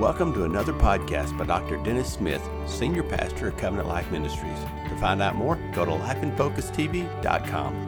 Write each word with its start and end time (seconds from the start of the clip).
Welcome 0.00 0.32
to 0.32 0.44
another 0.44 0.72
podcast 0.72 1.36
by 1.36 1.44
Dr. 1.44 1.76
Dennis 1.76 2.10
Smith, 2.10 2.42
Senior 2.66 3.02
Pastor 3.02 3.48
of 3.48 3.58
Covenant 3.58 3.86
Life 3.86 4.10
Ministries. 4.10 4.58
To 4.88 4.96
find 4.98 5.20
out 5.20 5.34
more, 5.36 5.56
go 5.74 5.84
to 5.84 5.90
lifeinfocustv.com. 5.90 7.86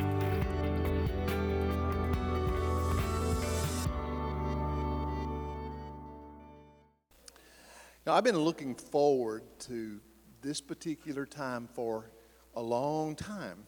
Now, 8.06 8.13
I've 8.13 8.24
been 8.24 8.37
looking 8.37 8.74
forward 8.74 9.44
to 9.60 9.99
this 10.42 10.60
particular 10.60 11.24
time 11.24 11.67
for 11.72 12.10
a 12.54 12.60
long 12.60 13.17
time, 13.17 13.65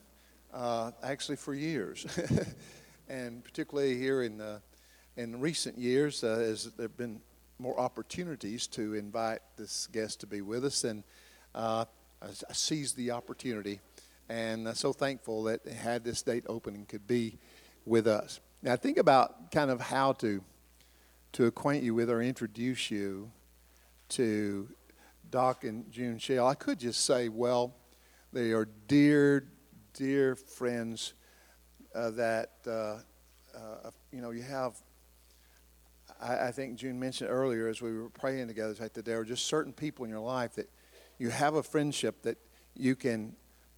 uh, 0.52 0.90
actually 1.02 1.36
for 1.36 1.54
years, 1.54 2.06
and 3.08 3.42
particularly 3.42 3.96
here 3.96 4.22
in 4.22 4.36
the, 4.36 4.60
in 5.16 5.40
recent 5.40 5.78
years, 5.78 6.22
uh, 6.22 6.44
as 6.46 6.64
there 6.74 6.84
have 6.84 6.98
been 6.98 7.22
more 7.58 7.78
opportunities 7.78 8.66
to 8.68 8.94
invite 8.94 9.40
this 9.56 9.86
guest 9.88 10.20
to 10.20 10.26
be 10.26 10.40
with 10.40 10.64
us, 10.64 10.84
and 10.84 11.04
uh, 11.54 11.84
I, 12.22 12.52
seized 12.52 12.96
the 12.96 13.10
opportunity, 13.12 13.80
and 14.28 14.68
I'm 14.68 14.74
so 14.74 14.92
thankful 14.92 15.44
that 15.44 15.64
they 15.64 15.74
had 15.74 16.04
this 16.04 16.22
date 16.22 16.44
open 16.48 16.74
and 16.74 16.88
could 16.88 17.06
be 17.06 17.38
with 17.84 18.06
us. 18.06 18.40
Now, 18.62 18.76
think 18.76 18.98
about 18.98 19.50
kind 19.52 19.70
of 19.70 19.80
how 19.80 20.12
to 20.14 20.42
to 21.32 21.46
acquaint 21.46 21.82
you 21.82 21.94
with 21.94 22.08
or 22.08 22.22
introduce 22.22 22.92
you 22.92 23.30
to 24.08 24.68
Doc 25.30 25.64
and 25.64 25.90
June 25.90 26.16
Shell. 26.18 26.46
I 26.46 26.54
could 26.54 26.78
just 26.78 27.04
say, 27.04 27.28
well, 27.28 27.74
they 28.32 28.52
are 28.52 28.68
dear, 28.86 29.48
dear 29.94 30.36
friends 30.36 31.14
uh, 31.92 32.10
that 32.10 32.50
uh, 32.66 32.98
uh, 33.56 33.90
you 34.12 34.20
know 34.20 34.30
you 34.30 34.42
have 34.42 34.74
I, 36.20 36.48
I, 36.48 36.52
think 36.52 36.76
June 36.76 36.98
mentioned 36.98 37.30
earlier 37.30 37.68
as 37.68 37.82
we 37.82 37.96
were 37.96 38.10
praying 38.10 38.48
together 38.48 38.74
that 38.74 39.04
there 39.04 39.20
are 39.20 39.24
just 39.24 39.46
certain 39.46 39.72
people 39.72 40.04
in 40.04 40.10
your 40.10 40.20
life 40.20 40.54
that 40.54 40.70
you 41.18 41.30
have 41.30 41.54
a 41.54 41.62
friendship 41.62 42.22
that 42.22 42.38
you 42.74 42.96
can 42.96 43.34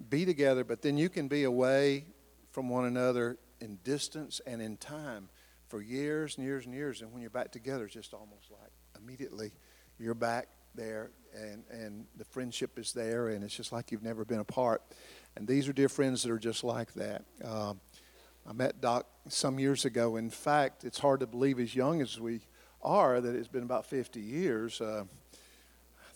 be 0.09 0.25
together, 0.25 0.65
but 0.65 0.83
then 0.83 0.97
you 0.97 1.09
can 1.09 1.29
be 1.29 1.45
away 1.45 2.07
from 2.51 2.69
one 2.69 2.85
another 2.85 3.39
in 3.61 3.79
distance 3.85 4.41
and 4.47 4.61
in 4.61 4.77
time 4.77 5.29
for 5.69 5.81
years 5.83 6.37
and 6.37 6.47
years 6.47 6.65
and 6.65 6.75
years. 6.75 7.03
And 7.03 7.13
when 7.13 7.21
you're 7.21 7.31
back 7.31 7.53
together, 7.53 7.85
it's 7.85 7.95
just 7.95 8.15
almost 8.15 8.51
like 8.51 8.71
immediately 8.99 9.53
you're 9.99 10.15
back 10.15 10.49
there 10.75 11.11
and, 11.35 11.65
and 11.71 12.07
the 12.17 12.25
friendship 12.25 12.79
is 12.79 12.93
there 12.93 13.29
and 13.29 13.43
it's 13.43 13.57
just 13.57 13.73
like 13.73 13.91
you've 13.91 14.03
never 14.03 14.25
been 14.25 14.41
apart. 14.41 14.83
And 15.37 15.47
these 15.47 15.69
are 15.69 15.73
dear 15.73 15.89
friends 15.89 16.23
that 16.23 16.31
are 16.31 16.39
just 16.39 16.65
like 16.65 16.93
that. 16.95 17.25
Um, 17.45 17.81
I 18.49 18.53
met 18.53 18.81
Doc 18.81 19.07
some 19.29 19.59
years 19.59 19.85
ago. 19.85 20.17
In 20.17 20.31
fact, 20.31 20.85
it's 20.85 20.99
hard 20.99 21.21
to 21.21 21.27
believe, 21.27 21.59
as 21.59 21.75
young 21.75 22.01
as 22.01 22.21
we 22.21 22.41
are, 22.81 23.21
that 23.21 23.35
it's 23.35 23.49
been 23.49 23.65
about 23.65 23.87
50 23.87 24.21
years. 24.21 24.81
Uh, 24.81 25.05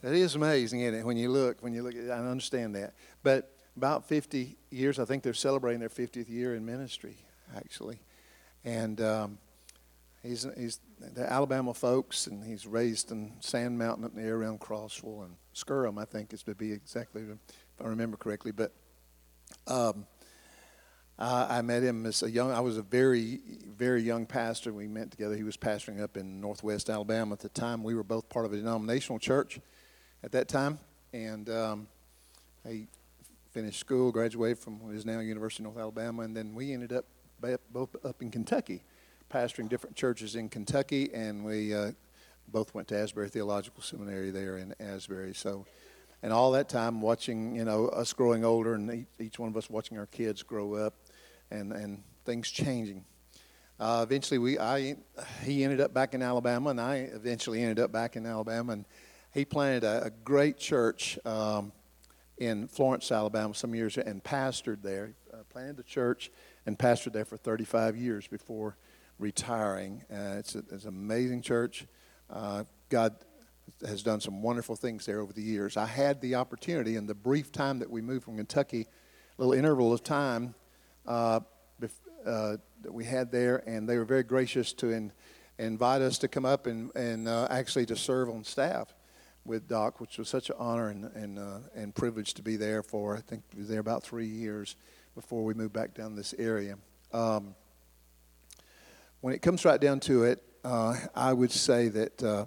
that 0.02 0.14
is 0.14 0.36
amazing, 0.36 0.80
isn't 0.80 1.00
it? 1.00 1.04
When 1.04 1.16
you 1.16 1.30
look, 1.30 1.62
when 1.62 1.72
you 1.72 1.82
look, 1.82 1.94
I 1.94 2.18
understand 2.18 2.76
that. 2.76 2.94
But 3.22 3.52
about 3.76 4.06
50 4.06 4.56
years, 4.70 4.98
I 4.98 5.04
think 5.04 5.22
they're 5.22 5.34
celebrating 5.34 5.80
their 5.80 5.88
50th 5.88 6.28
year 6.28 6.54
in 6.54 6.64
ministry, 6.64 7.16
actually. 7.56 8.00
And 8.64 9.00
um, 9.00 9.38
he's 10.22 10.46
he's 10.56 10.78
the 11.00 11.30
Alabama 11.30 11.74
folks, 11.74 12.26
and 12.26 12.44
he's 12.44 12.66
raised 12.66 13.10
in 13.10 13.32
Sand 13.40 13.78
Mountain 13.78 14.04
up 14.04 14.14
there 14.14 14.36
around 14.36 14.60
Crossville 14.60 15.24
and 15.24 15.34
Skirum, 15.54 16.00
I 16.00 16.04
think 16.04 16.32
is 16.32 16.42
to 16.44 16.54
be 16.54 16.72
exactly, 16.72 17.22
if 17.22 17.84
I 17.84 17.88
remember 17.88 18.16
correctly. 18.16 18.52
But 18.52 18.72
um, 19.66 20.06
uh, 21.20 21.46
I 21.50 21.60
met 21.60 21.82
him 21.82 22.06
as 22.06 22.22
a 22.22 22.30
young. 22.30 22.50
I 22.50 22.60
was 22.60 22.78
a 22.78 22.82
very, 22.82 23.40
very 23.76 24.02
young 24.02 24.24
pastor. 24.24 24.72
We 24.72 24.88
met 24.88 25.10
together. 25.10 25.36
He 25.36 25.42
was 25.42 25.56
pastoring 25.56 26.00
up 26.00 26.16
in 26.16 26.40
Northwest 26.40 26.88
Alabama 26.88 27.34
at 27.34 27.40
the 27.40 27.50
time. 27.50 27.84
We 27.84 27.94
were 27.94 28.02
both 28.02 28.30
part 28.30 28.46
of 28.46 28.54
a 28.54 28.56
denominational 28.56 29.18
church 29.18 29.60
at 30.24 30.32
that 30.32 30.48
time, 30.48 30.78
and 31.12 31.50
um, 31.50 31.88
he 32.66 32.86
finished 33.50 33.78
school, 33.78 34.10
graduated 34.10 34.58
from 34.58 34.80
what 34.80 34.94
is 34.94 35.04
now 35.04 35.20
University 35.20 35.62
of 35.62 35.74
North 35.74 35.78
Alabama, 35.78 36.22
and 36.22 36.34
then 36.34 36.54
we 36.54 36.72
ended 36.72 36.92
up 36.92 37.04
both 37.70 37.94
up 38.02 38.22
in 38.22 38.30
Kentucky, 38.30 38.82
pastoring 39.30 39.68
different 39.68 39.96
churches 39.96 40.36
in 40.36 40.48
Kentucky, 40.48 41.12
and 41.12 41.44
we 41.44 41.74
uh, 41.74 41.92
both 42.48 42.72
went 42.74 42.88
to 42.88 42.98
Asbury 42.98 43.28
Theological 43.28 43.82
Seminary 43.82 44.30
there 44.30 44.56
in 44.56 44.74
Asbury. 44.80 45.34
So 45.34 45.66
and 46.22 46.32
all 46.32 46.52
that 46.52 46.68
time 46.68 47.00
watching 47.00 47.56
you 47.56 47.64
know 47.64 47.88
us 47.88 48.12
growing 48.12 48.44
older 48.44 48.74
and 48.74 49.06
each 49.18 49.38
one 49.38 49.48
of 49.48 49.56
us 49.56 49.68
watching 49.70 49.98
our 49.98 50.06
kids 50.06 50.42
grow 50.42 50.74
up 50.74 50.94
and, 51.50 51.72
and 51.72 52.02
things 52.24 52.50
changing. 52.50 53.04
Uh, 53.78 54.04
eventually, 54.06 54.38
we, 54.38 54.58
I, 54.58 54.96
he 55.42 55.64
ended 55.64 55.80
up 55.80 55.94
back 55.94 56.12
in 56.12 56.22
Alabama, 56.22 56.70
and 56.70 56.80
I 56.80 56.96
eventually 56.96 57.62
ended 57.62 57.80
up 57.80 57.90
back 57.90 58.14
in 58.14 58.26
Alabama. 58.26 58.72
And 58.72 58.84
he 59.32 59.44
planted 59.44 59.84
a, 59.84 60.04
a 60.04 60.10
great 60.10 60.58
church 60.58 61.18
um, 61.24 61.72
in 62.36 62.68
Florence, 62.68 63.10
Alabama, 63.10 63.54
some 63.54 63.74
years, 63.74 63.96
and 63.96 64.22
pastored 64.22 64.82
there. 64.82 65.14
Uh, 65.32 65.38
planted 65.48 65.78
a 65.78 65.82
church 65.82 66.30
and 66.66 66.78
pastored 66.78 67.14
there 67.14 67.24
for 67.24 67.38
35 67.38 67.96
years 67.96 68.26
before 68.26 68.76
retiring. 69.18 70.02
Uh, 70.12 70.36
it's, 70.38 70.54
a, 70.54 70.58
it's, 70.70 70.84
an 70.84 70.88
amazing 70.88 71.40
church. 71.40 71.86
Uh, 72.28 72.64
God 72.90 73.14
has 73.86 74.02
done 74.02 74.20
some 74.20 74.42
wonderful 74.42 74.76
things 74.76 75.06
there 75.06 75.20
over 75.20 75.32
the 75.32 75.42
years. 75.42 75.76
I 75.78 75.86
had 75.86 76.20
the 76.20 76.34
opportunity 76.34 76.96
in 76.96 77.06
the 77.06 77.14
brief 77.14 77.50
time 77.50 77.78
that 77.78 77.88
we 77.90 78.02
moved 78.02 78.24
from 78.24 78.36
Kentucky, 78.36 78.88
a 79.38 79.42
little 79.42 79.54
interval 79.54 79.92
of 79.92 80.02
time 80.02 80.54
uh, 81.10 81.40
uh, 82.24 82.56
that 82.82 82.92
we 82.92 83.04
had 83.04 83.32
there, 83.32 83.68
and 83.68 83.88
they 83.88 83.98
were 83.98 84.04
very 84.04 84.22
gracious 84.22 84.72
to 84.74 84.90
in, 84.90 85.10
invite 85.58 86.02
us 86.02 86.18
to 86.18 86.28
come 86.28 86.44
up 86.44 86.68
and, 86.68 86.94
and 86.94 87.26
uh, 87.26 87.48
actually 87.50 87.84
to 87.86 87.96
serve 87.96 88.28
on 88.28 88.44
staff 88.44 88.94
with 89.44 89.66
Doc, 89.66 90.00
which 90.00 90.18
was 90.18 90.28
such 90.28 90.50
an 90.50 90.56
honor 90.58 90.90
and, 90.90 91.04
and, 91.16 91.38
uh, 91.38 91.58
and 91.74 91.94
privilege 91.94 92.34
to 92.34 92.42
be 92.42 92.56
there 92.56 92.84
for. 92.84 93.16
I 93.16 93.20
think 93.20 93.42
was 93.56 93.66
there 93.66 93.80
about 93.80 94.04
three 94.04 94.26
years 94.26 94.76
before 95.16 95.44
we 95.44 95.52
moved 95.52 95.72
back 95.72 95.94
down 95.94 96.14
this 96.14 96.32
area. 96.38 96.76
Um, 97.12 97.56
when 99.20 99.34
it 99.34 99.42
comes 99.42 99.64
right 99.64 99.80
down 99.80 99.98
to 100.00 100.24
it, 100.24 100.44
uh, 100.62 100.96
I 101.16 101.32
would 101.32 101.50
say 101.50 101.88
that 101.88 102.22
uh, 102.22 102.44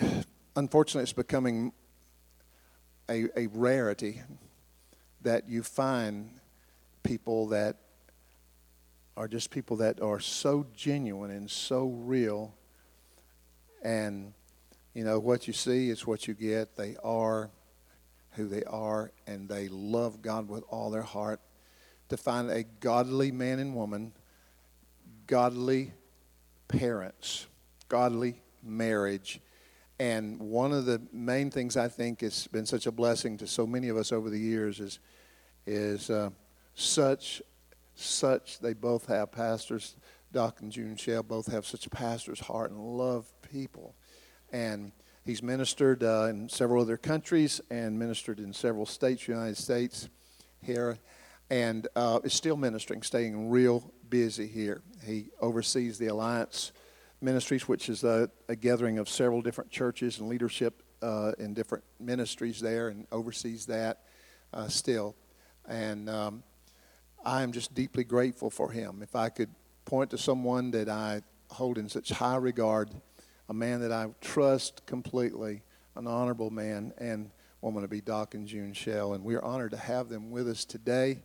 unfortunately 0.56 1.02
it's 1.02 1.12
becoming 1.12 1.72
a, 3.10 3.26
a 3.36 3.48
rarity 3.48 4.20
that 5.22 5.48
you 5.48 5.62
find 5.62 6.30
people 7.02 7.48
that 7.48 7.76
are 9.16 9.28
just 9.28 9.50
people 9.50 9.76
that 9.78 10.00
are 10.00 10.20
so 10.20 10.66
genuine 10.76 11.30
and 11.30 11.50
so 11.50 11.86
real. 11.88 12.54
And, 13.82 14.32
you 14.94 15.04
know, 15.04 15.18
what 15.18 15.46
you 15.46 15.52
see 15.52 15.90
is 15.90 16.06
what 16.06 16.28
you 16.28 16.34
get. 16.34 16.76
They 16.76 16.96
are 17.02 17.50
who 18.32 18.46
they 18.46 18.62
are, 18.62 19.10
and 19.26 19.48
they 19.48 19.68
love 19.68 20.22
God 20.22 20.48
with 20.48 20.62
all 20.68 20.90
their 20.90 21.02
heart. 21.02 21.40
To 22.10 22.16
find 22.16 22.50
a 22.50 22.62
godly 22.62 23.32
man 23.32 23.58
and 23.58 23.74
woman, 23.74 24.12
godly 25.26 25.92
parents, 26.68 27.46
godly 27.88 28.40
marriage, 28.62 29.40
and 30.00 30.38
one 30.38 30.72
of 30.72 30.86
the 30.86 31.02
main 31.12 31.50
things 31.50 31.76
I 31.76 31.88
think 31.88 32.20
has 32.20 32.46
been 32.46 32.66
such 32.66 32.86
a 32.86 32.92
blessing 32.92 33.36
to 33.38 33.46
so 33.46 33.66
many 33.66 33.88
of 33.88 33.96
us 33.96 34.12
over 34.12 34.30
the 34.30 34.38
years 34.38 34.78
is, 34.78 35.00
is 35.66 36.08
uh, 36.08 36.30
such, 36.74 37.42
such, 37.94 38.60
they 38.60 38.74
both 38.74 39.06
have 39.06 39.32
pastors, 39.32 39.96
Doc 40.32 40.60
and 40.60 40.70
June 40.70 40.96
Shell 40.96 41.24
both 41.24 41.50
have 41.50 41.66
such 41.66 41.86
a 41.86 41.90
pastor's 41.90 42.40
heart 42.40 42.70
and 42.70 42.78
love 42.78 43.26
people. 43.50 43.96
And 44.52 44.92
he's 45.24 45.42
ministered 45.42 46.04
uh, 46.04 46.26
in 46.30 46.48
several 46.48 46.82
other 46.82 46.96
countries 46.96 47.60
and 47.70 47.98
ministered 47.98 48.38
in 48.38 48.52
several 48.52 48.86
states, 48.86 49.26
United 49.26 49.56
States 49.56 50.08
here, 50.62 50.98
and 51.50 51.88
uh, 51.96 52.20
is 52.22 52.34
still 52.34 52.56
ministering, 52.56 53.02
staying 53.02 53.50
real 53.50 53.92
busy 54.08 54.46
here. 54.46 54.82
He 55.04 55.30
oversees 55.40 55.98
the 55.98 56.08
Alliance 56.08 56.72
Ministries, 57.20 57.66
which 57.66 57.88
is 57.88 58.04
a, 58.04 58.30
a 58.48 58.54
gathering 58.54 58.98
of 58.98 59.08
several 59.08 59.42
different 59.42 59.70
churches 59.70 60.20
and 60.20 60.28
leadership 60.28 60.82
uh, 61.02 61.32
in 61.38 61.52
different 61.52 61.84
ministries 61.98 62.60
there, 62.60 62.88
and 62.88 63.06
oversees 63.10 63.66
that 63.66 64.04
uh, 64.52 64.68
still. 64.68 65.16
And 65.68 66.08
um, 66.08 66.42
I 67.24 67.42
am 67.42 67.52
just 67.52 67.74
deeply 67.74 68.04
grateful 68.04 68.50
for 68.50 68.70
him. 68.70 69.00
If 69.02 69.16
I 69.16 69.28
could 69.30 69.50
point 69.84 70.10
to 70.10 70.18
someone 70.18 70.70
that 70.72 70.88
I 70.88 71.22
hold 71.50 71.76
in 71.78 71.88
such 71.88 72.10
high 72.10 72.36
regard, 72.36 72.90
a 73.48 73.54
man 73.54 73.80
that 73.80 73.90
I 73.90 74.06
trust 74.20 74.86
completely, 74.86 75.62
an 75.96 76.06
honorable 76.06 76.50
man, 76.50 76.92
and 76.98 77.30
woman 77.60 77.82
to 77.82 77.88
be 77.88 78.00
Doc 78.00 78.34
and 78.34 78.46
June 78.46 78.72
Shell. 78.72 79.14
And 79.14 79.24
we 79.24 79.34
are 79.34 79.44
honored 79.44 79.72
to 79.72 79.76
have 79.76 80.08
them 80.08 80.30
with 80.30 80.48
us 80.48 80.64
today. 80.64 81.22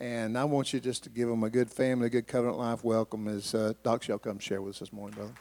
And 0.00 0.38
I 0.38 0.44
want 0.44 0.72
you 0.72 0.78
just 0.78 1.02
to 1.04 1.10
give 1.10 1.28
them 1.28 1.42
a 1.42 1.50
good 1.50 1.68
family, 1.68 2.06
a 2.06 2.10
good 2.10 2.28
covenant 2.28 2.56
life 2.56 2.84
welcome 2.84 3.26
as 3.26 3.52
uh, 3.52 3.72
Doc 3.82 4.04
shall 4.04 4.18
come 4.18 4.38
share 4.38 4.62
with 4.62 4.74
us 4.74 4.78
this 4.78 4.92
morning, 4.92 5.16
brother. 5.16 5.32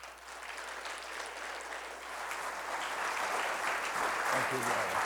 Thank 4.32 4.52
you, 4.54 4.58
brother. 4.58 4.98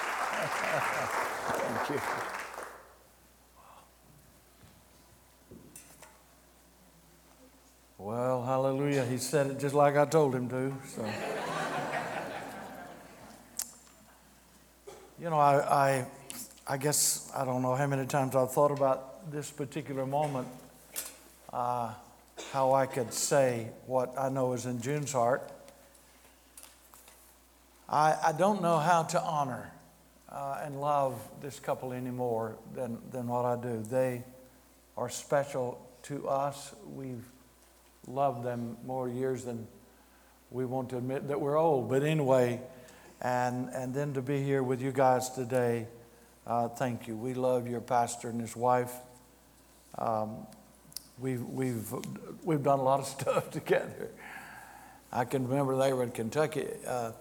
Thank 1.57 1.89
you. 1.89 2.01
Well, 7.97 8.43
hallelujah. 8.43 9.03
He 9.03 9.17
said 9.17 9.47
it 9.47 9.59
just 9.59 9.75
like 9.75 9.97
I 9.97 10.05
told 10.05 10.33
him 10.33 10.47
to. 10.47 10.73
So. 10.87 11.05
you 15.19 15.29
know, 15.29 15.37
I, 15.37 15.57
I, 15.57 16.07
I 16.65 16.77
guess 16.77 17.29
I 17.35 17.43
don't 17.43 17.61
know 17.61 17.75
how 17.75 17.85
many 17.85 18.05
times 18.05 18.33
I've 18.33 18.53
thought 18.53 18.71
about 18.71 19.10
this 19.29 19.51
particular 19.51 20.05
moment, 20.05 20.47
uh, 21.53 21.93
how 22.51 22.73
I 22.73 22.85
could 22.85 23.13
say 23.13 23.67
what 23.85 24.13
I 24.17 24.29
know 24.29 24.53
is 24.53 24.65
in 24.65 24.81
June's 24.81 25.11
heart. 25.11 25.51
I, 27.87 28.15
I 28.27 28.31
don't 28.31 28.61
know 28.61 28.77
how 28.77 29.03
to 29.03 29.21
honor 29.21 29.71
uh, 30.29 30.61
and 30.63 30.79
love 30.79 31.19
this 31.41 31.59
couple 31.59 31.91
anymore 31.91 32.55
than, 32.73 32.97
than 33.11 33.27
what 33.27 33.45
I 33.45 33.61
do. 33.61 33.83
They 33.83 34.23
are 34.97 35.09
special 35.09 35.85
to 36.03 36.27
us. 36.29 36.73
We've 36.95 37.25
loved 38.07 38.43
them 38.45 38.77
more 38.85 39.09
years 39.09 39.43
than 39.43 39.67
we 40.49 40.65
want 40.65 40.89
to 40.89 40.97
admit 40.97 41.27
that 41.27 41.39
we're 41.39 41.57
old. 41.57 41.89
But 41.89 42.03
anyway, 42.03 42.61
and, 43.21 43.69
and 43.73 43.93
then 43.93 44.13
to 44.13 44.21
be 44.21 44.41
here 44.41 44.63
with 44.63 44.81
you 44.81 44.91
guys 44.91 45.29
today, 45.29 45.87
uh, 46.47 46.69
thank 46.69 47.07
you. 47.07 47.15
We 47.15 47.33
love 47.33 47.67
your 47.67 47.81
pastor 47.81 48.29
and 48.29 48.41
his 48.41 48.55
wife. 48.55 48.93
Um, 49.97 50.47
we've, 51.19 51.43
we've, 51.43 51.93
we've 52.43 52.63
done 52.63 52.79
a 52.79 52.83
lot 52.83 52.99
of 52.99 53.05
stuff 53.19 53.51
together. 53.51 54.09
I 55.11 55.25
can 55.25 55.47
remember 55.47 55.75
they 55.77 55.93
were 55.93 56.03
in 56.03 56.11
Kentucky. 56.11 56.67
Uh, 56.87 57.11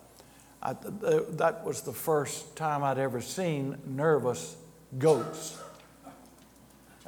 I, 0.63 0.75
that 0.75 1.65
was 1.65 1.83
the 1.83 1.93
first 1.93 2.55
time 2.55 2.85
I'd 2.85 2.99
ever 2.99 3.21
seen 3.21 3.79
nervous 3.87 4.57
goats. 4.99 5.59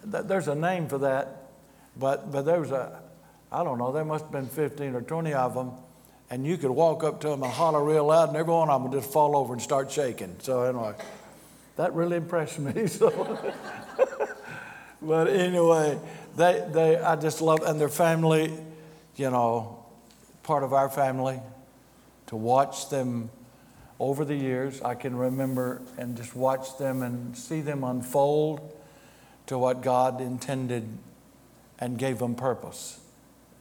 There's 0.05 0.49
a 0.49 0.55
name 0.55 0.89
for 0.89 0.99
that, 0.99 1.51
but, 1.97 2.33
but 2.33 2.43
there 2.43 2.61
was 2.61 2.71
a, 2.71 3.01
I 3.53 3.63
don't 3.63 3.79
know, 3.79 3.93
there 3.93 4.05
must 4.05 4.25
have 4.25 4.33
been 4.33 4.49
15 4.49 4.95
or 4.95 5.03
20 5.03 5.35
of 5.35 5.55
them, 5.55 5.73
and 6.31 6.47
you 6.47 6.57
could 6.57 6.71
walk 6.71 7.05
up 7.05 7.21
to 7.21 7.29
them 7.29 7.43
and 7.43 7.53
holler 7.53 7.85
real 7.85 8.07
loud, 8.07 8.29
and 8.29 8.37
every 8.37 8.53
one 8.53 8.71
of 8.71 8.83
them 8.83 8.91
would 8.91 9.01
just 9.01 9.13
fall 9.13 9.37
over 9.37 9.53
and 9.53 9.63
start 9.63 9.93
shaking. 9.93 10.35
So, 10.41 10.63
anyway, 10.63 10.95
that 11.77 11.93
really 11.93 12.17
impressed 12.17 12.59
me. 12.59 12.87
So, 12.89 13.55
but 15.03 15.29
anyway, 15.29 15.99
they, 16.37 16.67
they, 16.73 16.99
I 16.99 17.17
just 17.17 17.41
love, 17.43 17.63
and 17.63 17.81
their 17.81 17.89
family, 17.89 18.53
you 19.17 19.31
know, 19.31 19.85
part 20.43 20.63
of 20.63 20.73
our 20.73 20.89
family, 20.89 21.41
to 22.27 22.37
watch 22.37 22.89
them 22.89 23.31
over 23.99 24.25
the 24.25 24.35
years, 24.35 24.81
I 24.83 24.95
can 24.95 25.17
remember 25.17 25.83
and 25.99 26.17
just 26.17 26.35
watch 26.35 26.79
them 26.79 27.03
and 27.03 27.37
see 27.37 27.61
them 27.61 27.85
unfold 27.85 28.75
to 29.47 29.59
what 29.59 29.83
God 29.83 30.21
intended 30.21 30.89
and 31.79 31.99
gave 31.99 32.19
them 32.19 32.35
purpose. 32.35 33.01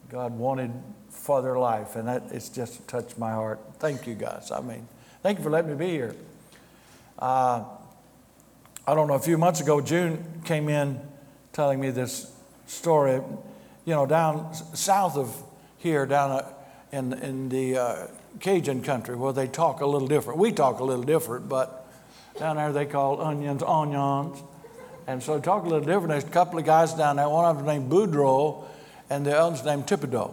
God 0.08 0.32
wanted 0.32 0.72
for 1.10 1.42
their 1.42 1.58
life, 1.58 1.96
and 1.96 2.08
that 2.08 2.24
it's 2.30 2.48
just 2.48 2.86
touched 2.88 3.18
my 3.18 3.32
heart. 3.32 3.60
Thank 3.78 4.06
you, 4.06 4.14
guys. 4.14 4.50
I 4.50 4.60
mean, 4.60 4.88
thank 5.22 5.38
you 5.38 5.44
for 5.44 5.50
letting 5.50 5.70
me 5.70 5.76
be 5.76 5.90
here. 5.90 6.14
Uh, 7.18 7.64
I 8.86 8.94
don't 8.94 9.06
know, 9.06 9.14
a 9.14 9.20
few 9.20 9.38
months 9.38 9.60
ago, 9.60 9.80
June 9.80 10.42
came 10.44 10.68
in 10.68 11.00
telling 11.52 11.80
me 11.80 11.90
this 11.90 12.32
story. 12.66 13.20
You 13.84 13.94
know, 13.94 14.06
down 14.06 14.54
south 14.54 15.16
of 15.16 15.34
here, 15.78 16.06
down 16.06 16.44
in, 16.92 17.12
in 17.14 17.48
the 17.48 17.76
uh, 17.76 18.06
Cajun 18.40 18.82
country, 18.82 19.16
where 19.16 19.32
they 19.32 19.48
talk 19.48 19.80
a 19.80 19.86
little 19.86 20.08
different. 20.08 20.38
We 20.38 20.52
talk 20.52 20.80
a 20.80 20.84
little 20.84 21.04
different, 21.04 21.48
but 21.48 21.86
down 22.38 22.56
there 22.56 22.72
they 22.72 22.86
call 22.86 23.20
onions 23.20 23.62
onions. 23.62 24.42
And 25.06 25.22
so 25.22 25.40
talk 25.40 25.64
a 25.64 25.68
little 25.68 25.84
different. 25.84 26.08
There's 26.08 26.24
a 26.24 26.28
couple 26.28 26.58
of 26.58 26.64
guys 26.64 26.94
down 26.94 27.16
there. 27.16 27.28
One 27.28 27.44
of 27.44 27.56
them 27.56 27.66
named 27.66 27.90
Boudreaux, 27.90 28.64
and 29.10 29.26
the 29.26 29.36
other's 29.36 29.64
named 29.64 29.86
Thibodeau. 29.86 30.32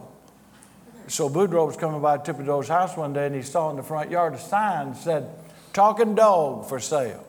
So 1.10 1.28
Boudreaux 1.28 1.66
was 1.66 1.76
coming 1.76 2.02
by 2.02 2.20
Thibodeau's 2.20 2.68
house 2.68 2.96
one 2.96 3.14
day 3.14 3.26
and 3.26 3.36
he 3.36 3.42
saw 3.42 3.72
in 3.72 3.78
the 3.78 3.84
front 3.84 4.12
yard 4.12 4.36
a 4.36 4.38
sign 4.38 4.92
that 4.92 4.98
said, 4.98 5.30
Talking 5.74 6.16
dog 6.16 6.70
for 6.70 6.80
sale. 6.80 7.26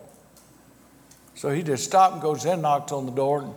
So 1.34 1.50
he 1.50 1.62
just 1.62 1.84
stopped 1.84 2.14
and 2.14 2.22
goes 2.22 2.44
in, 2.44 2.60
knocks 2.60 2.92
on 2.92 3.06
the 3.06 3.12
door, 3.12 3.54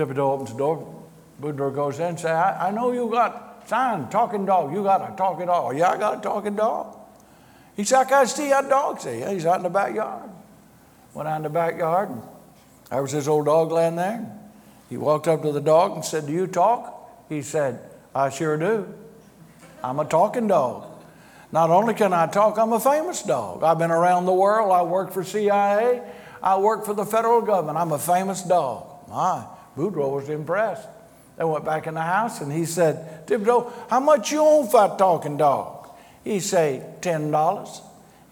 Thibodeau 0.00 0.32
opens 0.32 0.52
the 0.52 0.58
door. 0.58 1.04
Boudreaux 1.40 1.74
goes 1.74 1.98
in 1.98 2.06
and 2.06 2.20
says, 2.20 2.30
I, 2.30 2.68
I 2.68 2.70
know 2.70 2.92
you 2.92 3.08
got 3.10 3.68
sign, 3.68 4.08
talking 4.08 4.44
dog. 4.44 4.72
You 4.72 4.82
got 4.82 5.12
a 5.12 5.16
talking 5.16 5.46
dog. 5.46 5.64
Oh, 5.66 5.76
yeah, 5.76 5.90
I 5.90 5.98
got 5.98 6.18
a 6.18 6.20
talking 6.20 6.56
dog. 6.56 6.96
He 7.76 7.84
said, 7.84 8.00
I 8.00 8.04
can't 8.04 8.28
see 8.28 8.48
that 8.48 8.68
dog. 8.68 9.00
Say, 9.00 9.20
yeah, 9.20 9.32
he's 9.32 9.46
out 9.46 9.56
in 9.56 9.62
the 9.62 9.70
backyard. 9.70 10.30
Went 11.14 11.28
out 11.28 11.36
in 11.36 11.42
the 11.42 11.50
backyard, 11.50 12.10
and 12.10 12.22
there 12.90 13.02
was 13.02 13.12
his 13.12 13.26
old 13.26 13.46
dog 13.46 13.72
laying 13.72 13.96
there. 13.96 14.30
He 14.88 14.96
walked 14.96 15.28
up 15.28 15.42
to 15.42 15.52
the 15.52 15.60
dog 15.60 15.92
and 15.92 16.04
said, 16.04 16.26
Do 16.26 16.32
you 16.32 16.46
talk? 16.46 17.26
He 17.28 17.42
said, 17.42 17.80
I 18.14 18.28
sure 18.30 18.56
do. 18.56 18.92
I'm 19.82 19.98
a 19.98 20.04
talking 20.04 20.46
dog. 20.48 20.86
Not 21.52 21.70
only 21.70 21.94
can 21.94 22.12
I 22.12 22.26
talk, 22.26 22.58
I'm 22.58 22.72
a 22.72 22.80
famous 22.80 23.22
dog. 23.22 23.62
I've 23.62 23.78
been 23.78 23.90
around 23.90 24.26
the 24.26 24.32
world. 24.32 24.70
I 24.70 24.82
work 24.82 25.12
for 25.12 25.24
CIA. 25.24 26.02
I 26.42 26.58
work 26.58 26.84
for 26.84 26.94
the 26.94 27.04
federal 27.04 27.40
government. 27.40 27.78
I'm 27.78 27.92
a 27.92 27.98
famous 27.98 28.42
dog. 28.42 29.08
My, 29.08 29.44
Boudreaux 29.76 30.14
was 30.16 30.28
impressed. 30.28 30.88
They 31.36 31.44
went 31.44 31.64
back 31.64 31.86
in 31.86 31.94
the 31.94 32.02
house 32.02 32.40
and 32.40 32.52
he 32.52 32.64
said, 32.64 33.26
Thibodeau, 33.26 33.72
how 33.88 34.00
much 34.00 34.30
you 34.30 34.40
own 34.40 34.68
for 34.68 34.94
talking 34.98 35.36
dog? 35.36 35.88
He 36.22 36.40
said, 36.40 37.00
$10. 37.02 37.80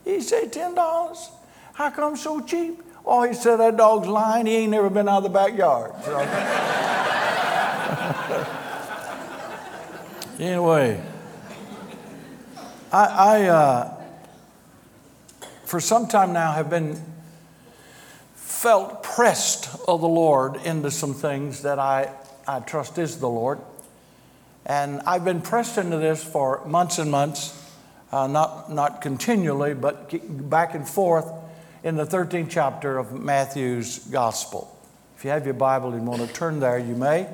He 0.05 0.21
said, 0.21 0.53
$10? 0.53 1.31
How 1.75 1.91
come 1.91 2.17
so 2.17 2.41
cheap? 2.41 2.83
Oh, 3.07 3.23
he 3.23 3.33
said, 3.33 3.57
that 3.57 3.77
dog's 3.77 4.09
lying. 4.09 4.47
He 4.47 4.57
ain't 4.57 4.73
never 4.73 4.91
been 4.91 5.09
out 5.09 5.19
of 5.19 5.23
the 5.23 5.31
backyard. 5.31 5.93
So. 6.05 6.19
anyway, 10.45 11.03
I, 12.93 13.05
I 13.05 13.47
uh, 13.47 13.99
for 15.69 15.81
some 15.81 16.09
time 16.09 16.33
now, 16.33 16.53
have 16.53 16.71
been 16.71 16.99
felt 18.49 19.03
pressed 19.03 19.69
of 19.87 20.01
the 20.01 20.09
Lord 20.09 20.57
into 20.65 20.91
some 20.91 21.13
things 21.13 21.63
that 21.63 21.79
I, 21.79 22.11
I 22.47 22.61
trust 22.61 22.97
is 22.97 23.19
the 23.19 23.29
Lord. 23.29 23.61
And 24.65 25.03
I've 25.03 25.23
been 25.23 25.43
pressed 25.43 25.77
into 25.77 25.99
this 25.99 26.25
for 26.25 26.65
months 26.67 26.99
and 26.99 27.11
months, 27.11 27.71
uh, 28.11 28.27
not, 28.27 28.73
not 28.73 29.03
continually, 29.03 29.75
but 29.75 30.49
back 30.49 30.75
and 30.75 30.89
forth 30.89 31.31
in 31.85 31.97
the 31.97 32.07
13th 32.07 32.49
chapter 32.49 32.97
of 32.97 33.13
Matthew's 33.13 33.99
Gospel. 33.99 34.75
If 35.19 35.27
you 35.27 35.31
have 35.31 35.45
your 35.45 35.55
Bible 35.55 35.93
and 35.93 36.07
want 36.07 36.27
to 36.27 36.33
turn 36.33 36.59
there, 36.59 36.79
you 36.79 36.95
may. 36.95 37.29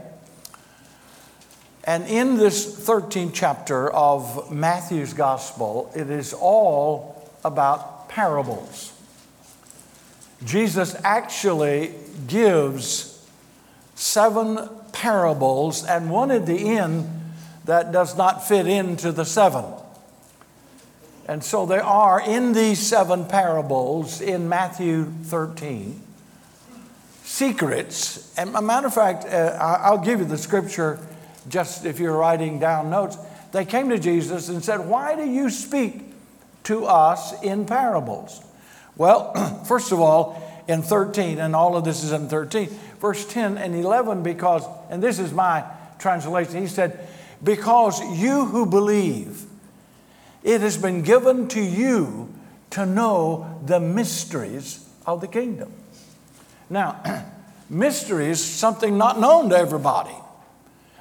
And 1.85 2.09
in 2.09 2.39
this 2.39 2.87
13th 2.89 3.31
chapter 3.33 3.89
of 3.89 4.51
Matthew's 4.51 5.13
Gospel, 5.13 5.93
it 5.95 6.11
is 6.11 6.35
all 6.35 7.31
about 7.45 8.09
parables. 8.09 8.94
Jesus 10.45 10.95
actually 11.05 11.95
gives 12.27 13.27
seven 13.95 14.69
parables 14.93 15.85
and 15.85 16.11
one 16.11 16.31
at 16.31 16.47
the 16.47 16.77
end 16.77 17.09
that 17.65 17.93
does 17.93 18.17
not 18.17 18.47
fit 18.47 18.67
into 18.67 19.13
the 19.13 19.25
seven. 19.25 19.65
And 21.27 21.43
so 21.43 21.65
there 21.65 21.83
are 21.83 22.21
in 22.21 22.53
these 22.53 22.79
seven 22.79 23.25
parables 23.25 24.21
in 24.21 24.49
Matthew 24.49 25.05
13 25.05 26.01
secrets. 27.23 28.33
And 28.37 28.55
a 28.55 28.61
matter 28.61 28.87
of 28.89 28.95
fact, 28.95 29.25
uh, 29.25 29.57
I'll 29.59 30.05
give 30.05 30.21
you 30.21 30.27
the 30.27 30.39
scripture 30.39 30.99
just 31.49 31.85
if 31.87 31.99
you're 31.99 32.17
writing 32.17 32.59
down 32.59 32.91
notes. 32.91 33.17
They 33.53 33.65
came 33.65 33.89
to 33.91 33.99
Jesus 33.99 34.49
and 34.49 34.63
said, 34.63 34.87
Why 34.87 35.17
do 35.17 35.25
you 35.25 35.49
speak 35.49 36.03
to 36.65 36.85
us 36.85 37.41
in 37.43 37.65
parables? 37.65 38.43
Well, 38.97 39.65
first 39.69 39.93
of 39.93 40.01
all, 40.01 40.41
in 40.67 40.83
13, 40.83 41.39
and 41.39 41.55
all 41.55 41.77
of 41.77 41.85
this 41.85 42.03
is 42.03 42.13
in 42.13 42.29
13, 42.29 42.69
verse 43.01 43.27
10 43.27 43.59
and 43.59 43.75
11, 43.75 44.23
because, 44.23 44.65
and 44.91 45.03
this 45.03 45.19
is 45.19 45.33
my 45.33 45.65
translation, 45.99 46.61
he 46.61 46.67
said, 46.67 47.07
Because 47.43 48.01
you 48.19 48.47
who 48.47 48.67
believe, 48.67 49.45
it 50.43 50.61
has 50.61 50.77
been 50.77 51.03
given 51.03 51.49
to 51.49 51.61
you 51.61 52.33
to 52.71 52.87
know 52.87 53.61
the 53.65 53.81
mysteries 53.81 54.89
of 55.07 55.21
the 55.21 55.29
kingdom. 55.29 55.73
Now, 56.71 57.25
mysteries, 57.71 58.43
something 58.43 58.97
not 58.97 59.21
known 59.21 59.51
to 59.51 59.57
everybody. 59.57 60.15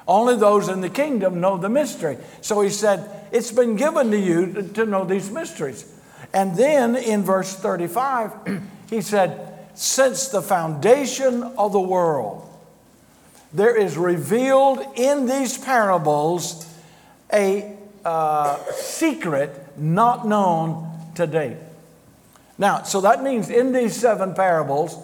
Only 0.06 0.36
those 0.36 0.68
in 0.68 0.82
the 0.82 0.90
kingdom 0.90 1.40
know 1.40 1.56
the 1.56 1.70
mystery. 1.70 2.18
So 2.42 2.60
he 2.60 2.68
said, 2.68 3.08
It's 3.32 3.52
been 3.52 3.76
given 3.76 4.10
to 4.10 4.18
you 4.18 4.70
to 4.74 4.84
know 4.84 5.04
these 5.04 5.30
mysteries. 5.30 5.90
And 6.32 6.56
then 6.56 6.96
in 6.96 7.22
verse 7.22 7.54
35, 7.54 8.62
he 8.90 9.00
said, 9.00 9.68
Since 9.74 10.28
the 10.28 10.42
foundation 10.42 11.42
of 11.42 11.72
the 11.72 11.80
world, 11.80 12.48
there 13.52 13.76
is 13.76 13.96
revealed 13.96 14.84
in 14.96 15.26
these 15.26 15.56
parables 15.56 16.68
a 17.32 17.76
uh, 18.04 18.58
secret 18.72 19.78
not 19.78 20.26
known 20.26 20.90
to 21.14 21.26
date. 21.26 21.56
Now, 22.58 22.82
so 22.82 23.00
that 23.00 23.22
means 23.22 23.50
in 23.50 23.72
these 23.72 23.96
seven 23.96 24.34
parables, 24.34 24.96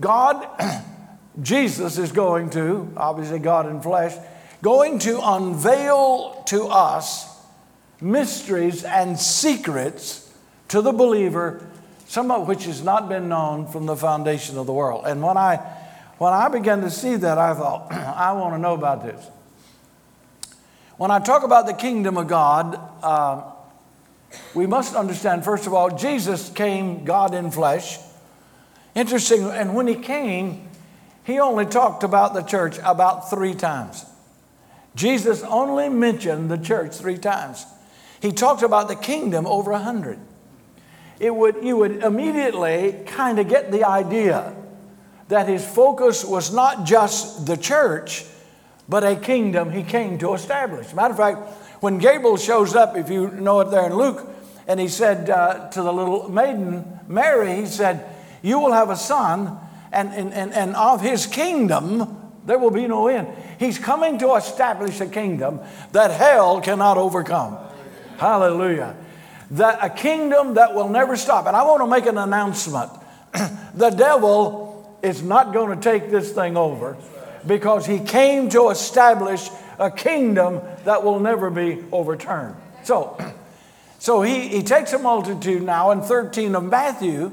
God, 0.00 0.46
Jesus 1.42 1.98
is 1.98 2.12
going 2.12 2.50
to, 2.50 2.92
obviously 2.96 3.38
God 3.38 3.66
in 3.68 3.80
flesh, 3.80 4.14
going 4.62 4.98
to 5.00 5.18
unveil 5.22 6.42
to 6.46 6.66
us 6.66 7.28
mysteries 8.00 8.84
and 8.84 9.18
secrets 9.18 10.21
to 10.72 10.80
the 10.80 10.90
believer, 10.90 11.68
some 12.06 12.30
of 12.30 12.48
which 12.48 12.64
has 12.64 12.82
not 12.82 13.06
been 13.06 13.28
known 13.28 13.66
from 13.66 13.84
the 13.84 13.94
foundation 13.94 14.56
of 14.56 14.64
the 14.64 14.72
world. 14.72 15.04
And 15.06 15.22
when 15.22 15.36
I 15.36 15.56
when 16.16 16.32
I 16.32 16.48
began 16.48 16.80
to 16.80 16.90
see 16.90 17.16
that, 17.16 17.36
I 17.36 17.52
thought, 17.52 17.92
I 17.92 18.32
want 18.32 18.54
to 18.54 18.58
know 18.58 18.72
about 18.72 19.04
this. 19.04 19.22
When 20.96 21.10
I 21.10 21.18
talk 21.18 21.42
about 21.42 21.66
the 21.66 21.74
kingdom 21.74 22.16
of 22.16 22.26
God, 22.26 22.80
uh, 23.02 23.52
we 24.54 24.66
must 24.66 24.94
understand, 24.94 25.44
first 25.44 25.66
of 25.66 25.74
all, 25.74 25.94
Jesus 25.94 26.48
came, 26.48 27.04
God 27.04 27.34
in 27.34 27.50
flesh. 27.50 27.98
Interesting, 28.94 29.44
and 29.44 29.74
when 29.74 29.86
he 29.86 29.96
came, 29.96 30.70
he 31.24 31.38
only 31.38 31.66
talked 31.66 32.02
about 32.02 32.32
the 32.32 32.42
church 32.42 32.78
about 32.82 33.28
three 33.28 33.54
times. 33.54 34.06
Jesus 34.94 35.42
only 35.42 35.90
mentioned 35.90 36.50
the 36.50 36.56
church 36.56 36.94
three 36.94 37.18
times. 37.18 37.66
He 38.22 38.32
talked 38.32 38.62
about 38.62 38.88
the 38.88 38.96
kingdom 38.96 39.46
over 39.46 39.72
a 39.72 39.78
hundred. 39.78 40.18
It 41.22 41.32
would, 41.32 41.62
you 41.62 41.76
would 41.76 42.02
immediately 42.02 42.96
kind 43.06 43.38
of 43.38 43.48
get 43.48 43.70
the 43.70 43.84
idea 43.84 44.56
that 45.28 45.46
his 45.46 45.64
focus 45.64 46.24
was 46.24 46.52
not 46.52 46.84
just 46.84 47.46
the 47.46 47.56
church, 47.56 48.24
but 48.88 49.04
a 49.04 49.14
kingdom 49.14 49.70
he 49.70 49.84
came 49.84 50.18
to 50.18 50.34
establish. 50.34 50.92
Matter 50.92 51.12
of 51.12 51.18
fact, 51.18 51.38
when 51.80 51.98
Gabriel 51.98 52.36
shows 52.36 52.74
up, 52.74 52.96
if 52.96 53.08
you 53.08 53.30
know 53.30 53.60
it 53.60 53.70
there 53.70 53.86
in 53.86 53.94
Luke, 53.94 54.28
and 54.66 54.80
he 54.80 54.88
said 54.88 55.30
uh, 55.30 55.70
to 55.70 55.80
the 55.80 55.92
little 55.92 56.28
maiden, 56.28 56.98
Mary, 57.06 57.54
he 57.54 57.66
said, 57.66 58.04
You 58.42 58.58
will 58.58 58.72
have 58.72 58.90
a 58.90 58.96
son, 58.96 59.60
and, 59.92 60.08
and, 60.08 60.34
and, 60.34 60.52
and 60.52 60.74
of 60.74 61.02
his 61.02 61.26
kingdom 61.26 62.18
there 62.46 62.58
will 62.58 62.72
be 62.72 62.88
no 62.88 63.06
end. 63.06 63.28
He's 63.60 63.78
coming 63.78 64.18
to 64.18 64.34
establish 64.34 65.00
a 65.00 65.06
kingdom 65.06 65.60
that 65.92 66.10
hell 66.10 66.60
cannot 66.60 66.98
overcome. 66.98 67.58
Hallelujah. 68.16 68.96
That 69.52 69.78
a 69.82 69.90
kingdom 69.90 70.54
that 70.54 70.74
will 70.74 70.88
never 70.88 71.16
stop. 71.16 71.46
And 71.46 71.56
I 71.56 71.62
want 71.64 71.82
to 71.82 71.86
make 71.86 72.06
an 72.06 72.18
announcement. 72.18 72.90
the 73.74 73.90
devil 73.90 74.98
is 75.02 75.22
not 75.22 75.52
going 75.52 75.78
to 75.78 75.82
take 75.82 76.10
this 76.10 76.32
thing 76.32 76.56
over 76.56 76.96
because 77.46 77.86
he 77.86 77.98
came 77.98 78.48
to 78.50 78.70
establish 78.70 79.48
a 79.78 79.90
kingdom 79.90 80.60
that 80.84 81.02
will 81.02 81.20
never 81.20 81.50
be 81.50 81.84
overturned. 81.90 82.56
So, 82.84 83.18
so 83.98 84.22
he, 84.22 84.48
he 84.48 84.62
takes 84.62 84.92
a 84.92 84.98
multitude 84.98 85.62
now 85.62 85.90
in 85.90 86.02
13 86.02 86.54
of 86.54 86.64
Matthew 86.64 87.32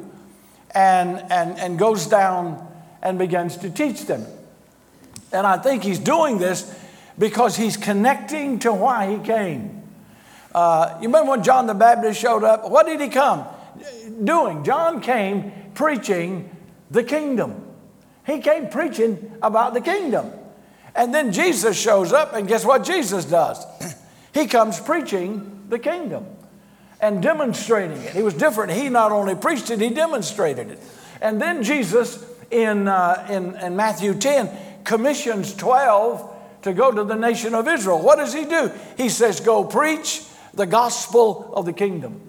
and, 0.72 1.24
and, 1.32 1.58
and 1.60 1.80
goes 1.80 2.08
down 2.08 2.66
and 3.02 3.18
begins 3.18 3.58
to 3.58 3.70
teach 3.70 4.06
them. 4.06 4.26
And 5.32 5.46
I 5.46 5.58
think 5.58 5.84
he's 5.84 6.00
doing 6.00 6.38
this 6.38 6.74
because 7.18 7.56
he's 7.56 7.78
connecting 7.78 8.60
to 8.60 8.74
why 8.74 9.16
he 9.16 9.24
came. 9.24 9.84
Uh, 10.54 10.98
you 11.02 11.08
remember 11.08 11.32
when 11.32 11.44
John 11.44 11.68
the 11.68 11.74
Baptist 11.74 12.20
showed 12.20 12.44
up? 12.44 12.70
What 12.70 12.86
did 12.86 13.00
he 13.00 13.10
come 13.10 13.46
doing? 14.24 14.64
John 14.64 15.02
came 15.02 15.52
preaching 15.74 16.56
the 16.90 17.04
kingdom. 17.04 17.66
He 18.26 18.40
came 18.40 18.70
preaching 18.70 19.32
about 19.42 19.74
the 19.74 19.82
kingdom. 19.82 20.32
And 20.96 21.14
then 21.14 21.32
Jesus 21.32 21.80
shows 21.80 22.12
up, 22.12 22.34
and 22.34 22.48
guess 22.48 22.66
what 22.66 22.84
Jesus 22.84 23.26
does? 23.26 23.64
he 24.34 24.48
comes 24.48 24.80
preaching 24.80 25.66
the 25.70 25.80
kingdom 25.80 26.26
and 27.00 27.22
demonstrating 27.22 27.98
it. 27.98 28.14
He 28.14 28.24
was 28.24 28.34
different. 28.34 28.72
He 28.74 28.90
not 28.90 29.12
only 29.12 29.36
preached 29.36 29.70
it, 29.70 29.80
he 29.80 29.90
demonstrated 29.90 30.72
it. 30.72 30.80
And 31.22 31.42
then 31.42 31.64
Jesus 31.64 32.26
in, 32.52 32.88
uh, 32.88 33.26
in, 33.30 33.56
in 33.58 33.76
Matthew 33.76 34.14
10 34.14 34.50
commissions 34.84 35.54
12 35.54 36.36
to 36.64 36.74
go 36.74 36.92
to 36.92 37.04
the 37.04 37.16
nation 37.16 37.54
of 37.54 37.68
Israel. 37.68 38.02
What 38.02 38.18
does 38.18 38.34
he 38.34 38.46
do? 38.46 38.72
He 38.98 39.10
says, 39.10 39.40
Go 39.40 39.64
preach 39.64 40.24
the 40.60 40.68
gospel 40.68 41.54
of 41.54 41.66
the 41.66 41.72
kingdom. 41.72 42.20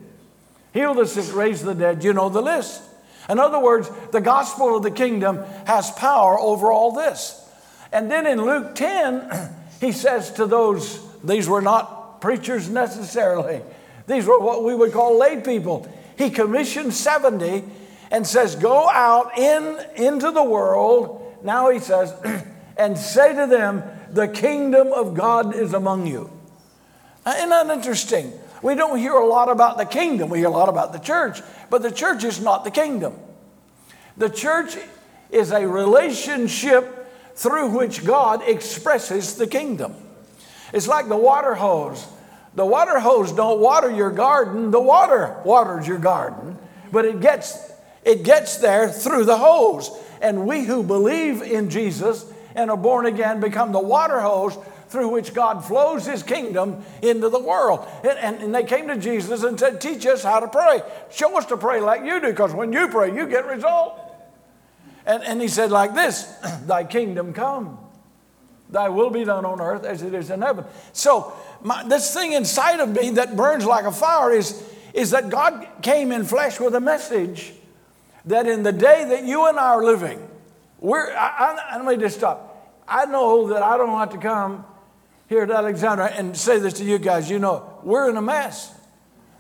Heal 0.73 0.95
the 0.95 1.05
sick, 1.05 1.35
raise 1.35 1.63
the 1.63 1.75
dead. 1.75 2.05
You 2.05 2.13
know 2.13 2.29
the 2.29 2.41
list. 2.41 2.81
In 3.29 3.41
other 3.41 3.59
words, 3.59 3.91
the 4.13 4.21
gospel 4.21 4.77
of 4.77 4.85
the 4.85 4.91
kingdom 4.93 5.43
has 5.67 5.91
power 5.91 6.39
over 6.39 6.71
all 6.71 6.93
this. 6.93 7.37
And 7.93 8.09
then 8.09 8.29
in 8.29 8.41
Luke 8.41 8.77
10, 8.77 9.51
he 9.81 9.91
says 9.91 10.31
to 10.35 10.47
those, 10.47 11.05
these 11.25 11.49
were 11.49 11.61
not 11.61 12.21
preachers 12.21 12.69
necessarily, 12.71 13.63
these 14.07 14.27
were 14.27 14.39
what 14.39 14.63
we 14.63 14.77
would 14.77 14.93
call 14.93 15.19
lay 15.19 15.41
people. 15.41 15.89
He 16.17 16.31
commissioned 16.31 16.95
70 16.95 17.65
and 18.13 18.25
says, 18.25 18.55
Go 18.55 18.89
out 18.89 19.37
in, 19.37 19.77
into 19.97 20.31
the 20.31 20.45
world, 20.45 21.35
now 21.43 21.71
he 21.71 21.81
says, 21.81 22.15
and 22.77 22.97
say 22.97 23.35
to 23.35 23.49
them, 23.49 23.83
The 24.13 24.29
kingdom 24.29 24.93
of 24.93 25.15
God 25.15 25.53
is 25.53 25.75
among 25.75 26.07
you. 26.07 26.31
Now, 27.25 27.33
isn't 27.33 27.49
that 27.49 27.71
interesting? 27.71 28.33
We 28.62 28.75
don't 28.75 28.99
hear 28.99 29.15
a 29.15 29.27
lot 29.27 29.50
about 29.50 29.79
the 29.79 29.85
kingdom, 29.85 30.31
we 30.31 30.39
hear 30.39 30.49
a 30.49 30.50
lot 30.50 30.69
about 30.69 30.93
the 30.93 30.99
church, 30.99 31.41
but 31.71 31.83
the 31.83 31.91
church 31.91 32.25
is 32.25 32.41
not 32.41 32.65
the 32.65 32.71
kingdom. 32.71 33.15
The 34.17 34.29
church 34.29 34.77
is 35.31 35.50
a 35.53 35.67
relationship 35.67 36.97
through 37.35 37.71
which 37.71 38.05
God 38.05 38.47
expresses 38.47 39.37
the 39.37 39.47
kingdom. 39.47 39.95
It's 40.73 40.89
like 40.89 41.09
the 41.09 41.17
water 41.17 41.55
hose. 41.55 42.07
The 42.55 42.67
water 42.67 42.99
hose 42.99 43.33
don't 43.33 43.61
water 43.61 43.91
your 43.91 44.11
garden, 44.11 44.71
the 44.71 44.81
water 44.81 45.41
waters 45.45 45.87
your 45.87 45.99
garden, 45.99 46.59
but 46.91 47.05
it 47.05 47.21
gets 47.21 47.71
it 48.05 48.25
gets 48.25 48.57
there 48.59 48.89
through 48.89 49.25
the 49.25 49.39
hose. 49.39 49.91
And 50.21 50.47
we 50.47 50.65
who 50.65 50.83
believe 50.83 51.43
in 51.43 51.71
Jesus 51.71 52.31
and 52.55 52.71
are 52.71 52.77
born 52.77 53.07
again 53.07 53.41
become 53.41 53.73
the 53.73 53.81
water 53.81 54.21
hose 54.21 54.59
through 54.91 55.09
which 55.09 55.33
God 55.33 55.65
flows 55.65 56.05
his 56.05 56.23
kingdom 56.23 56.85
into 57.01 57.29
the 57.29 57.39
world. 57.39 57.87
And, 58.03 58.19
and, 58.19 58.43
and, 58.43 58.55
they 58.55 58.65
came 58.65 58.89
to 58.89 58.97
Jesus 58.97 59.45
and 59.45 59.59
said, 59.59 59.81
Teach 59.81 60.05
us 60.05 60.23
how 60.23 60.41
to 60.41 60.49
pray. 60.49 60.83
Show 61.11 61.39
us 61.39 61.47
to 61.47 61.57
pray 61.57 61.81
like 61.81 62.05
you 62.05 62.21
do, 62.21 62.29
because 62.29 62.53
when 62.53 62.73
you 62.73 62.89
pray, 62.89 63.15
you 63.15 63.27
get 63.27 63.47
result. 63.47 63.99
And, 65.07 65.23
and 65.23 65.41
he 65.41 65.49
said, 65.49 65.71
like 65.71 65.95
this, 65.95 66.25
Thy 66.67 66.85
kingdom 66.85 67.33
come. 67.33 67.79
Thy 68.69 68.89
will 68.89 69.11
be 69.11 69.25
done 69.25 69.45
on 69.45 69.61
earth 69.61 69.85
as 69.85 70.03
it 70.03 70.15
is 70.15 70.31
in 70.31 70.43
heaven. 70.43 70.65
So, 70.93 71.33
my, 71.63 71.83
this 71.85 72.13
thing 72.13 72.33
inside 72.33 72.81
of 72.81 72.91
me 72.91 73.11
that 73.11 73.37
burns 73.37 73.65
like 73.65 73.85
a 73.85 73.93
fire 73.93 74.33
is, 74.33 74.63
is 74.93 75.11
that 75.11 75.31
God 75.31 75.67
came 75.83 76.13
in 76.13 76.25
flesh 76.25 76.61
with 76.61 76.75
a 76.75 76.81
message 76.81 77.53
that 78.27 78.47
in 78.47 78.63
the 78.63 78.73
day 78.73 79.05
that 79.09 79.25
you 79.25 79.49
and 79.49 79.59
I 79.59 79.69
are 79.69 79.85
living, 79.85 80.21
we're, 80.79 81.11
I, 81.13 81.59
I, 81.71 81.77
let 81.77 81.97
me 81.97 82.03
just 82.03 82.19
stop. 82.19 82.47
I 82.87 83.07
know 83.07 83.49
that 83.49 83.63
I 83.63 83.77
don't 83.77 83.97
have 83.99 84.11
to 84.11 84.19
come 84.19 84.65
here 85.31 85.45
at 85.45 85.51
Alexandria 85.53 86.09
and 86.09 86.37
say 86.37 86.59
this 86.59 86.75
to 86.75 86.85
you 86.85 86.99
guys. 86.99 87.31
You 87.31 87.39
know, 87.39 87.79
we're 87.85 88.11
in 88.11 88.17
a 88.17 88.23
mess. 88.23 88.75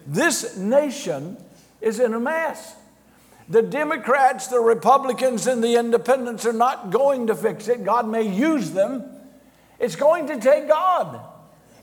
This 0.06 0.56
nation 0.56 1.36
is 1.80 1.98
in 1.98 2.14
a 2.14 2.20
mess. 2.20 2.76
The 3.48 3.60
Democrats, 3.60 4.46
the 4.46 4.60
Republicans, 4.60 5.48
and 5.48 5.64
the 5.64 5.74
independents 5.74 6.46
are 6.46 6.52
not 6.52 6.90
going 6.90 7.26
to 7.26 7.34
fix 7.34 7.66
it. 7.66 7.82
God 7.82 8.08
may 8.08 8.22
use 8.22 8.70
them. 8.70 9.04
It's 9.80 9.96
going 9.96 10.28
to 10.28 10.38
take 10.38 10.68
God. 10.68 11.20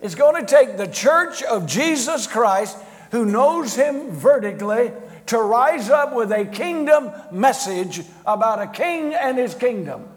It's 0.02 0.16
going 0.16 0.42
to 0.42 0.48
take 0.50 0.78
the 0.78 0.88
church 0.88 1.44
of 1.44 1.68
Jesus 1.68 2.28
Christ 2.28 2.78
who 3.12 3.26
knows 3.26 3.76
Him 3.76 4.12
vertically 4.12 4.94
to 5.26 5.42
rise 5.42 5.90
up 5.90 6.14
with 6.14 6.32
a 6.32 6.46
kingdom 6.46 7.12
message 7.34 8.04
about 8.26 8.62
a 8.62 8.68
king 8.68 9.14
and 9.14 9.38
his 9.38 9.54
kingdom. 9.54 10.08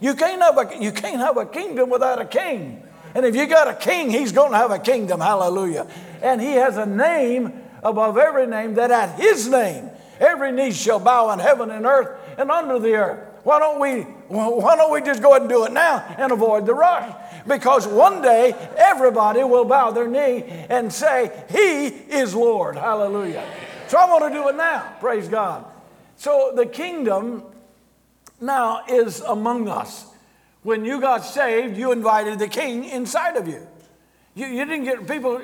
You 0.00 0.14
can't 0.14 0.40
have 0.40 0.58
a, 0.58 0.80
you 0.80 0.92
can't 0.92 1.18
have 1.18 1.36
a 1.36 1.46
kingdom 1.46 1.90
without 1.90 2.20
a 2.20 2.24
king. 2.24 2.84
And 3.14 3.26
if 3.26 3.36
you 3.36 3.46
got 3.46 3.68
a 3.68 3.74
king, 3.74 4.10
he's 4.10 4.32
going 4.32 4.52
to 4.52 4.56
have 4.56 4.70
a 4.70 4.78
kingdom. 4.78 5.20
Hallelujah. 5.20 5.86
And 6.22 6.40
he 6.40 6.52
has 6.52 6.76
a 6.76 6.86
name 6.86 7.52
above 7.82 8.16
every 8.16 8.46
name 8.46 8.74
that 8.74 8.90
at 8.90 9.18
his 9.18 9.48
name 9.48 9.90
every 10.20 10.52
knee 10.52 10.70
shall 10.70 11.00
bow 11.00 11.30
in 11.32 11.38
heaven 11.38 11.70
and 11.70 11.84
earth 11.84 12.18
and 12.38 12.50
under 12.50 12.78
the 12.78 12.94
earth. 12.94 13.28
Why 13.44 13.58
don't 13.58 13.80
we 13.80 14.02
why 14.28 14.76
don't 14.76 14.92
we 14.92 15.02
just 15.02 15.20
go 15.20 15.30
ahead 15.30 15.42
and 15.42 15.50
do 15.50 15.64
it 15.64 15.72
now 15.72 15.98
and 16.16 16.30
avoid 16.32 16.64
the 16.64 16.74
rush? 16.74 17.12
Because 17.46 17.88
one 17.88 18.22
day 18.22 18.54
everybody 18.76 19.42
will 19.42 19.64
bow 19.64 19.90
their 19.90 20.06
knee 20.06 20.44
and 20.68 20.92
say, 20.92 21.44
He 21.50 21.86
is 21.86 22.34
Lord. 22.34 22.76
Hallelujah. 22.76 23.44
So 23.88 23.98
I 23.98 24.06
want 24.08 24.32
to 24.32 24.38
do 24.38 24.48
it 24.48 24.54
now. 24.54 24.94
Praise 25.00 25.28
God. 25.28 25.64
So 26.16 26.52
the 26.54 26.66
kingdom 26.66 27.42
now 28.40 28.84
is 28.88 29.20
among 29.20 29.68
us. 29.68 30.06
When 30.62 30.84
you 30.84 31.00
got 31.00 31.24
saved, 31.24 31.76
you 31.76 31.92
invited 31.92 32.38
the 32.38 32.48
king 32.48 32.84
inside 32.84 33.36
of 33.36 33.48
you. 33.48 33.66
You, 34.34 34.46
you 34.46 34.64
didn't 34.64 34.84
get, 34.84 35.08
people 35.08 35.42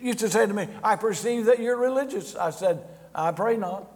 used 0.00 0.20
to 0.20 0.28
say 0.28 0.46
to 0.46 0.52
me, 0.52 0.68
I 0.84 0.96
perceive 0.96 1.46
that 1.46 1.58
you're 1.58 1.76
religious. 1.76 2.36
I 2.36 2.50
said, 2.50 2.84
I 3.14 3.32
pray 3.32 3.56
not. 3.56 3.90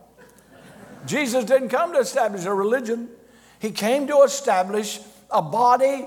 Jesus 1.06 1.44
didn't 1.44 1.68
come 1.68 1.92
to 1.92 1.98
establish 1.98 2.44
a 2.44 2.54
religion, 2.54 3.08
He 3.60 3.70
came 3.70 4.06
to 4.08 4.22
establish 4.22 4.98
a 5.30 5.42
body 5.42 6.06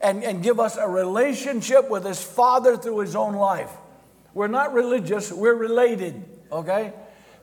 and, 0.00 0.24
and 0.24 0.42
give 0.42 0.58
us 0.58 0.76
a 0.76 0.88
relationship 0.88 1.88
with 1.90 2.04
His 2.04 2.22
Father 2.22 2.76
through 2.76 2.98
His 3.00 3.14
own 3.14 3.34
life. 3.34 3.70
We're 4.34 4.48
not 4.48 4.72
religious, 4.72 5.30
we're 5.32 5.54
related, 5.54 6.24
okay? 6.50 6.92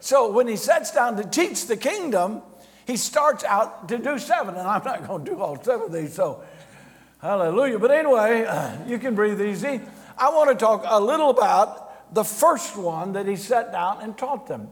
So 0.00 0.30
when 0.30 0.46
he 0.46 0.56
sets 0.56 0.92
down 0.92 1.16
to 1.16 1.24
teach 1.24 1.66
the 1.66 1.76
kingdom, 1.76 2.42
he 2.88 2.96
starts 2.96 3.44
out 3.44 3.88
to 3.90 3.98
do 3.98 4.18
seven, 4.18 4.56
and 4.56 4.66
I'm 4.66 4.82
not 4.82 5.06
going 5.06 5.24
to 5.24 5.30
do 5.30 5.40
all 5.40 5.62
seven 5.62 5.86
of 5.86 5.92
these. 5.92 6.14
So, 6.14 6.42
Hallelujah. 7.20 7.80
But 7.80 7.90
anyway, 7.90 8.78
you 8.86 8.98
can 8.98 9.16
breathe 9.16 9.40
easy. 9.42 9.80
I 10.16 10.30
want 10.30 10.50
to 10.50 10.54
talk 10.54 10.84
a 10.86 11.00
little 11.00 11.30
about 11.30 12.14
the 12.14 12.22
first 12.22 12.76
one 12.76 13.14
that 13.14 13.26
he 13.26 13.34
sat 13.34 13.72
down 13.72 14.00
and 14.02 14.16
taught 14.16 14.46
them. 14.46 14.68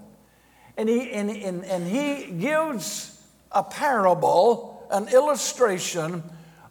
And 0.76 0.88
he, 0.88 1.10
and, 1.10 1.28
and, 1.28 1.64
and 1.64 1.86
he 1.86 2.30
gives 2.38 3.20
a 3.50 3.64
parable, 3.64 4.86
an 4.92 5.08
illustration 5.08 6.22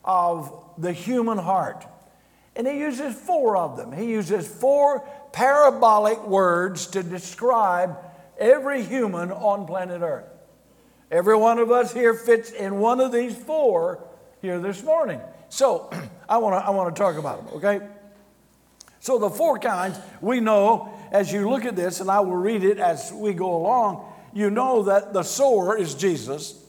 of 0.06 0.54
the 0.78 0.94
human 0.94 1.38
heart. 1.38 1.86
And 2.56 2.66
he 2.66 2.80
uses 2.80 3.14
four 3.14 3.58
of 3.58 3.76
them. 3.76 3.92
He 3.92 4.06
uses 4.06 4.48
four 4.48 5.06
parabolic 5.34 6.26
words 6.26 6.88
to 6.88 7.04
describe 7.04 7.98
every 8.40 8.82
human 8.82 9.32
on 9.32 9.66
planet 9.68 10.02
Earth. 10.02 10.35
Every 11.12 11.36
one 11.36 11.60
of 11.60 11.72
us 11.72 11.94
here 11.94 12.14
fits 12.14 12.52
in 12.52 12.80
one 12.80 13.00
of 13.00 13.12
these 13.12 13.36
four 13.36 14.04
here 14.42 14.60
this 14.60 14.84
morning. 14.84 15.22
So 15.50 15.90
I 16.30 16.38
want 16.38 16.62
to 16.62 16.66
I 16.66 16.72
want 16.72 16.96
to 16.96 17.00
talk 17.00 17.18
about 17.18 17.46
them, 17.46 17.56
okay? 17.58 17.88
So 19.00 19.20
the 19.20 19.30
four 19.30 19.60
kinds 19.60 19.98
we 20.20 20.40
know 20.40 20.92
as 21.12 21.32
you 21.32 21.50
look 21.50 21.66
at 21.66 21.76
this, 21.76 22.02
and 22.02 22.10
I 22.10 22.20
will 22.22 22.36
read 22.36 22.64
it 22.64 22.80
as 22.80 23.12
we 23.14 23.34
go 23.34 23.56
along. 23.56 24.12
You 24.34 24.50
know 24.50 24.84
that 24.84 25.14
the 25.14 25.24
sower 25.24 25.78
is 25.78 25.94
Jesus 25.96 26.62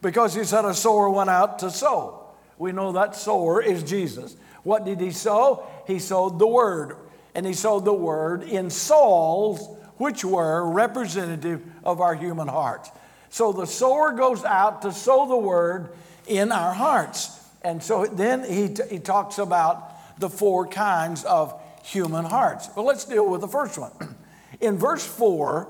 because 0.00 0.34
he 0.34 0.44
said 0.44 0.64
a 0.64 0.74
sower 0.74 1.08
went 1.10 1.30
out 1.30 1.60
to 1.60 1.70
sow. 1.70 2.28
We 2.58 2.72
know 2.72 2.92
that 2.92 3.16
sower 3.16 3.62
is 3.62 3.82
Jesus. 3.82 4.36
What 4.62 4.84
did 4.84 5.00
he 5.00 5.10
sow? 5.10 5.66
He 5.86 5.98
sowed 5.98 6.38
the 6.38 6.46
word, 6.46 6.96
and 7.34 7.44
he 7.46 7.52
sowed 7.52 7.84
the 7.84 7.94
word 7.94 8.42
in 8.42 8.70
souls 8.70 9.68
which 9.96 10.24
were 10.24 10.68
representative 10.68 11.62
of 11.84 12.00
our 12.00 12.14
human 12.14 12.48
hearts. 12.48 12.90
So 13.30 13.52
the 13.52 13.66
sower 13.66 14.12
goes 14.12 14.44
out 14.44 14.82
to 14.82 14.92
sow 14.92 15.26
the 15.26 15.36
word 15.36 15.90
in 16.26 16.52
our 16.52 16.72
hearts. 16.72 17.40
And 17.62 17.82
so 17.82 18.06
then 18.06 18.44
he, 18.44 18.68
t- 18.74 18.82
he 18.90 18.98
talks 18.98 19.38
about 19.38 20.20
the 20.20 20.28
four 20.28 20.66
kinds 20.66 21.24
of 21.24 21.60
human 21.82 22.24
hearts. 22.24 22.68
Well, 22.76 22.84
let's 22.84 23.04
deal 23.04 23.28
with 23.28 23.40
the 23.40 23.48
first 23.48 23.78
one. 23.78 23.92
In 24.60 24.78
verse 24.78 25.04
4, 25.04 25.68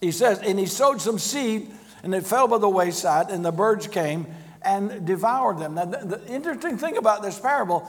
he 0.00 0.10
says, 0.10 0.40
And 0.40 0.58
he 0.58 0.66
sowed 0.66 1.00
some 1.00 1.18
seed, 1.18 1.70
and 2.02 2.14
it 2.14 2.26
fell 2.26 2.48
by 2.48 2.58
the 2.58 2.68
wayside, 2.68 3.30
and 3.30 3.44
the 3.44 3.52
birds 3.52 3.86
came 3.86 4.26
and 4.62 5.06
devoured 5.06 5.58
them. 5.58 5.74
Now, 5.74 5.84
the, 5.84 5.98
the 5.98 6.26
interesting 6.26 6.76
thing 6.76 6.96
about 6.96 7.22
this 7.22 7.38
parable, 7.38 7.88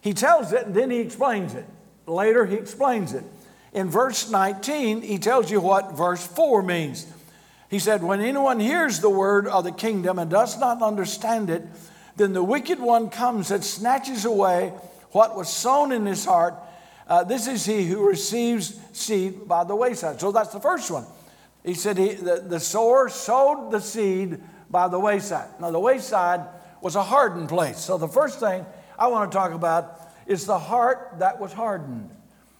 he 0.00 0.12
tells 0.12 0.52
it 0.52 0.66
and 0.66 0.74
then 0.74 0.90
he 0.90 0.98
explains 0.98 1.54
it. 1.54 1.66
Later, 2.06 2.46
he 2.46 2.56
explains 2.56 3.14
it. 3.14 3.24
In 3.72 3.90
verse 3.90 4.30
19, 4.30 5.02
he 5.02 5.18
tells 5.18 5.50
you 5.50 5.60
what 5.60 5.96
verse 5.96 6.26
4 6.26 6.62
means. 6.62 7.06
He 7.70 7.78
said, 7.78 8.02
When 8.02 8.20
anyone 8.20 8.60
hears 8.60 9.00
the 9.00 9.10
word 9.10 9.46
of 9.46 9.64
the 9.64 9.72
kingdom 9.72 10.18
and 10.18 10.30
does 10.30 10.58
not 10.58 10.82
understand 10.82 11.50
it, 11.50 11.62
then 12.16 12.32
the 12.32 12.42
wicked 12.42 12.80
one 12.80 13.10
comes 13.10 13.50
and 13.50 13.62
snatches 13.62 14.24
away 14.24 14.72
what 15.12 15.36
was 15.36 15.48
sown 15.48 15.92
in 15.92 16.06
his 16.06 16.24
heart. 16.24 16.54
Uh, 17.06 17.24
this 17.24 17.46
is 17.46 17.64
he 17.64 17.84
who 17.84 18.06
receives 18.06 18.78
seed 18.92 19.46
by 19.46 19.64
the 19.64 19.76
wayside. 19.76 20.20
So 20.20 20.32
that's 20.32 20.52
the 20.52 20.60
first 20.60 20.90
one. 20.90 21.06
He 21.64 21.74
said 21.74 21.98
he, 21.98 22.14
the, 22.14 22.44
the 22.46 22.60
sower 22.60 23.08
sowed 23.08 23.70
the 23.70 23.80
seed 23.80 24.40
by 24.70 24.88
the 24.88 24.98
wayside. 24.98 25.48
Now, 25.60 25.70
the 25.70 25.80
wayside 25.80 26.46
was 26.80 26.96
a 26.96 27.02
hardened 27.02 27.48
place. 27.48 27.78
So 27.78 27.98
the 27.98 28.08
first 28.08 28.40
thing 28.40 28.64
I 28.98 29.08
want 29.08 29.30
to 29.30 29.36
talk 29.36 29.52
about 29.52 30.00
is 30.26 30.44
the 30.44 30.58
heart 30.58 31.14
that 31.18 31.40
was 31.40 31.52
hardened. 31.52 32.10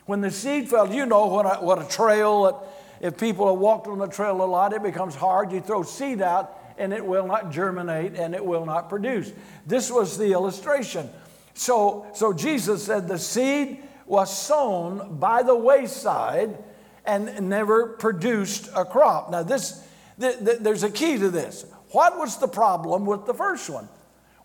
When 0.09 0.23
the 0.23 0.31
seed 0.31 0.71
fell, 0.71 0.91
you 0.91 1.05
know 1.05 1.27
what 1.27 1.45
a, 1.45 1.63
what 1.63 1.79
a 1.79 1.87
trail, 1.87 2.67
if 3.03 3.19
people 3.19 3.47
have 3.47 3.59
walked 3.59 3.89
on 3.89 3.99
the 3.99 4.07
trail 4.07 4.43
a 4.43 4.47
lot, 4.47 4.73
it 4.73 4.83
becomes 4.83 5.15
hard. 5.15 5.53
You 5.53 5.61
throw 5.61 5.83
seed 5.83 6.23
out 6.23 6.59
and 6.79 6.95
it 6.95 7.05
will 7.05 7.27
not 7.27 7.51
germinate 7.53 8.15
and 8.15 8.35
it 8.35 8.43
will 8.43 8.65
not 8.65 8.89
produce. 8.89 9.31
This 9.67 9.91
was 9.91 10.17
the 10.17 10.33
illustration. 10.33 11.11
So, 11.53 12.07
so 12.15 12.33
Jesus 12.33 12.83
said 12.83 13.07
the 13.07 13.19
seed 13.19 13.83
was 14.07 14.35
sown 14.35 15.19
by 15.19 15.43
the 15.43 15.55
wayside 15.55 16.57
and 17.05 17.47
never 17.47 17.89
produced 17.89 18.71
a 18.75 18.87
crop. 18.87 19.31
Now, 19.31 19.43
this, 19.43 19.87
th- 20.19 20.39
th- 20.39 20.61
there's 20.61 20.85
a 20.85 20.91
key 20.91 21.19
to 21.19 21.29
this. 21.29 21.67
What 21.91 22.17
was 22.17 22.39
the 22.39 22.49
problem 22.49 23.05
with 23.05 23.27
the 23.27 23.35
first 23.35 23.69
one? 23.69 23.91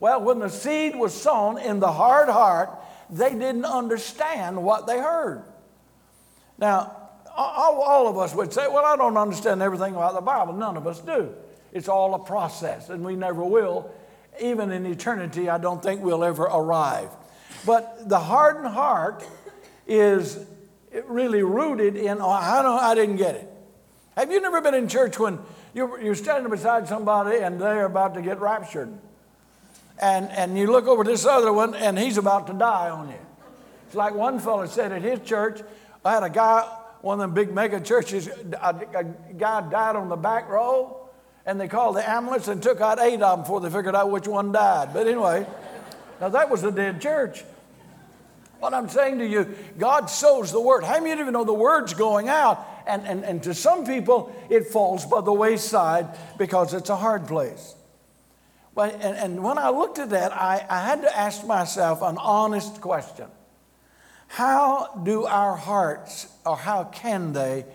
Well, 0.02 0.22
when 0.24 0.40
the 0.40 0.50
seed 0.50 0.94
was 0.94 1.14
sown 1.14 1.58
in 1.58 1.80
the 1.80 1.94
hard 1.94 2.28
heart, 2.28 2.70
they 3.10 3.30
didn't 3.30 3.64
understand 3.64 4.62
what 4.62 4.88
they 4.88 5.00
heard. 5.00 5.46
Now, 6.64 6.96
all, 7.36 7.82
all, 7.82 8.08
of 8.08 8.18
us 8.18 8.34
would 8.34 8.54
say, 8.54 8.70
Well, 8.70 8.86
I 8.86 8.96
don't 8.96 9.18
understand 9.18 9.62
everything 9.62 9.96
about 9.96 10.14
the 10.14 10.22
Bible. 10.22 10.54
None 10.54 10.78
of 10.78 10.88
us 10.88 11.02
do. 11.02 11.36
It's 11.74 11.90
all 11.90 12.16
a 12.16 12.20
process, 12.20 12.88
and 12.88 13.04
we 13.04 13.18
never 13.18 13.44
will. 13.44 13.92
Even 14.40 14.72
in 14.72 14.86
eternity, 14.86 15.50
I 15.50 15.58
don't 15.58 15.84
think 15.84 16.02
we'll 16.02 16.24
ever 16.24 16.44
arrive. 16.44 17.10
But 17.66 18.08
the 18.08 18.18
hardened 18.18 18.68
heart 18.68 19.28
is 19.88 20.40
really 21.06 21.44
rooted 21.44 21.98
in, 21.98 22.22
oh, 22.22 22.30
I, 22.30 22.62
don't, 22.62 22.80
I 22.80 22.96
didn't 22.96 23.18
get 23.18 23.36
it. 23.36 23.50
Have 24.16 24.32
you 24.32 24.40
never 24.40 24.62
been 24.62 24.74
in 24.74 24.88
church 24.88 25.20
when 25.20 25.40
you're, 25.74 26.00
you're 26.00 26.16
standing 26.16 26.50
beside 26.50 26.88
somebody 26.88 27.40
and 27.40 27.60
they're 27.60 27.86
about 27.86 28.14
to 28.14 28.22
get 28.22 28.40
raptured? 28.40 28.90
And, 30.02 30.30
and 30.32 30.58
you 30.58 30.72
look 30.72 30.88
over 30.88 31.04
this 31.04 31.26
other 31.26 31.52
one 31.52 31.76
and 31.76 32.00
he's 32.00 32.18
about 32.18 32.48
to 32.48 32.54
die 32.54 32.90
on 32.90 33.10
you. 33.10 33.20
It's 33.88 33.96
like 33.96 34.14
one 34.14 34.40
fellow 34.40 34.66
said 34.66 34.94
at 34.94 35.02
his 35.02 35.20
church, 35.20 35.62
I 36.06 36.14
had 36.14 36.24
a 36.24 36.30
guy, 36.30 36.62
one 37.02 37.20
of 37.20 37.22
them 37.22 37.34
big 37.34 37.54
mega 37.54 37.80
churches, 37.80 38.28
a, 38.28 38.76
a 38.96 39.04
guy 39.34 39.70
died 39.70 39.96
on 39.96 40.10
the 40.10 40.16
back 40.16 40.50
row, 40.50 41.10
and 41.46 41.60
they 41.60 41.68
called 41.68 41.96
the 41.96 42.10
ambulance 42.10 42.48
and 42.48 42.62
took 42.62 42.82
out 42.82 43.00
eight 43.00 43.22
of 43.22 43.38
them 43.38 43.40
before 43.42 43.62
they 43.62 43.70
figured 43.70 43.96
out 43.96 44.10
which 44.10 44.28
one 44.28 44.52
died. 44.52 44.94
But 44.94 45.08
anyway, 45.08 45.46
now 46.20 46.30
that 46.30 46.50
was 46.50 46.64
a 46.64 46.72
dead 46.72 47.02
church. 47.02 47.44
What 48.60 48.74
I'm 48.74 48.88
saying 48.88 49.20
to 49.20 49.28
you, 49.28 49.54
God 49.78 50.10
sows 50.10 50.54
the 50.54 50.62
word. 50.62 50.86
How 50.86 51.00
many 51.02 51.12
of 51.12 51.20
you 51.20 51.32
know 51.32 51.44
the 51.44 51.54
word's 51.54 51.94
going 51.94 52.30
out? 52.30 52.66
And, 52.88 53.06
and, 53.06 53.24
and 53.26 53.44
to 53.44 53.54
some 53.54 53.86
people, 53.86 54.34
it 54.50 54.68
falls 54.68 55.06
by 55.06 55.20
the 55.20 55.34
wayside 55.34 56.08
because 56.38 56.74
it's 56.74 56.90
a 56.90 56.96
hard 56.96 57.28
place. 57.28 57.76
But, 58.74 58.94
and, 58.96 59.18
and 59.18 59.44
when 59.44 59.58
I 59.58 59.70
looked 59.70 60.00
at 60.00 60.12
that, 60.12 60.32
I, 60.32 60.66
I 60.70 60.82
had 60.86 61.02
to 61.02 61.18
ask 61.18 61.46
myself 61.46 62.02
an 62.02 62.18
honest 62.18 62.80
question. 62.80 63.28
How 64.34 65.00
do 65.04 65.26
our 65.26 65.56
hearts, 65.56 66.28
or 66.44 66.58
how 66.58 66.86
can 66.86 67.34
they, 67.34 67.66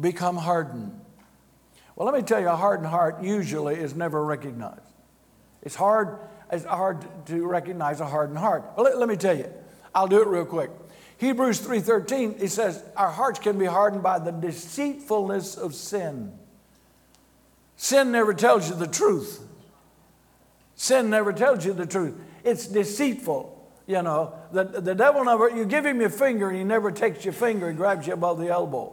become 0.00 0.36
hardened? 0.36 1.00
Well, 1.94 2.04
let 2.04 2.16
me 2.16 2.22
tell 2.22 2.40
you, 2.40 2.48
a 2.48 2.56
hardened 2.56 2.88
heart 2.88 3.22
usually 3.22 3.76
is 3.76 3.94
never 3.94 4.24
recognized. 4.24 4.80
It's 5.62 5.76
hard, 5.76 6.18
it's 6.50 6.64
hard 6.64 7.06
to 7.26 7.46
recognize 7.46 8.00
a 8.00 8.06
hardened 8.06 8.38
heart. 8.40 8.64
Well, 8.76 8.86
let, 8.86 8.98
let 8.98 9.08
me 9.08 9.14
tell 9.14 9.38
you, 9.38 9.48
I'll 9.94 10.08
do 10.08 10.20
it 10.20 10.26
real 10.26 10.44
quick. 10.44 10.72
Hebrews 11.18 11.60
3:13, 11.60 12.42
it 12.42 12.48
says, 12.48 12.82
our 12.96 13.12
hearts 13.12 13.38
can 13.38 13.56
be 13.56 13.66
hardened 13.66 14.02
by 14.02 14.18
the 14.18 14.32
deceitfulness 14.32 15.56
of 15.56 15.76
sin. 15.76 16.36
Sin 17.76 18.10
never 18.10 18.34
tells 18.34 18.68
you 18.68 18.74
the 18.74 18.88
truth. 18.88 19.46
Sin 20.74 21.08
never 21.08 21.32
tells 21.32 21.64
you 21.64 21.72
the 21.72 21.86
truth. 21.86 22.16
It's 22.42 22.66
deceitful. 22.66 23.57
You 23.88 24.02
know, 24.02 24.34
the, 24.52 24.64
the 24.64 24.94
devil 24.94 25.24
never, 25.24 25.48
you 25.48 25.64
give 25.64 25.86
him 25.86 25.98
your 25.98 26.10
finger 26.10 26.50
and 26.50 26.58
he 26.58 26.62
never 26.62 26.92
takes 26.92 27.24
your 27.24 27.32
finger 27.32 27.68
and 27.68 27.76
grabs 27.76 28.06
you 28.06 28.12
above 28.12 28.38
the 28.38 28.48
elbow. 28.48 28.92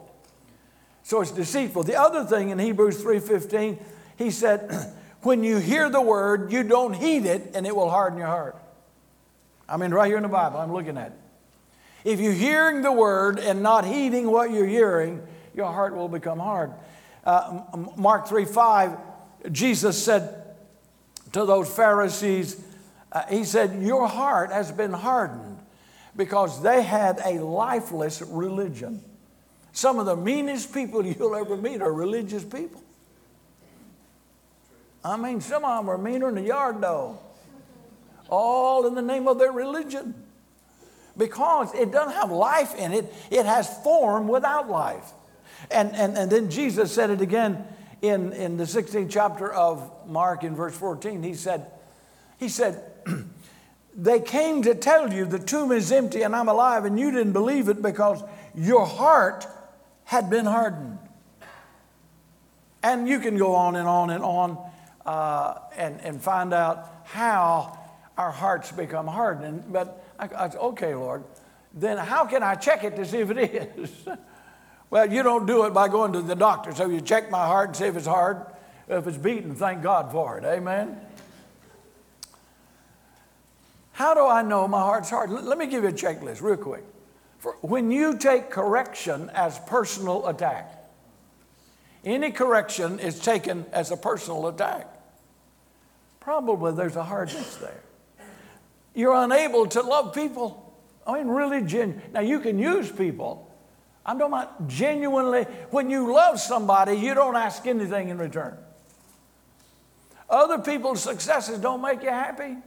So 1.03 1.19
it's 1.19 1.31
deceitful. 1.31 1.84
The 1.84 1.99
other 1.99 2.23
thing 2.23 2.49
in 2.49 2.58
Hebrews 2.58 3.03
3.15, 3.03 3.77
he 4.17 4.31
said, 4.31 4.95
when 5.21 5.43
you 5.43 5.58
hear 5.58 5.89
the 5.89 6.01
word, 6.01 6.49
you 6.53 6.63
don't 6.63 6.93
heed 6.93 7.25
it 7.25 7.51
and 7.53 7.67
it 7.67 7.75
will 7.75 7.89
harden 7.89 8.17
your 8.17 8.27
heart. 8.27 8.55
I 9.67 9.75
mean, 9.75 9.91
right 9.91 10.08
here 10.08 10.15
in 10.15 10.23
the 10.23 10.29
Bible, 10.29 10.60
I'm 10.60 10.71
looking 10.71 10.97
at 10.97 11.08
it. 11.08 11.19
If 12.05 12.21
you're 12.21 12.31
hearing 12.31 12.81
the 12.81 12.91
word 12.93 13.38
and 13.38 13.62
not 13.62 13.84
heeding 13.84 14.31
what 14.31 14.49
you're 14.51 14.65
hearing, 14.65 15.21
your 15.53 15.73
heart 15.73 15.93
will 15.93 16.08
become 16.08 16.39
hard. 16.39 16.71
Uh, 17.25 17.63
Mark 17.97 18.29
3 18.29 18.45
5, 18.45 18.97
Jesus 19.51 20.01
said 20.01 20.55
to 21.34 21.45
those 21.45 21.67
Pharisees, 21.67 22.63
uh, 23.15 23.23
He 23.28 23.45
said, 23.45 23.82
Your 23.82 24.08
heart 24.08 24.51
has 24.51 24.71
been 24.71 24.93
hardened 24.93 25.58
because 26.15 26.62
they 26.62 26.84
had 26.84 27.19
a 27.25 27.43
lifeless 27.43 28.21
religion. 28.21 29.01
Some 29.71 29.99
of 29.99 30.06
the 30.06 30.15
meanest 30.15 30.73
people 30.73 31.04
you'll 31.06 31.36
ever 31.36 31.58
meet 31.58 31.82
are 31.82 31.91
religious 31.91 32.43
people. 32.43 32.84
I 35.04 35.17
mean, 35.17 35.39
some 35.39 35.63
of 35.63 35.86
them 35.86 35.89
are 35.89 35.97
meaner 35.97 36.32
than 36.32 36.43
a 36.43 36.47
yard 36.47 36.82
dog, 36.82 37.17
all 38.30 38.88
in 38.88 38.95
the 38.95 39.01
name 39.01 39.28
of 39.28 39.39
their 39.39 39.51
religion. 39.51 40.13
Because 41.17 41.73
it 41.73 41.91
doesn't 41.91 42.13
have 42.13 42.32
life 42.32 42.75
in 42.75 42.91
it, 42.91 43.13
it 43.32 43.45
has 43.45 43.69
form 43.84 44.28
without 44.28 44.69
life. 44.69 45.13
And, 45.71 45.95
and, 45.95 46.17
and 46.17 46.30
then 46.30 46.49
Jesus 46.49 46.91
said 46.91 47.10
it 47.10 47.21
again 47.21 47.65
in, 48.01 48.34
in 48.34 48.58
the 48.58 48.65
16th 48.65 49.10
chapter 49.10 49.51
of 49.54 49.89
Mark 50.08 50.43
in 50.43 50.56
verse 50.56 50.75
14. 50.75 51.23
He 51.23 51.36
said, 51.36 51.67
he 52.38 52.49
said, 52.49 52.82
They 53.98 54.20
came 54.20 54.62
to 54.63 54.76
tell 54.76 55.13
you 55.13 55.26
the 55.26 55.39
tomb 55.39 55.72
is 55.72 55.91
empty 55.91 56.24
and 56.24 56.36
I'm 56.36 56.50
alive, 56.50 56.84
and 56.84 57.00
you 57.00 57.12
didn't 57.12 57.32
believe 57.32 57.70
it 57.70 57.82
because 57.82 58.22
your 58.54 58.86
heart 58.86 59.48
had 60.04 60.30
been 60.30 60.46
hardened. 60.46 61.00
And 62.84 63.08
you 63.08 63.20
can 63.20 63.38
go 63.38 63.56
on 63.56 63.78
and 63.78 63.88
on 63.88 64.10
and 64.10 64.24
on 64.24 64.72
uh, 65.06 65.60
and, 65.78 66.00
and 66.02 66.22
find 66.22 66.54
out 66.54 67.04
how 67.06 67.80
our 68.18 68.32
hearts 68.32 68.72
become 68.72 69.08
hardened. 69.08 69.63
But 69.72 70.06
I, 70.20 70.26
I 70.26 70.50
okay, 70.50 70.94
Lord, 70.94 71.24
then 71.74 71.98
how 71.98 72.26
can 72.26 72.44
I 72.44 72.56
check 72.56 72.84
it 72.84 72.98
to 72.98 73.06
see 73.06 73.20
if 73.20 73.32
it 73.32 73.38
is? 73.78 73.89
well, 74.89 75.12
you 75.12 75.24
don't 75.24 75.46
do 75.46 75.65
it 75.65 75.74
by 75.74 75.88
going 75.88 76.12
to 76.13 76.22
the 76.22 76.36
doctor. 76.36 76.76
So 76.76 76.89
you 76.89 77.00
check 77.00 77.32
my 77.32 77.46
heart 77.46 77.70
and 77.70 77.78
see 77.78 77.86
if 77.86 77.96
it's 77.96 78.06
hard. 78.06 78.46
If 78.89 79.08
it's 79.08 79.18
beaten, 79.18 79.56
thank 79.56 79.82
God 79.82 80.12
for 80.12 80.38
it. 80.38 80.44
Amen. 80.44 81.00
How 83.95 84.13
do 84.13 84.27
I 84.27 84.41
know 84.41 84.67
my 84.67 84.81
heart's 84.81 85.10
hard? 85.10 85.29
Let 85.29 85.58
me 85.58 85.67
give 85.67 85.84
you 85.84 85.89
a 85.89 85.93
checklist 85.93 86.41
real 86.41 86.58
quick. 86.58 86.84
For 87.38 87.53
when 87.62 87.91
you 87.91 88.17
take 88.17 88.49
correction 88.49 89.31
as 89.34 89.58
personal 89.60 90.27
attack, 90.27 90.69
any 92.03 92.31
correction 92.31 92.99
is 92.99 93.17
taken 93.17 93.65
as 93.71 93.91
a 93.91 93.97
personal 93.97 94.47
attack. 94.47 94.89
Probably 96.19 96.73
there's 96.73 96.97
a 96.97 97.05
hardness 97.05 97.55
there. 97.55 97.84
You're 98.93 99.15
unable 99.15 99.65
to 99.67 99.81
love 99.81 100.13
people. 100.13 100.75
I 101.08 101.13
mean, 101.13 101.29
really 101.29 101.62
genuine. 101.62 102.01
Now, 102.12 102.19
you 102.19 102.41
can 102.41 102.60
use 102.60 102.91
people. 102.91 103.49
I'm 104.05 104.19
talking 104.19 104.34
about 104.34 104.67
genuinely. 104.67 105.43
When 105.71 105.89
you 105.89 106.13
love 106.13 106.41
somebody, 106.41 106.95
you 106.97 107.13
don't 107.13 107.38
ask 107.38 107.65
anything 107.65 108.10
in 108.10 108.17
return. 108.17 108.58
Other 110.29 110.60
people's 110.60 111.01
successes 111.01 111.60
don't 111.60 111.81
make 111.81 112.03
you 112.03 112.10
happy. 112.10 112.58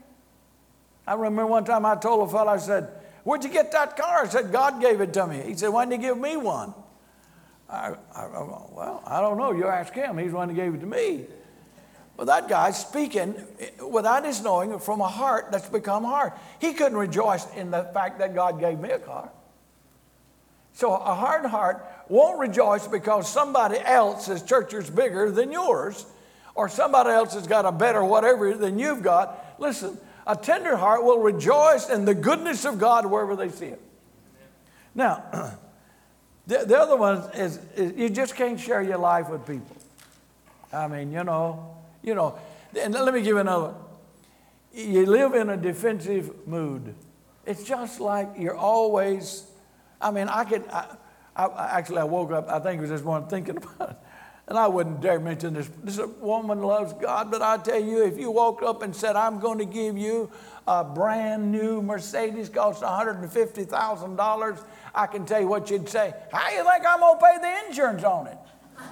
I 1.09 1.15
remember 1.15 1.47
one 1.47 1.65
time 1.65 1.87
I 1.87 1.97
told 1.97 2.29
a 2.29 2.31
fellow, 2.31 2.53
I 2.53 2.59
said, 2.59 2.91
Where'd 3.25 3.43
you 3.43 3.51
get 3.51 3.73
that 3.73 3.97
car? 3.97 4.25
I 4.25 4.29
said, 4.29 4.53
God 4.53 4.81
gave 4.81 5.01
it 5.01 5.13
to 5.15 5.27
me. 5.27 5.41
He 5.41 5.55
said, 5.55 5.69
Why 5.69 5.87
didn't 5.87 6.03
he 6.03 6.07
give 6.07 6.19
me 6.19 6.37
one? 6.37 6.75
I, 7.69 7.95
I, 8.15 8.27
well, 8.27 9.03
I 9.07 9.21
don't 9.21 9.39
know. 9.39 9.53
You 9.53 9.67
ask 9.67 9.93
him. 9.95 10.19
He's 10.19 10.31
the 10.31 10.37
one 10.37 10.51
who 10.51 10.55
gave 10.55 10.75
it 10.75 10.81
to 10.81 10.87
me. 10.87 11.25
But 12.17 12.27
that 12.27 12.49
guy 12.49 12.73
speaking 12.73 13.35
without 13.91 14.25
his 14.25 14.43
knowing 14.43 14.79
from 14.81 15.01
a 15.01 15.09
heart 15.09 15.49
that's 15.51 15.69
become 15.69 16.05
hard. 16.05 16.33
He 16.61 16.73
couldn't 16.75 16.99
rejoice 16.99 17.47
in 17.55 17.71
the 17.71 17.85
fact 17.95 18.19
that 18.19 18.35
God 18.35 18.61
gave 18.61 18.79
me 18.79 18.91
a 18.91 18.99
car. 18.99 19.31
So 20.73 20.95
a 20.95 21.15
hard 21.15 21.47
heart 21.47 21.87
won't 22.09 22.39
rejoice 22.39 22.87
because 22.87 23.31
somebody 23.31 23.79
else's 23.79 24.43
church 24.43 24.75
is 24.75 24.91
bigger 24.91 25.31
than 25.31 25.53
yours, 25.53 26.07
or 26.55 26.69
somebody 26.69 27.11
else 27.11 27.35
has 27.35 27.47
got 27.47 27.65
a 27.65 27.73
better 27.73 28.05
whatever 28.05 28.55
than 28.55 28.79
you've 28.79 29.03
got. 29.03 29.57
Listen, 29.59 29.99
a 30.29 30.37
tender 30.37 30.77
heart 30.77 31.03
will 31.03 31.21
rejoice 31.21 31.89
in 31.89 32.05
the 32.05 32.15
goodness 32.15 32.67
of 32.67 32.79
God 32.79 33.07
wherever 33.07 33.35
they 33.35 33.49
see 33.49 33.67
it. 33.67 33.81
Now, 34.95 35.25
the, 36.47 36.59
the 36.67 36.79
other 36.79 36.97
one 36.97 37.31
is, 37.35 37.59
is 37.75 37.97
you 37.97 38.11
just 38.11 38.37
can't 38.37 38.61
share 38.61 38.83
your 38.83 38.99
life 38.99 39.31
with 39.31 39.47
people. 39.47 39.75
I 40.71 40.87
mean, 40.87 41.11
you 41.11 41.25
know, 41.25 41.77
you 42.03 42.15
know, 42.15 42.39
and 42.79 42.93
let 42.93 43.15
me 43.15 43.21
give 43.21 43.29
you 43.29 43.39
another. 43.39 43.75
You 44.75 45.07
live 45.07 45.35
in 45.35 45.49
a 45.49 45.57
defensive 45.57 46.47
mood. 46.47 46.95
It's 47.47 47.65
just 47.65 47.99
like 47.99 48.29
you're 48.39 48.57
always, 48.57 49.45
I 49.99 50.11
mean, 50.11 50.29
I 50.29 50.45
could, 50.45 50.69
I, 50.69 50.95
I, 51.35 51.79
actually, 51.79 52.01
I 52.01 52.05
woke 52.05 52.33
up, 52.33 52.51
I 52.51 52.59
think 52.59 52.79
it 52.79 52.83
was 52.83 52.91
this 52.91 53.03
morning 53.03 53.29
thinking 53.31 53.57
about. 53.79 54.03
And 54.49 54.57
I 54.57 54.67
wouldn't 54.67 55.03
dare 55.03 55.21
mention 55.21 55.53
this. 55.53 55.71
This 55.85 56.01
woman 56.21 56.63
loves 56.63 56.95
God, 56.95 57.31
but 57.31 57.43
I 57.43 57.59
tell 57.59 57.81
you, 57.81 58.03
if 58.03 58.19
you 58.19 58.31
woke 58.31 58.63
up 58.63 58.83
and 58.83 58.97
said, 58.97 59.15
I'm 59.15 59.41
going 59.41 59.59
to 59.59 59.67
give 59.67 59.99
you 59.99 60.31
a 60.67 60.83
brand 60.83 61.53
new 61.53 61.83
Mercedes, 61.83 62.49
costs 62.49 62.83
$150,000, 62.83 64.65
I 64.95 65.07
can 65.07 65.27
tell 65.27 65.43
you 65.43 65.49
what 65.49 65.71
you'd 65.71 65.87
say. 65.87 66.15
How 66.33 66.51
you 66.51 66.65
think 66.65 66.87
I'm 66.87 67.01
going 67.01 67.19
to 67.19 67.27
pay 67.27 67.39
the 67.43 67.69
insurance 67.69 68.05
on 68.05 68.29
it? 68.29 68.39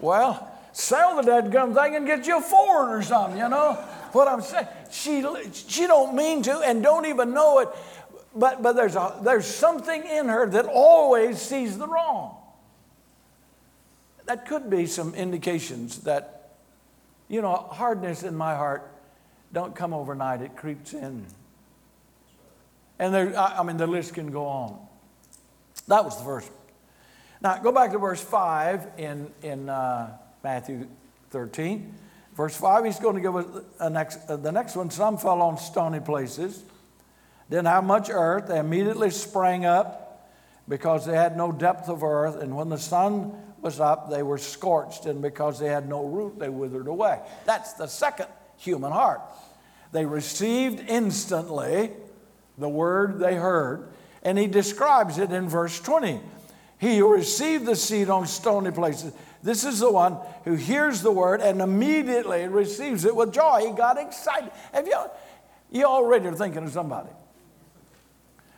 well, 0.00 0.50
sell 0.72 1.14
the 1.14 1.22
dead 1.22 1.52
gum 1.52 1.72
thing 1.72 1.94
and 1.94 2.06
get 2.06 2.26
you 2.26 2.38
a 2.38 2.40
Ford 2.40 2.90
or 2.90 3.02
something, 3.02 3.38
you 3.38 3.48
know? 3.48 3.74
What 4.10 4.26
I'm 4.26 4.40
saying, 4.40 4.66
she, 4.90 5.24
she 5.52 5.86
don't 5.86 6.16
mean 6.16 6.42
to 6.42 6.58
and 6.58 6.82
don't 6.82 7.06
even 7.06 7.32
know 7.32 7.60
it, 7.60 7.68
but, 8.34 8.62
but 8.62 8.72
there's, 8.72 8.96
a, 8.96 9.20
there's 9.22 9.46
something 9.46 10.04
in 10.04 10.26
her 10.26 10.48
that 10.48 10.66
always 10.66 11.40
sees 11.40 11.78
the 11.78 11.86
wrong. 11.86 12.39
That 14.30 14.46
could 14.46 14.70
be 14.70 14.86
some 14.86 15.12
indications 15.16 16.02
that, 16.02 16.52
you 17.26 17.42
know, 17.42 17.52
hardness 17.52 18.22
in 18.22 18.36
my 18.36 18.54
heart 18.54 18.88
don't 19.52 19.74
come 19.74 19.92
overnight, 19.92 20.40
it 20.40 20.54
creeps 20.54 20.94
in. 20.94 21.26
And 23.00 23.12
there, 23.12 23.36
I 23.36 23.64
mean, 23.64 23.76
the 23.76 23.88
list 23.88 24.14
can 24.14 24.30
go 24.30 24.46
on. 24.46 24.86
That 25.88 26.04
was 26.04 26.16
the 26.16 26.22
first. 26.22 26.48
Now, 27.40 27.58
go 27.58 27.72
back 27.72 27.90
to 27.90 27.98
verse 27.98 28.22
5 28.22 28.86
in, 28.98 29.32
in 29.42 29.68
uh, 29.68 30.16
Matthew 30.44 30.86
13. 31.30 31.92
Verse 32.36 32.56
5, 32.56 32.84
he's 32.84 33.00
going 33.00 33.16
to 33.16 33.20
give 33.20 33.34
us 33.34 33.46
a 33.80 33.90
next, 33.90 34.30
uh, 34.30 34.36
the 34.36 34.52
next 34.52 34.76
one. 34.76 34.90
Some 34.90 35.18
fell 35.18 35.42
on 35.42 35.58
stony 35.58 35.98
places, 35.98 36.62
didn't 37.50 37.66
have 37.66 37.82
much 37.82 38.10
earth. 38.10 38.46
They 38.46 38.60
immediately 38.60 39.10
sprang 39.10 39.64
up 39.64 40.30
because 40.68 41.04
they 41.04 41.16
had 41.16 41.36
no 41.36 41.50
depth 41.50 41.88
of 41.88 42.04
earth. 42.04 42.40
And 42.40 42.54
when 42.54 42.68
the 42.68 42.78
sun 42.78 43.32
was 43.62 43.80
up, 43.80 44.10
they 44.10 44.22
were 44.22 44.38
scorched. 44.38 45.06
And 45.06 45.22
because 45.22 45.58
they 45.58 45.68
had 45.68 45.88
no 45.88 46.04
root, 46.04 46.38
they 46.38 46.48
withered 46.48 46.86
away. 46.86 47.20
That's 47.44 47.74
the 47.74 47.86
second 47.86 48.26
human 48.56 48.92
heart. 48.92 49.20
They 49.92 50.04
received 50.06 50.88
instantly 50.88 51.90
the 52.58 52.68
word 52.68 53.18
they 53.18 53.34
heard. 53.34 53.88
And 54.22 54.38
he 54.38 54.46
describes 54.46 55.18
it 55.18 55.32
in 55.32 55.48
verse 55.48 55.80
20. 55.80 56.20
He 56.78 56.98
who 56.98 57.12
received 57.12 57.66
the 57.66 57.76
seed 57.76 58.08
on 58.08 58.26
stony 58.26 58.70
places 58.70 59.12
this 59.42 59.64
is 59.64 59.80
the 59.80 59.90
one 59.90 60.18
who 60.44 60.54
hears 60.54 61.00
the 61.00 61.10
word 61.10 61.40
and 61.40 61.62
immediately 61.62 62.46
receives 62.46 63.04
it 63.04 63.16
with 63.16 63.32
joy. 63.32 63.66
He 63.66 63.72
got 63.72 63.98
excited. 63.98 64.50
Have 64.72 64.86
you, 64.86 64.98
you 65.70 65.84
already 65.84 66.26
are 66.26 66.34
thinking 66.34 66.64
of 66.64 66.72
somebody. 66.72 67.08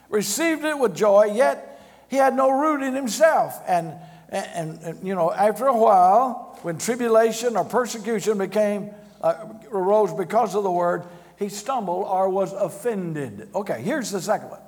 Received 0.08 0.64
it 0.64 0.76
with 0.78 0.96
joy, 0.96 1.32
yet 1.34 1.80
he 2.08 2.16
had 2.16 2.34
no 2.34 2.50
root 2.50 2.82
in 2.82 2.94
himself. 2.94 3.60
And, 3.66 3.94
and, 4.32 4.82
and 4.82 5.06
you 5.06 5.14
know, 5.14 5.30
after 5.30 5.66
a 5.66 5.76
while, 5.76 6.58
when 6.62 6.78
tribulation 6.78 7.56
or 7.56 7.64
persecution 7.64 8.38
became, 8.38 8.90
uh, 9.20 9.46
arose 9.70 10.12
because 10.12 10.54
of 10.54 10.64
the 10.64 10.70
word, 10.70 11.04
he 11.38 11.48
stumbled 11.48 12.06
or 12.08 12.28
was 12.30 12.52
offended. 12.52 13.48
Okay, 13.54 13.82
here's 13.82 14.10
the 14.10 14.20
second 14.20 14.48
one. 14.50 14.60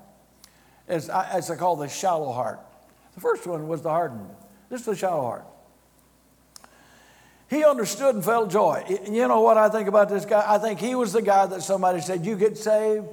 As 0.86 1.08
I 1.08 1.56
call 1.56 1.76
the 1.76 1.88
shallow 1.88 2.30
heart. 2.32 2.60
The 3.14 3.20
first 3.20 3.46
one 3.46 3.68
was 3.68 3.80
the 3.80 3.90
hardened. 3.90 4.28
This 4.68 4.80
is 4.80 4.86
the 4.86 4.96
shallow 4.96 5.22
heart. 5.22 5.46
He 7.48 7.64
understood 7.64 8.16
and 8.16 8.24
felt 8.24 8.50
joy. 8.50 8.84
You 9.08 9.28
know 9.28 9.40
what 9.40 9.56
I 9.56 9.68
think 9.68 9.88
about 9.88 10.08
this 10.08 10.24
guy? 10.24 10.44
I 10.46 10.58
think 10.58 10.80
he 10.80 10.94
was 10.94 11.12
the 11.12 11.22
guy 11.22 11.46
that 11.46 11.62
somebody 11.62 12.00
said, 12.00 12.26
You 12.26 12.36
get 12.36 12.58
saved 12.58 13.06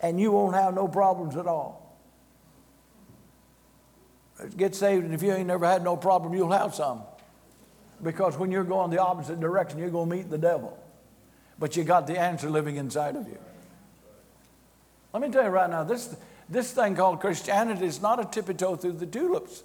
and 0.00 0.20
you 0.20 0.32
won't 0.32 0.54
have 0.54 0.74
no 0.74 0.88
problems 0.88 1.36
at 1.36 1.46
all. 1.46 1.83
Get 4.56 4.74
saved, 4.74 5.04
and 5.04 5.14
if 5.14 5.22
you 5.22 5.32
ain't 5.32 5.46
never 5.46 5.66
had 5.66 5.84
no 5.84 5.96
problem, 5.96 6.34
you'll 6.34 6.50
have 6.50 6.74
some. 6.74 7.02
Because 8.02 8.36
when 8.36 8.50
you're 8.50 8.64
going 8.64 8.90
the 8.90 9.00
opposite 9.00 9.40
direction, 9.40 9.78
you're 9.78 9.90
going 9.90 10.10
to 10.10 10.16
meet 10.16 10.30
the 10.30 10.38
devil. 10.38 10.76
But 11.58 11.76
you 11.76 11.84
got 11.84 12.06
the 12.06 12.18
answer 12.18 12.50
living 12.50 12.76
inside 12.76 13.14
of 13.16 13.28
you. 13.28 13.38
Let 15.12 15.22
me 15.22 15.28
tell 15.30 15.44
you 15.44 15.50
right 15.50 15.70
now, 15.70 15.84
this, 15.84 16.14
this 16.48 16.72
thing 16.72 16.96
called 16.96 17.20
Christianity 17.20 17.86
is 17.86 18.02
not 18.02 18.20
a 18.20 18.24
tippy 18.24 18.54
toe 18.54 18.74
through 18.74 18.94
the 18.94 19.06
tulips. 19.06 19.62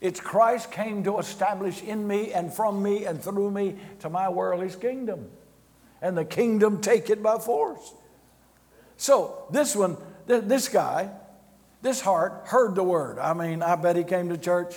It's 0.00 0.20
Christ 0.20 0.72
came 0.72 1.04
to 1.04 1.18
establish 1.18 1.80
in 1.82 2.06
me 2.06 2.32
and 2.32 2.52
from 2.52 2.82
me 2.82 3.04
and 3.04 3.22
through 3.22 3.52
me 3.52 3.76
to 4.00 4.10
my 4.10 4.28
world 4.28 4.62
his 4.62 4.74
kingdom. 4.74 5.30
And 6.02 6.18
the 6.18 6.24
kingdom 6.24 6.80
take 6.80 7.08
it 7.08 7.22
by 7.22 7.38
force. 7.38 7.94
So 8.96 9.46
this 9.50 9.74
one, 9.76 9.96
this 10.26 10.68
guy, 10.68 11.10
this 11.84 12.00
heart 12.00 12.42
heard 12.46 12.74
the 12.74 12.82
word. 12.82 13.20
I 13.20 13.32
mean, 13.32 13.62
I 13.62 13.76
bet 13.76 13.94
he 13.94 14.02
came 14.02 14.30
to 14.30 14.36
church. 14.36 14.74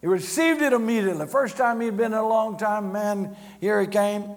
He 0.00 0.06
received 0.06 0.62
it 0.62 0.72
immediately. 0.72 1.26
First 1.26 1.56
time 1.56 1.80
he'd 1.80 1.96
been 1.96 2.12
in 2.12 2.18
a 2.18 2.28
long 2.28 2.56
time, 2.56 2.92
man, 2.92 3.36
here 3.60 3.80
he 3.80 3.88
came. 3.88 4.36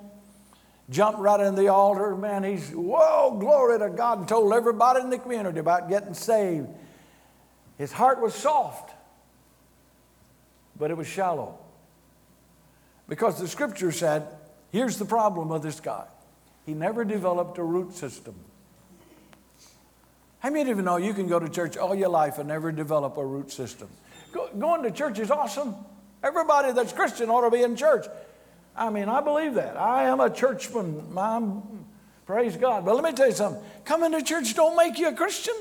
Jumped 0.90 1.20
right 1.20 1.40
in 1.40 1.54
the 1.54 1.68
altar, 1.68 2.16
man. 2.16 2.44
He's, 2.44 2.72
whoa, 2.72 3.38
glory 3.40 3.78
to 3.78 3.90
God, 3.90 4.18
and 4.18 4.28
told 4.28 4.52
everybody 4.52 5.02
in 5.02 5.12
the 5.12 5.20
community 5.20 5.60
about 5.60 5.88
getting 5.88 6.16
saved. 6.16 6.68
His 7.78 7.92
heart 7.92 8.20
was 8.20 8.34
soft 8.34 8.96
but 10.80 10.90
it 10.90 10.98
was 10.98 11.06
shallow. 11.06 11.60
Because 13.08 13.40
the 13.40 13.48
scripture 13.48 13.92
said, 13.92 14.28
here's 14.72 14.98
the 14.98 15.06
problem 15.06 15.50
with 15.50 15.62
this 15.62 15.80
guy 15.80 16.06
he 16.66 16.74
never 16.74 17.04
developed 17.04 17.58
a 17.58 17.64
root 17.64 17.94
system. 17.94 18.36
How 20.40 20.50
many 20.50 20.72
of 20.72 20.78
you 20.78 20.84
know 20.84 20.98
you 20.98 21.14
can 21.14 21.28
go 21.28 21.40
to 21.40 21.50
church 21.50 21.76
all 21.76 21.94
your 21.94 22.10
life 22.10 22.38
and 22.38 22.48
never 22.48 22.72
develop 22.72 23.18
a 23.18 23.26
root 23.26 23.52
system? 23.52 23.90
Go, 24.32 24.50
going 24.58 24.84
to 24.84 24.92
church 24.92 25.20
is 25.20 25.32
awesome. 25.32 25.76
Everybody 26.24 26.72
that's 26.72 26.94
Christian 26.94 27.30
ought 27.30 27.42
to 27.42 27.52
be 27.52 27.62
in 27.62 27.76
church. 27.76 28.06
I 28.76 28.90
mean, 28.90 29.10
I 29.10 29.20
believe 29.20 29.56
that. 29.56 29.76
I 29.76 30.04
am 30.04 30.22
a 30.22 30.30
churchman. 30.30 31.18
I'm, 31.18 31.86
praise 32.26 32.56
God. 32.56 32.86
But 32.86 32.96
let 32.96 33.04
me 33.04 33.12
tell 33.12 33.28
you 33.28 33.34
something 33.34 33.62
coming 33.84 34.14
to 34.14 34.24
church 34.24 34.54
don't 34.56 34.78
make 34.78 34.98
you 34.98 35.10
a 35.10 35.14
Christian, 35.14 35.56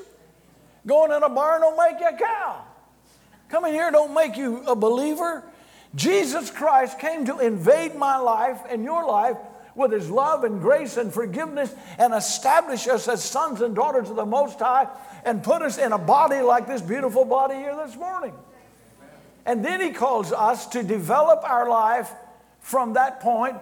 going 0.86 1.10
in 1.10 1.22
a 1.22 1.28
barn 1.28 1.62
don't 1.62 1.76
make 1.76 2.00
you 2.00 2.08
a 2.08 2.18
cow. 2.18 2.64
Coming 3.48 3.72
here 3.72 3.90
don't 3.90 4.14
make 4.14 4.36
you 4.36 4.62
a 4.64 4.76
believer. 4.76 5.42
Jesus 5.94 6.50
Christ 6.50 7.00
came 7.00 7.24
to 7.26 7.38
invade 7.38 7.96
my 7.96 8.18
life 8.18 8.60
and 8.70 8.84
your 8.84 9.06
life 9.06 9.38
with 9.78 9.92
His 9.92 10.10
love 10.10 10.44
and 10.44 10.60
grace 10.60 10.96
and 10.96 11.14
forgiveness 11.14 11.72
and 11.98 12.12
establish 12.12 12.88
us 12.88 13.08
as 13.08 13.22
sons 13.22 13.60
and 13.60 13.74
daughters 13.74 14.10
of 14.10 14.16
the 14.16 14.26
Most 14.26 14.58
High 14.58 14.88
and 15.24 15.42
put 15.42 15.62
us 15.62 15.78
in 15.78 15.92
a 15.92 15.98
body 15.98 16.40
like 16.40 16.66
this 16.66 16.82
beautiful 16.82 17.24
body 17.24 17.54
here 17.54 17.76
this 17.76 17.96
morning. 17.96 18.34
And 19.46 19.64
then 19.64 19.80
He 19.80 19.92
calls 19.92 20.32
us 20.32 20.66
to 20.68 20.82
develop 20.82 21.48
our 21.48 21.70
life 21.70 22.10
from 22.60 22.94
that 22.94 23.20
point 23.20 23.56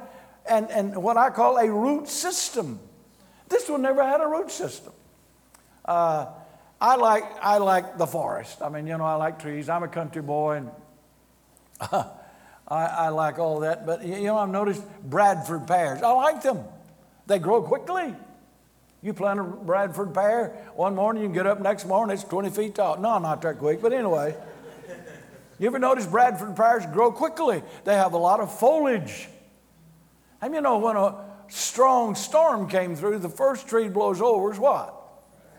and, 0.49 0.71
and 0.71 0.97
what 0.97 1.17
I 1.17 1.31
call 1.31 1.59
a 1.59 1.71
root 1.71 2.09
system. 2.09 2.81
This 3.49 3.69
one 3.69 3.83
never 3.83 4.03
had 4.03 4.21
a 4.21 4.27
root 4.27 4.51
system. 4.51 4.93
Uh, 5.85 6.27
I 6.81 6.97
like, 6.97 7.25
I 7.41 7.59
like 7.59 7.99
the 7.99 8.07
forest. 8.07 8.61
I 8.61 8.69
mean, 8.69 8.87
you 8.87 8.99
know, 8.99 9.05
I 9.05 9.15
like 9.15 9.39
trees. 9.41 9.69
I'm 9.69 9.83
a 9.83 9.89
country 9.89 10.23
boy, 10.23 10.57
and 10.57 10.71
I, 12.69 12.85
I 12.87 13.09
like 13.11 13.39
all 13.39 13.61
that. 13.61 13.87
But, 13.87 14.05
you 14.05 14.25
know, 14.25 14.39
I've 14.39 14.49
noticed 14.49 14.83
Bradford 15.03 15.67
pears. 15.67 16.03
I 16.03 16.11
like 16.13 16.43
them. 16.43 16.65
They 17.27 17.39
grow 17.39 17.63
quickly. 17.63 18.15
You 19.03 19.13
plant 19.13 19.39
a 19.39 19.45
Bradford 19.45 20.13
pear, 20.15 20.49
one 20.75 20.95
morning 20.95 21.23
you 21.23 21.29
get 21.29 21.47
up 21.47 21.61
next 21.61 21.87
morning, 21.87 22.15
it's 22.15 22.25
20 22.25 22.51
feet 22.51 22.75
tall. 22.75 22.99
No, 22.99 23.19
not 23.19 23.41
that 23.43 23.59
quick, 23.59 23.81
but 23.81 23.93
anyway. 23.93 24.35
You 25.59 25.69
ever 25.69 25.79
notice 25.79 26.05
Bradford 26.05 26.55
pears 26.55 26.85
grow 26.85 27.11
quickly? 27.11 27.63
They 27.85 27.95
have 27.95 28.13
a 28.13 28.19
lot 28.19 28.41
of 28.41 28.59
foliage. 28.59 29.27
And 30.43 30.53
you 30.53 30.61
know, 30.61 30.77
when 30.77 30.97
a 30.97 31.25
strong 31.49 32.15
storm 32.15 32.69
came 32.69 32.95
through, 32.95 33.21
the 33.21 33.31
first 33.31 33.67
tree 33.67 33.89
blows 33.89 34.21
over 34.21 34.53
is 34.53 34.59
what? 34.59 34.95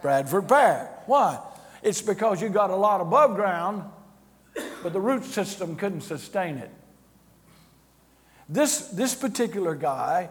Bradford 0.04 0.48
pear. 0.48 0.92
Why? 1.08 1.40
It's 1.82 2.04
because 2.04 2.44
you 2.44 2.50
got 2.50 2.70
a 2.70 2.76
lot 2.76 3.02
above 3.02 3.34
ground, 3.36 3.90
but 4.84 4.94
the 4.94 5.02
root 5.02 5.24
system 5.24 5.76
couldn't 5.76 6.02
sustain 6.02 6.58
it. 6.58 6.70
This, 8.50 8.88
this 8.88 9.14
particular 9.14 9.76
guy, 9.76 10.30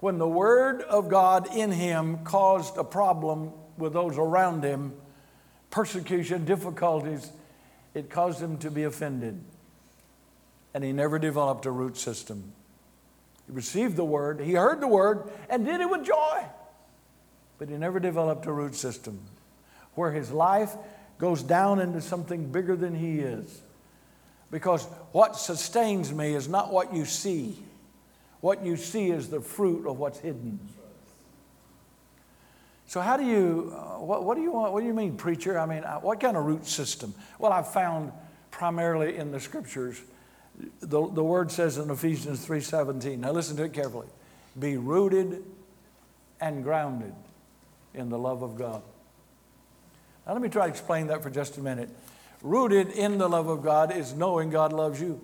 when 0.00 0.18
the 0.18 0.28
Word 0.28 0.82
of 0.82 1.08
God 1.08 1.54
in 1.54 1.70
him 1.70 2.24
caused 2.24 2.76
a 2.76 2.84
problem 2.84 3.52
with 3.78 3.92
those 3.92 4.18
around 4.18 4.64
him, 4.64 4.92
persecution, 5.70 6.44
difficulties, 6.44 7.30
it 7.94 8.10
caused 8.10 8.40
him 8.40 8.58
to 8.58 8.70
be 8.70 8.82
offended. 8.82 9.40
And 10.74 10.82
he 10.82 10.92
never 10.92 11.18
developed 11.18 11.66
a 11.66 11.70
root 11.70 11.96
system. 11.96 12.52
He 13.46 13.52
received 13.52 13.96
the 13.96 14.04
Word, 14.04 14.40
he 14.40 14.54
heard 14.54 14.80
the 14.80 14.88
Word, 14.88 15.30
and 15.48 15.64
did 15.64 15.80
it 15.80 15.88
with 15.88 16.04
joy 16.04 16.46
but 17.62 17.68
he 17.68 17.76
never 17.76 18.00
developed 18.00 18.44
a 18.46 18.52
root 18.52 18.74
system 18.74 19.20
where 19.94 20.10
his 20.10 20.32
life 20.32 20.74
goes 21.18 21.44
down 21.44 21.78
into 21.78 22.00
something 22.00 22.50
bigger 22.50 22.74
than 22.74 22.92
he 22.92 23.20
is. 23.20 23.62
Because 24.52 24.84
what 25.12 25.34
sustains 25.34 26.12
me 26.12 26.34
is 26.34 26.46
not 26.46 26.72
what 26.72 26.94
you 26.94 27.06
see, 27.06 27.58
what 28.40 28.64
you 28.64 28.76
see 28.76 29.10
is 29.10 29.30
the 29.30 29.40
fruit 29.40 29.88
of 29.88 29.98
what's 29.98 30.20
hidden. 30.20 30.60
So, 32.86 33.00
how 33.00 33.16
do 33.16 33.24
you, 33.24 33.72
uh, 33.74 34.00
what, 34.00 34.22
what, 34.22 34.36
do 34.36 34.42
you 34.42 34.52
want, 34.52 34.74
what 34.74 34.80
do 34.80 34.86
you 34.86 34.92
mean, 34.92 35.16
preacher? 35.16 35.58
I 35.58 35.64
mean, 35.64 35.82
uh, 35.82 36.00
what 36.00 36.20
kind 36.20 36.36
of 36.36 36.44
root 36.44 36.66
system? 36.66 37.14
Well, 37.38 37.50
I've 37.50 37.72
found 37.72 38.12
primarily 38.50 39.16
in 39.16 39.32
the 39.32 39.40
scriptures, 39.40 40.02
the, 40.80 41.08
the 41.10 41.24
word 41.24 41.50
says 41.50 41.78
in 41.78 41.90
Ephesians 41.90 42.46
3.17, 42.46 43.18
now 43.18 43.32
listen 43.32 43.56
to 43.56 43.64
it 43.64 43.72
carefully, 43.72 44.08
be 44.60 44.76
rooted 44.76 45.42
and 46.42 46.62
grounded 46.62 47.14
in 47.94 48.10
the 48.10 48.18
love 48.18 48.42
of 48.42 48.58
God. 48.58 48.82
Now, 50.26 50.34
let 50.34 50.42
me 50.42 50.50
try 50.50 50.66
to 50.66 50.70
explain 50.70 51.06
that 51.06 51.22
for 51.22 51.30
just 51.30 51.56
a 51.56 51.62
minute. 51.62 51.88
Rooted 52.42 52.90
in 52.90 53.18
the 53.18 53.28
love 53.28 53.48
of 53.48 53.62
God 53.62 53.96
is 53.96 54.14
knowing 54.14 54.50
God 54.50 54.72
loves 54.72 55.00
you. 55.00 55.20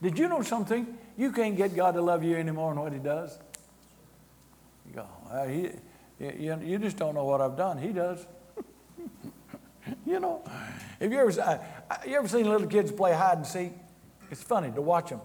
Did 0.00 0.18
you 0.18 0.28
know 0.28 0.42
something? 0.42 0.86
You 1.16 1.32
can't 1.32 1.56
get 1.56 1.74
God 1.74 1.92
to 1.92 2.02
love 2.02 2.24
you 2.24 2.36
any 2.36 2.52
more 2.52 2.72
than 2.72 2.82
what 2.82 2.92
He 2.92 2.98
does. 2.98 3.38
You 4.88 4.94
go, 4.94 5.06
well, 5.30 5.48
he, 5.48 5.70
you, 6.18 6.58
you 6.62 6.78
just 6.78 6.96
don't 6.96 7.14
know 7.14 7.24
what 7.24 7.40
I've 7.40 7.56
done. 7.56 7.78
He 7.78 7.88
does. 7.88 8.24
you 10.06 10.20
know, 10.20 10.42
have 11.00 11.12
you 11.12 11.18
ever, 11.18 11.40
uh, 11.40 11.58
you 12.06 12.16
ever 12.16 12.28
seen 12.28 12.48
little 12.48 12.66
kids 12.66 12.92
play 12.92 13.12
hide 13.12 13.38
and 13.38 13.46
seek? 13.46 13.72
It's 14.30 14.42
funny 14.42 14.70
to 14.72 14.80
watch 14.80 15.10
them 15.10 15.20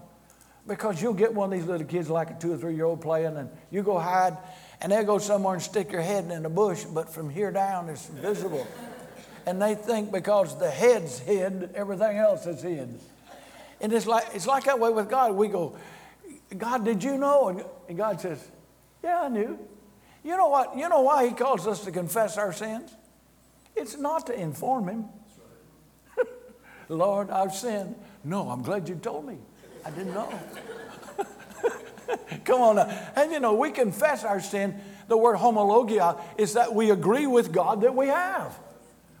because 0.66 1.00
you'll 1.00 1.14
get 1.14 1.32
one 1.32 1.52
of 1.52 1.58
these 1.58 1.68
little 1.68 1.86
kids 1.86 2.10
like 2.10 2.30
a 2.30 2.34
two 2.34 2.52
or 2.52 2.58
three 2.58 2.74
year 2.74 2.84
old 2.84 3.00
playing, 3.00 3.36
and 3.36 3.48
you 3.70 3.82
go 3.82 3.98
hide, 3.98 4.36
and 4.80 4.92
they'll 4.92 5.04
go 5.04 5.18
somewhere 5.18 5.54
and 5.54 5.62
stick 5.62 5.90
your 5.90 6.02
head 6.02 6.30
in 6.30 6.44
a 6.44 6.50
bush, 6.50 6.84
but 6.84 7.12
from 7.12 7.30
here 7.30 7.50
down 7.50 7.88
it's 7.88 8.06
visible. 8.06 8.66
And 9.48 9.62
they 9.62 9.74
think 9.74 10.12
because 10.12 10.58
the 10.58 10.70
head's 10.70 11.20
hid, 11.20 11.70
everything 11.74 12.18
else 12.18 12.46
is 12.46 12.60
hid. 12.60 13.00
And 13.80 13.92
it's 13.94 14.04
like, 14.04 14.26
it's 14.34 14.46
like 14.46 14.64
that 14.64 14.78
way 14.78 14.90
with 14.90 15.08
God. 15.08 15.32
We 15.32 15.48
go, 15.48 15.74
God, 16.58 16.84
did 16.84 17.02
you 17.02 17.16
know? 17.16 17.66
And 17.88 17.96
God 17.96 18.20
says, 18.20 18.46
Yeah, 19.02 19.22
I 19.22 19.28
knew. 19.28 19.58
You 20.22 20.36
know 20.36 20.48
what? 20.48 20.76
You 20.76 20.90
know 20.90 21.00
why 21.00 21.26
He 21.26 21.32
calls 21.32 21.66
us 21.66 21.82
to 21.86 21.90
confess 21.90 22.36
our 22.36 22.52
sins? 22.52 22.94
It's 23.74 23.96
not 23.96 24.26
to 24.26 24.38
inform 24.38 24.86
Him. 24.86 25.06
Lord, 26.90 27.30
I've 27.30 27.54
sinned. 27.54 27.94
No, 28.24 28.50
I'm 28.50 28.60
glad 28.60 28.86
you 28.86 28.96
told 28.96 29.24
me. 29.24 29.38
I 29.82 29.90
didn't 29.92 30.12
know. 30.12 30.30
Come 32.44 32.60
on 32.60 32.76
now. 32.76 33.12
And 33.16 33.32
you 33.32 33.40
know, 33.40 33.54
we 33.54 33.70
confess 33.70 34.24
our 34.24 34.42
sin. 34.42 34.78
The 35.06 35.16
word 35.16 35.38
homologia 35.38 36.20
is 36.36 36.52
that 36.52 36.74
we 36.74 36.90
agree 36.90 37.26
with 37.26 37.50
God 37.50 37.80
that 37.80 37.94
we 37.94 38.08
have. 38.08 38.54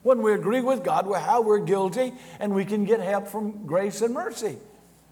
When 0.08 0.22
we 0.22 0.32
agree 0.32 0.62
with 0.62 0.84
God, 0.84 1.06
we're 1.06 1.18
how 1.18 1.42
we're 1.42 1.58
guilty, 1.58 2.14
and 2.40 2.54
we 2.54 2.64
can 2.64 2.86
get 2.86 2.98
help 3.00 3.28
from 3.28 3.66
grace 3.66 4.00
and 4.00 4.14
mercy. 4.14 4.56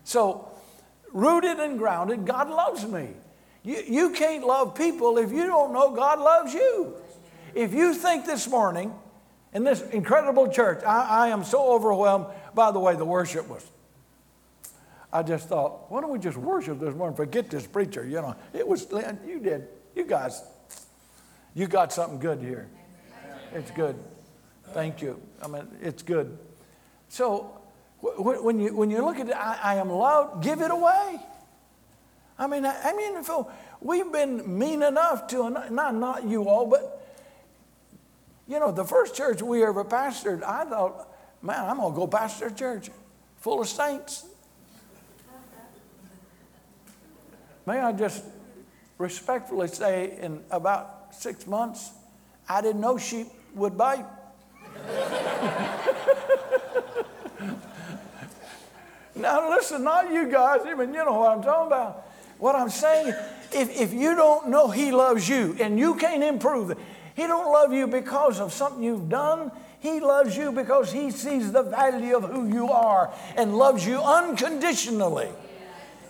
So, 0.05 0.49
rooted 1.13 1.59
and 1.59 1.77
grounded, 1.77 2.25
God 2.25 2.49
loves 2.49 2.87
me. 2.87 3.11
You, 3.63 3.83
you 3.87 4.11
can't 4.13 4.47
love 4.47 4.75
people 4.75 5.19
if 5.19 5.33
you 5.33 5.45
don't 5.45 5.75
know 5.75 5.95
God 5.95 6.19
loves 6.19 6.55
you. 6.55 6.95
If 7.55 7.75
you 7.75 7.93
think 7.93 8.25
this 8.25 8.49
morning, 8.49 8.91
in 9.53 9.65
this 9.65 9.83
incredible 9.83 10.49
church, 10.49 10.83
I, 10.83 11.27
I 11.27 11.29
am 11.29 11.45
so 11.45 11.75
overwhelmed. 11.75 12.29
By 12.55 12.71
the 12.71 12.81
way, 12.81 12.97
the 12.97 13.05
worship 13.05 13.47
was 13.51 13.71
I 15.13 15.23
just 15.23 15.47
thought, 15.47 15.93
why 15.93 16.01
don't 16.01 16.11
we 16.11 16.19
just 16.19 16.39
worship 16.39 16.81
this 16.81 16.95
morning? 16.95 17.15
Forget 17.15 17.51
this 17.51 17.67
preacher. 17.67 18.07
You 18.07 18.23
know, 18.23 18.35
it 18.55 18.67
was, 18.67 18.87
you 19.27 19.41
did, 19.41 19.69
you 19.95 20.07
guys, 20.07 20.43
you 21.55 21.67
got 21.67 21.93
something 21.93 22.19
good 22.19 22.41
here. 22.41 22.71
It's 23.53 23.71
good. 23.73 23.95
Thank 24.73 25.03
you. 25.03 25.21
I 25.43 25.49
mean, 25.49 25.67
it's 25.81 26.03
good. 26.03 26.37
So 27.09 27.59
when 28.01 28.61
you, 28.61 28.75
when 28.75 28.91
you 28.91 29.05
look 29.05 29.19
at 29.19 29.29
it, 29.29 29.37
I, 29.37 29.59
I 29.63 29.75
am 29.77 29.91
loved, 29.91 30.43
give 30.43 30.61
it 30.61 30.71
away. 30.71 31.19
I 32.39 32.47
mean, 32.47 32.67
I, 32.67 32.91
I 32.91 32.93
mean, 32.95 33.23
Phil, 33.23 33.51
we've 33.81 34.13
been 34.13 34.59
mean 34.59 34.83
enough 34.83 35.27
to, 35.29 35.49
not, 35.49 35.95
not 35.95 36.25
you 36.25 36.49
all, 36.49 36.67
but, 36.67 37.07
you 38.47 38.61
know, 38.61 38.71
the 38.71 38.85
first 38.85 39.15
church 39.15 39.41
we 39.43 39.65
ever 39.65 39.85
pastored, 39.85 40.43
I 40.43 40.65
thought, 40.65 41.09
man, 41.43 41.65
I'm 41.65 41.79
going 41.79 41.93
to 41.93 41.97
go 41.97 42.07
pastor 42.07 42.47
a 42.47 42.53
church 42.53 42.91
full 43.39 43.63
of 43.63 43.69
saints. 43.69 44.27
May 47.65 47.81
I 47.81 47.93
just 47.93 48.23
respectfully 48.99 49.69
say, 49.69 50.19
in 50.21 50.43
about 50.51 51.15
six 51.15 51.47
months, 51.47 51.91
I 52.49 52.61
didn't 52.61 52.81
know 52.81 52.99
sheep 52.99 53.29
would 53.55 53.77
bite. 53.77 54.05
now, 59.17 59.51
listen, 59.51 59.85
not 59.85 60.13
you 60.13 60.31
guys, 60.31 60.61
even 60.69 60.95
you 60.95 61.05
know 61.05 61.19
what 61.19 61.33
I'm 61.33 61.43
talking 61.43 61.67
about. 61.69 62.07
What 62.39 62.55
I'm 62.55 62.71
saying, 62.71 63.15
if, 63.53 63.81
if 63.81 63.93
you 63.93 64.15
don't 64.15 64.49
know 64.49 64.69
He 64.69 64.93
loves 64.93 65.29
you 65.29 65.57
and 65.61 65.79
you 65.79 65.95
can't 65.97 66.23
improve 66.23 66.71
it, 66.71 66.79
He 67.15 67.27
don't 67.27 67.51
love 67.51 67.73
you 67.73 67.87
because 67.87 68.41
of 68.41 68.53
something 68.53 68.83
you've 68.83 69.09
done. 69.09 69.51
He 69.81 70.01
loves 70.01 70.37
you 70.37 70.53
because 70.53 70.93
He 70.93 71.11
sees 71.11 71.53
the 71.53 71.63
value 71.63 72.17
of 72.17 72.25
who 72.25 72.49
you 72.49 72.71
are 72.71 73.13
and 73.37 73.57
loves 73.57 73.87
you 73.87 74.01
unconditionally. 74.01 75.29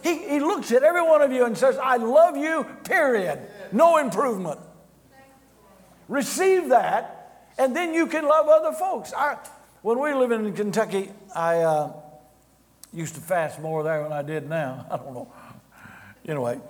He, 0.03 0.29
he 0.29 0.41
looks 0.41 0.73
at 0.73 0.83
every 0.83 1.03
one 1.03 1.23
of 1.23 1.33
you 1.33 1.47
and 1.47 1.59
says, 1.59 1.79
I 1.79 1.97
love 1.97 2.37
you, 2.37 2.65
period. 2.85 3.41
No 3.73 3.97
improvement. 3.97 4.61
Receive 6.09 6.69
that, 6.69 7.15
and 7.59 7.75
then 7.75 7.95
you 7.95 8.07
can 8.07 8.25
love 8.25 8.49
other 8.49 8.73
folks. 8.73 9.12
I, 9.12 9.38
when 9.83 9.99
we 9.99 10.12
were 10.12 10.19
living 10.19 10.47
in 10.47 10.53
Kentucky, 10.53 11.11
I 11.35 11.59
uh, 11.61 11.92
used 12.92 13.14
to 13.14 13.21
fast 13.21 13.61
more 13.61 13.83
there 13.83 14.03
than 14.03 14.12
I 14.12 14.23
did 14.23 14.49
now. 14.49 14.87
I 14.90 14.97
don't 14.97 15.14
know. 15.14 15.33
Anyway, 16.27 16.61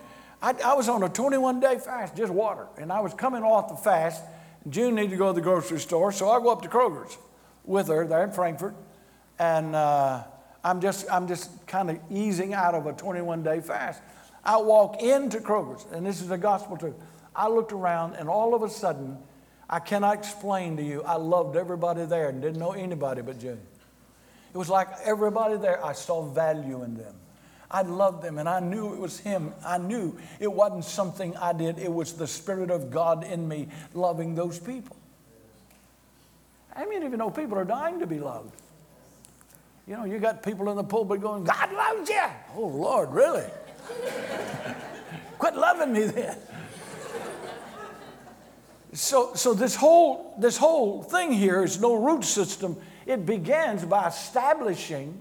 I, 0.43 0.55
I 0.65 0.75
was 0.75 0.89
on 0.89 1.03
a 1.03 1.09
21 1.09 1.61
day 1.61 1.79
fast, 1.79 2.17
just 2.17 2.33
water, 2.33 2.67
and 2.79 2.93
I 2.93 3.01
was 3.01 3.15
coming 3.15 3.43
off 3.43 3.69
the 3.69 3.77
fast. 3.77 4.23
June 4.69 4.97
needed 4.97 5.11
to 5.11 5.17
go 5.17 5.29
to 5.29 5.33
the 5.33 5.41
grocery 5.41 5.81
store, 5.81 6.13
so 6.13 6.29
I 6.29 6.41
go 6.41 6.51
up 6.51 6.63
to 6.63 6.69
Kroger's 6.69 7.17
with 7.65 7.89
her 7.89 8.07
there 8.07 8.25
in 8.25 8.33
Frankfort, 8.33 8.75
and 9.39 9.75
uh, 9.75 10.25
I'm 10.63 10.81
just, 10.81 11.07
I'm 11.11 11.27
just 11.29 11.67
kind 11.67 11.91
of 11.91 11.99
easing 12.11 12.53
out 12.53 12.75
of 12.75 12.87
a 12.87 12.93
21 12.93 13.43
day 13.43 13.61
fast. 13.61 14.03
I 14.45 14.59
walk 14.59 15.03
into 15.03 15.39
Kroger's, 15.39 15.87
and 15.93 16.05
this 16.07 16.21
is 16.21 16.31
a 16.31 16.39
gospel 16.39 16.77
truth. 16.77 16.95
I 17.35 17.49
looked 17.49 17.73
around, 17.73 18.15
and 18.15 18.29
all 18.29 18.55
of 18.55 18.63
a 18.63 18.69
sudden, 18.69 19.19
I 19.69 19.81
cannot 19.81 20.15
explain 20.15 20.77
to 20.77 20.83
you, 20.83 21.03
I 21.03 21.17
loved 21.17 21.57
everybody 21.57 22.05
there 22.05 22.29
and 22.29 22.41
didn't 22.41 22.59
know 22.59 22.73
anybody 22.73 23.23
but 23.23 23.41
June. 23.41 23.61
It 24.55 24.59
was 24.59 24.69
like 24.69 24.89
everybody 25.05 25.57
there, 25.57 25.85
I 25.85 25.93
saw 25.93 26.23
value 26.23 26.83
in 26.83 26.97
them. 26.97 27.15
I 27.71 27.83
loved 27.83 28.23
them 28.23 28.39
and 28.39 28.49
I 28.49 28.61
knew 28.61 28.95
it 28.95 29.01
was 29.01 29.19
Him. 29.19 29.53
I 29.65 29.79
knew 29.79 30.17
it 30.39 30.53
wasn't 30.53 30.85
something 30.85 31.37
I 31.37 31.53
did, 31.53 31.79
it 31.79 31.93
was 31.93 32.13
the 32.13 32.27
Spirit 32.27 32.71
of 32.71 32.91
God 32.91 33.25
in 33.25 33.49
me 33.49 33.69
loving 33.93 34.35
those 34.35 34.59
people. 34.59 34.97
I 36.75 36.87
mean, 36.87 37.03
even 37.03 37.19
though 37.19 37.31
people 37.31 37.59
are 37.59 37.65
dying 37.65 37.99
to 38.01 38.07
be 38.07 38.21
loved. 38.21 38.55
You 39.87 39.97
know, 39.97 40.05
you 40.05 40.19
got 40.19 40.43
people 40.43 40.69
in 40.71 40.77
the 40.77 40.85
pulpit 40.85 41.21
going, 41.21 41.45
God 41.45 41.73
loves 41.73 42.09
you. 42.09 42.23
Oh, 42.57 42.67
Lord, 42.67 43.13
really? 43.13 43.45
Quit 45.39 45.55
loving 45.55 45.93
me 45.93 46.05
then. 46.05 46.37
So, 48.97 49.35
so 49.35 49.53
this, 49.53 49.77
whole, 49.77 50.35
this 50.39 50.57
whole 50.57 51.03
thing 51.03 51.31
here 51.31 51.63
is 51.63 51.79
no 51.79 51.95
root 51.95 52.25
system. 52.25 52.79
It 53.05 53.27
begins 53.27 53.85
by 53.85 54.09
establishing 54.09 55.21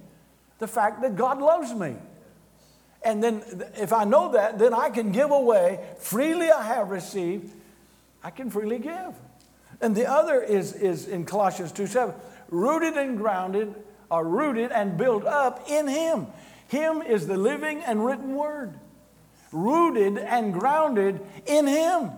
the 0.59 0.67
fact 0.67 1.01
that 1.01 1.17
God 1.17 1.39
loves 1.39 1.73
me. 1.73 1.95
And 3.03 3.21
then, 3.21 3.43
if 3.75 3.91
I 3.91 4.05
know 4.05 4.31
that, 4.31 4.57
then 4.57 4.73
I 4.73 4.89
can 4.89 5.11
give 5.11 5.29
away. 5.29 5.85
Freely 5.99 6.49
I 6.49 6.63
have 6.63 6.89
received, 6.89 7.53
I 8.23 8.29
can 8.29 8.49
freely 8.49 8.79
give. 8.79 9.13
And 9.81 9.93
the 9.93 10.09
other 10.09 10.41
is, 10.41 10.71
is 10.71 11.09
in 11.09 11.25
Colossians 11.25 11.73
2 11.73 11.85
7, 11.85 12.15
rooted 12.49 12.95
and 12.95 13.17
grounded, 13.17 13.75
are 14.09 14.23
rooted 14.23 14.71
and 14.71 14.97
built 14.97 15.25
up 15.25 15.69
in 15.69 15.87
Him. 15.87 16.27
Him 16.69 17.01
is 17.01 17.27
the 17.27 17.37
living 17.37 17.81
and 17.81 18.05
written 18.05 18.35
word. 18.35 18.73
Rooted 19.51 20.17
and 20.17 20.53
grounded 20.53 21.19
in 21.45 21.67
Him. 21.67 22.11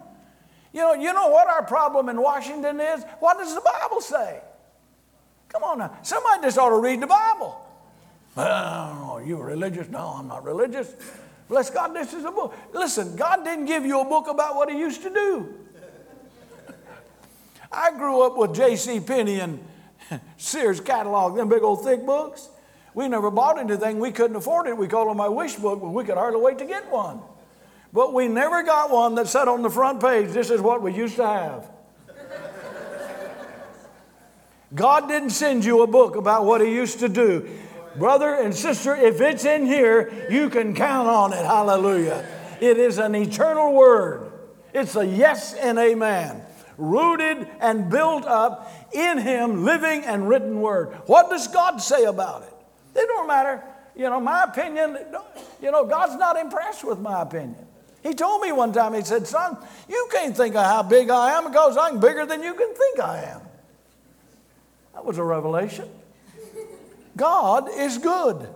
You 0.78 0.84
know, 0.84 0.94
you 0.94 1.12
know 1.12 1.30
what 1.30 1.48
our 1.48 1.64
problem 1.64 2.08
in 2.08 2.22
Washington 2.22 2.80
is? 2.80 3.04
What 3.20 3.40
does 3.40 3.56
the 3.56 3.62
Bible 3.62 4.00
say? 4.00 4.42
Come 5.50 5.64
on 5.64 5.80
now. 5.80 5.98
Somebody 6.04 6.44
just 6.44 6.60
ought 6.60 6.70
to 6.70 6.78
read 6.78 7.02
the 7.02 7.08
Bible. 7.08 7.60
Well, 8.36 8.46
are 8.46 9.24
you 9.24 9.38
religious? 9.38 9.90
No, 9.90 10.14
I'm 10.20 10.28
not 10.28 10.44
religious. 10.44 10.94
Bless 11.48 11.72
God, 11.72 11.96
this 11.96 12.14
is 12.14 12.26
a 12.26 12.32
book. 12.32 12.54
Listen, 12.74 13.16
God 13.16 13.44
didn't 13.44 13.66
give 13.66 13.88
you 13.88 14.02
a 14.02 14.06
book 14.06 14.28
about 14.28 14.56
what 14.56 14.70
He 14.70 14.78
used 14.78 15.02
to 15.02 15.10
do. 15.10 15.56
I 17.72 17.90
grew 17.98 18.22
up 18.22 18.38
with 18.38 18.54
J.C. 18.54 19.00
Penney 19.00 19.40
and 19.40 19.60
Sears 20.38 20.80
catalog, 20.80 21.38
them 21.38 21.50
big 21.50 21.64
old 21.64 21.84
thick 21.84 22.06
books. 22.06 22.50
We 22.94 23.08
never 23.08 23.32
bought 23.32 23.58
anything. 23.58 23.98
We 23.98 24.12
couldn't 24.12 24.36
afford 24.36 24.68
it. 24.68 24.78
We 24.78 24.88
called 24.88 25.10
them 25.10 25.18
my 25.18 25.28
wish 25.28 25.56
book, 25.56 25.82
but 25.82 25.90
we 25.90 26.04
could 26.04 26.18
hardly 26.18 26.40
wait 26.40 26.60
to 26.60 26.66
get 26.66 26.92
one. 26.92 27.22
But 27.98 28.14
we 28.14 28.28
never 28.28 28.62
got 28.62 28.92
one 28.92 29.16
that 29.16 29.28
said 29.28 29.48
on 29.48 29.64
the 29.64 29.72
front 29.72 30.02
page, 30.02 30.30
this 30.30 30.52
is 30.52 30.62
what 30.62 30.84
we 30.84 30.94
used 30.94 31.16
to 31.16 31.26
have. 31.26 31.68
God 34.76 35.08
didn't 35.08 35.32
send 35.32 35.66
you 35.66 35.82
a 35.82 35.88
book 35.88 36.16
about 36.16 36.46
what 36.46 36.62
He 36.62 36.72
used 36.72 37.00
to 37.00 37.10
do. 37.10 37.50
Brother 37.96 38.36
and 38.36 38.54
sister, 38.54 38.96
if 38.96 39.20
it's 39.20 39.46
in 39.46 39.66
here, 39.66 40.28
you 40.30 40.52
can 40.52 40.76
count 40.76 41.08
on 41.08 41.34
it. 41.34 41.44
Hallelujah. 41.44 42.24
It 42.62 42.78
is 42.78 43.00
an 43.00 43.16
eternal 43.16 43.74
word. 43.74 44.32
It's 44.76 44.96
a 44.96 45.04
yes 45.04 45.56
and 45.56 45.80
amen. 45.80 46.44
Rooted 46.78 47.48
and 47.60 47.90
built 47.90 48.26
up 48.26 48.72
in 48.94 49.18
Him, 49.18 49.66
living 49.66 50.04
and 50.04 50.30
written 50.30 50.62
word. 50.62 50.94
What 51.08 51.32
does 51.32 51.48
God 51.48 51.78
say 51.78 52.04
about 52.04 52.44
it? 52.44 52.54
It 52.94 53.08
don't 53.08 53.26
matter. 53.26 53.64
You 53.96 54.04
know, 54.04 54.20
my 54.20 54.44
opinion, 54.44 55.00
you 55.60 55.72
know, 55.72 55.84
God's 55.88 56.16
not 56.20 56.38
impressed 56.38 56.84
with 56.84 57.00
my 57.00 57.24
opinion. 57.24 57.67
He 58.08 58.14
told 58.14 58.42
me 58.42 58.54
one 58.54 58.72
time, 58.72 58.94
he 58.94 59.02
said, 59.02 59.28
Son, 59.28 59.58
you 59.90 60.08
can't 60.12 60.36
think 60.36 60.56
of 60.56 60.64
how 60.64 60.82
big 60.82 61.10
I 61.10 61.32
am 61.32 61.46
because 61.46 61.76
I'm 61.76 62.00
bigger 62.00 62.26
than 62.26 62.42
you 62.42 62.54
can 62.54 62.74
think 62.74 63.00
I 63.02 63.24
am. 63.24 63.42
That 64.94 65.04
was 65.04 65.18
a 65.18 65.24
revelation. 65.24 65.90
God 67.18 67.70
is 67.70 67.98
good 67.98 68.48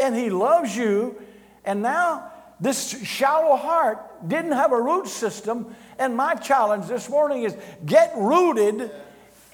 and 0.00 0.14
He 0.14 0.30
loves 0.30 0.76
you. 0.76 1.20
And 1.64 1.82
now, 1.82 2.30
this 2.60 3.02
shallow 3.04 3.56
heart 3.56 4.28
didn't 4.28 4.52
have 4.52 4.70
a 4.70 4.80
root 4.80 5.08
system. 5.08 5.74
And 5.98 6.16
my 6.16 6.36
challenge 6.36 6.86
this 6.86 7.08
morning 7.08 7.42
is 7.42 7.56
get 7.84 8.12
rooted 8.16 8.92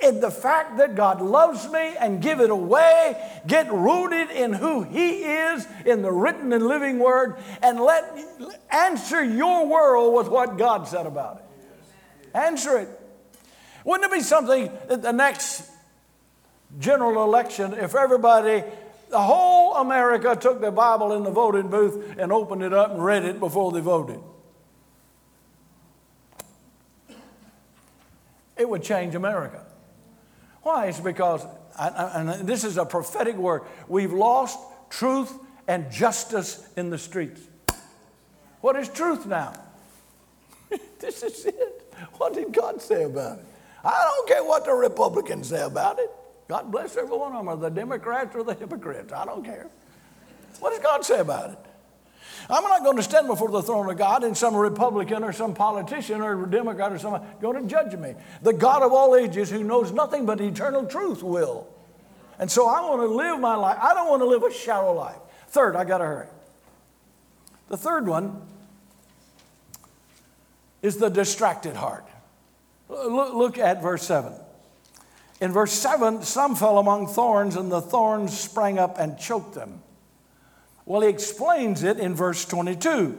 in 0.03 0.21
the 0.21 0.31
fact 0.31 0.77
that 0.79 0.95
God 0.95 1.21
loves 1.21 1.67
me 1.71 1.97
and 1.99 2.21
give 2.21 2.41
it 2.41 2.51
away. 2.51 3.17
Get 3.47 3.73
rooted 3.73 4.31
in 4.31 4.53
who 4.53 4.83
He 4.83 5.23
is 5.23 5.67
in 5.85 6.03
the 6.03 6.13
written 6.13 6.53
and 6.53 6.67
living 6.67 6.99
Word 6.99 7.37
and 7.63 7.81
let 7.81 8.05
answer 8.71 9.25
your 9.25 9.67
world 9.67 10.15
with 10.15 10.29
what 10.29 10.59
God 10.59 10.87
said 10.87 11.07
about 11.07 11.39
it. 11.39 12.37
Answer 12.37 12.79
it. 12.79 12.89
Wouldn't 13.85 14.11
it 14.11 14.15
be 14.15 14.23
something 14.23 14.71
that 14.89 15.03
the 15.03 15.13
next 15.13 15.71
general 16.79 17.25
election 17.25 17.73
if 17.75 17.95
everybody, 17.95 18.65
the 19.09 19.21
whole 19.21 19.77
America 19.77 20.37
took 20.37 20.61
the 20.61 20.71
Bible 20.71 21.13
in 21.13 21.23
the 21.23 21.31
voting 21.31 21.69
booth 21.69 22.17
and 22.19 22.33
opened 22.33 22.63
it 22.63 22.73
up 22.73 22.91
and 22.91 23.05
read 23.05 23.25
it 23.25 23.39
before 23.39 23.73
they 23.73 23.81
voted. 23.81 24.21
It 28.57 28.69
would 28.69 28.83
change 28.83 29.15
America. 29.15 29.66
Why? 30.67 30.87
It's 30.87 30.99
because, 30.99 31.47
and 31.79 32.29
this 32.49 32.65
is 32.65 32.77
a 32.77 32.85
prophetic 32.85 33.37
word, 33.37 33.63
we've 33.87 34.13
lost 34.13 34.59
truth 34.91 35.33
and 35.69 35.93
justice 35.93 36.69
in 36.77 36.91
the 36.91 36.99
streets. 36.99 37.41
What 38.63 38.75
is 38.75 38.89
truth 38.89 39.27
now? 39.27 39.53
this 40.99 41.23
is 41.23 41.47
it. 41.47 41.95
What 42.15 42.35
did 42.35 42.53
God 42.53 42.83
say 42.83 43.05
about 43.05 43.39
it? 43.39 43.45
I 43.85 44.13
don't 44.13 44.27
care 44.27 44.43
what 44.43 44.65
the 44.65 44.73
Republicans 44.73 45.51
say 45.51 45.63
about 45.63 46.01
it. 46.01 46.11
God 46.49 46.73
bless 46.73 46.97
every 46.97 47.17
one 47.17 47.31
of 47.31 47.39
them, 47.39 47.49
or 47.49 47.57
the 47.57 47.71
Democrats 47.71 48.35
or 48.35 48.43
the 48.43 48.55
hypocrites. 48.55 49.13
I 49.13 49.25
don't 49.25 49.45
care. 49.45 49.69
What 50.59 50.71
does 50.71 50.81
God 50.81 51.05
say 51.05 51.21
about 51.21 51.51
it? 51.51 51.59
I'm 52.49 52.63
not 52.65 52.83
going 52.83 52.97
to 52.97 53.03
stand 53.03 53.27
before 53.27 53.51
the 53.51 53.63
throne 53.63 53.91
of 53.91 53.97
God 53.97 54.25
and 54.25 54.37
some 54.37 54.55
Republican 54.55 55.25
or 55.25 55.33
some 55.33 55.55
politician 55.55 56.21
or 56.21 56.47
Democrat 56.47 56.93
or 56.93 56.99
someone 56.99 57.27
going 57.41 57.63
to 57.63 57.69
judge 57.69 57.95
me. 57.97 58.15
The 58.43 58.53
God 58.53 58.83
of 58.83 58.93
all 58.93 59.17
ages 59.17 59.51
who 59.51 59.65
knows 59.65 59.93
nothing 59.93 60.27
but 60.27 60.41
eternal 60.41 60.87
truth 60.87 61.23
will. 61.23 61.67
And 62.39 62.51
so 62.51 62.69
I 62.69 62.81
want 62.83 63.01
to 63.03 63.07
live 63.07 63.41
my 63.41 63.57
life. 63.57 63.79
I 63.81 63.95
don't 63.95 64.09
want 64.09 64.23
to 64.23 64.27
live 64.27 64.43
a 64.43 64.53
shallow 64.53 64.95
life. 64.95 65.17
Third, 65.49 65.77
I 65.77 65.85
got 65.85 65.99
to 65.99 66.05
hurry. 66.05 66.29
The 67.69 67.77
third 67.77 68.07
one 68.07 68.43
is 70.83 70.99
the 70.99 71.09
distracted 71.09 71.77
heart. 71.77 72.07
Look, 72.89 73.35
look 73.35 73.59
at 73.59 73.83
verse 73.83 74.03
7. 74.05 74.33
In 75.41 75.53
verse 75.53 75.73
7, 75.73 76.23
some 76.23 76.55
fell 76.55 76.79
among 76.79 77.09
thorns, 77.09 77.57
and 77.57 77.71
the 77.71 77.81
thorns 77.81 78.39
sprang 78.39 78.79
up 78.79 78.99
and 78.99 79.19
choked 79.19 79.55
them. 79.55 79.81
Well, 80.87 81.03
he 81.03 81.09
explains 81.09 81.83
it 81.83 81.99
in 81.99 82.15
verse 82.15 82.45
22. 82.45 83.19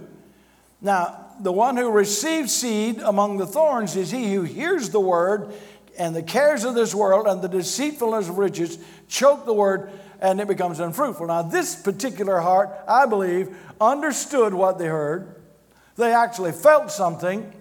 Now, 0.82 1.26
the 1.40 1.52
one 1.52 1.78
who 1.78 1.92
receives 1.92 2.54
seed 2.54 3.00
among 3.00 3.38
the 3.38 3.46
thorns 3.46 3.96
is 3.96 4.10
he 4.10 4.34
who 4.34 4.44
hears 4.44 4.90
the 4.90 5.00
word, 5.00 5.54
and 6.00 6.16
the 6.16 6.24
cares 6.24 6.64
of 6.64 6.74
this 6.76 6.96
world 6.96 7.28
and 7.28 7.42
the 7.42 7.50
deceitfulness 7.50 8.30
of 8.30 8.38
riches 8.38 8.80
choke 9.10 9.46
the 9.46 9.54
word, 9.54 9.92
and 10.22 10.40
it 10.40 10.48
becomes 10.48 10.80
unfruitful. 10.80 11.28
Now, 11.28 11.42
this 11.42 11.76
particular 11.76 12.40
heart, 12.40 12.70
I 12.88 13.06
believe, 13.06 13.56
understood 13.82 14.54
what 14.54 14.80
they 14.80 14.88
heard. 14.88 15.36
They 15.98 16.14
actually 16.14 16.54
felt 16.54 16.90
something, 16.90 17.52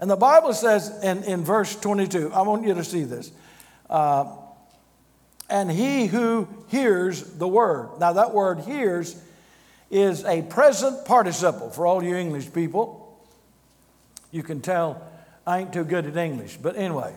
and 0.00 0.10
the 0.10 0.16
Bible 0.16 0.54
says 0.54 0.98
in, 1.02 1.22
in 1.24 1.44
verse 1.44 1.76
22, 1.76 2.32
I 2.32 2.40
want 2.42 2.66
you 2.66 2.72
to 2.74 2.84
see 2.84 3.04
this. 3.04 3.30
Uh, 3.88 4.24
and 5.50 5.70
he 5.70 6.06
who 6.06 6.48
hears 6.68 7.22
the 7.22 7.48
word. 7.48 7.98
Now, 7.98 8.14
that 8.14 8.32
word 8.32 8.60
hears 8.60 9.20
is 9.90 10.24
a 10.24 10.42
present 10.42 11.04
participle 11.04 11.70
for 11.70 11.86
all 11.86 12.02
you 12.02 12.14
English 12.14 12.52
people. 12.52 13.20
You 14.30 14.42
can 14.42 14.60
tell 14.60 15.02
I 15.46 15.60
ain't 15.60 15.72
too 15.72 15.84
good 15.84 16.06
at 16.06 16.16
English, 16.16 16.58
but 16.58 16.76
anyway. 16.76 17.12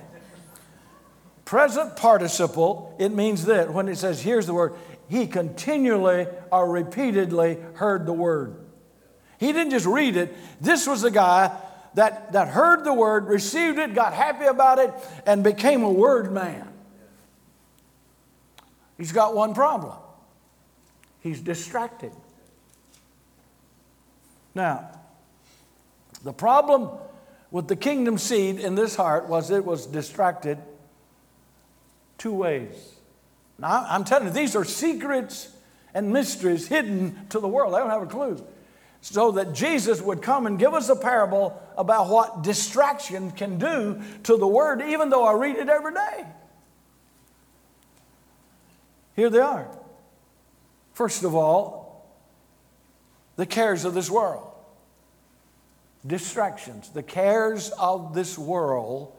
Present 1.45 1.95
participle, 1.95 2.95
it 2.99 3.09
means 3.09 3.45
that 3.45 3.71
when 3.71 3.87
it 3.87 3.97
says 3.97 4.21
hears 4.21 4.47
the 4.47 4.53
word, 4.53 4.73
he 5.09 5.27
continually 5.27 6.25
or 6.51 6.71
repeatedly 6.71 7.57
heard 7.75 8.05
the 8.07 8.13
word. 8.13 8.55
He 9.37 9.51
didn't 9.51 9.71
just 9.71 9.85
read 9.85 10.15
it. 10.15 10.35
This 10.61 10.87
was 10.87 11.01
the 11.01 11.11
guy 11.11 11.55
that, 11.93 12.31
that 12.31 12.47
heard 12.47 12.85
the 12.85 12.93
word, 12.93 13.27
received 13.27 13.77
it, 13.77 13.93
got 13.93 14.13
happy 14.13 14.45
about 14.45 14.79
it, 14.79 14.91
and 15.27 15.43
became 15.43 15.83
a 15.83 15.91
word 15.91 16.31
man. 16.31 16.72
He's 18.97 19.11
got 19.11 19.35
one 19.35 19.53
problem 19.53 19.97
he's 21.23 21.39
distracted. 21.39 22.11
Now, 24.53 24.89
the 26.23 26.33
problem 26.33 26.89
with 27.49 27.67
the 27.67 27.75
kingdom 27.75 28.17
seed 28.17 28.59
in 28.59 28.75
this 28.75 28.95
heart 28.95 29.27
was 29.27 29.49
it 29.49 29.65
was 29.65 29.85
distracted 29.85 30.57
two 32.17 32.33
ways. 32.33 32.75
Now, 33.57 33.85
I'm 33.89 34.03
telling 34.03 34.27
you, 34.27 34.33
these 34.33 34.55
are 34.55 34.65
secrets 34.65 35.49
and 35.93 36.11
mysteries 36.11 36.67
hidden 36.67 37.27
to 37.29 37.39
the 37.39 37.47
world. 37.47 37.73
They 37.73 37.77
don't 37.77 37.89
have 37.89 38.03
a 38.03 38.07
clue 38.07 38.45
so 39.01 39.31
that 39.31 39.53
Jesus 39.53 40.01
would 40.01 40.21
come 40.21 40.47
and 40.47 40.57
give 40.57 40.73
us 40.73 40.89
a 40.89 40.95
parable 40.95 41.61
about 41.77 42.09
what 42.09 42.41
distraction 42.41 43.31
can 43.31 43.57
do 43.57 44.01
to 44.23 44.37
the 44.37 44.47
Word, 44.47 44.81
even 44.81 45.09
though 45.09 45.25
I 45.25 45.33
read 45.33 45.57
it 45.57 45.67
every 45.67 45.93
day. 45.93 46.25
Here 49.15 49.29
they 49.29 49.39
are. 49.39 49.67
First 50.93 51.23
of 51.23 51.35
all, 51.35 52.05
the 53.35 53.45
cares 53.45 53.85
of 53.85 53.93
this 53.93 54.09
world. 54.09 54.49
Distractions. 56.05 56.89
The 56.89 57.03
cares 57.03 57.69
of 57.71 58.13
this 58.13 58.37
world 58.37 59.13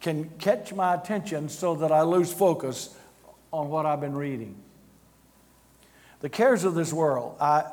can 0.00 0.30
catch 0.38 0.72
my 0.74 0.94
attention 0.94 1.48
so 1.48 1.76
that 1.76 1.92
I 1.92 2.02
lose 2.02 2.32
focus 2.32 2.94
on 3.52 3.70
what 3.70 3.86
I've 3.86 4.00
been 4.00 4.16
reading. 4.16 4.56
The 6.20 6.28
cares 6.28 6.64
of 6.64 6.74
this 6.74 6.92
world. 6.92 7.36
I, 7.40 7.64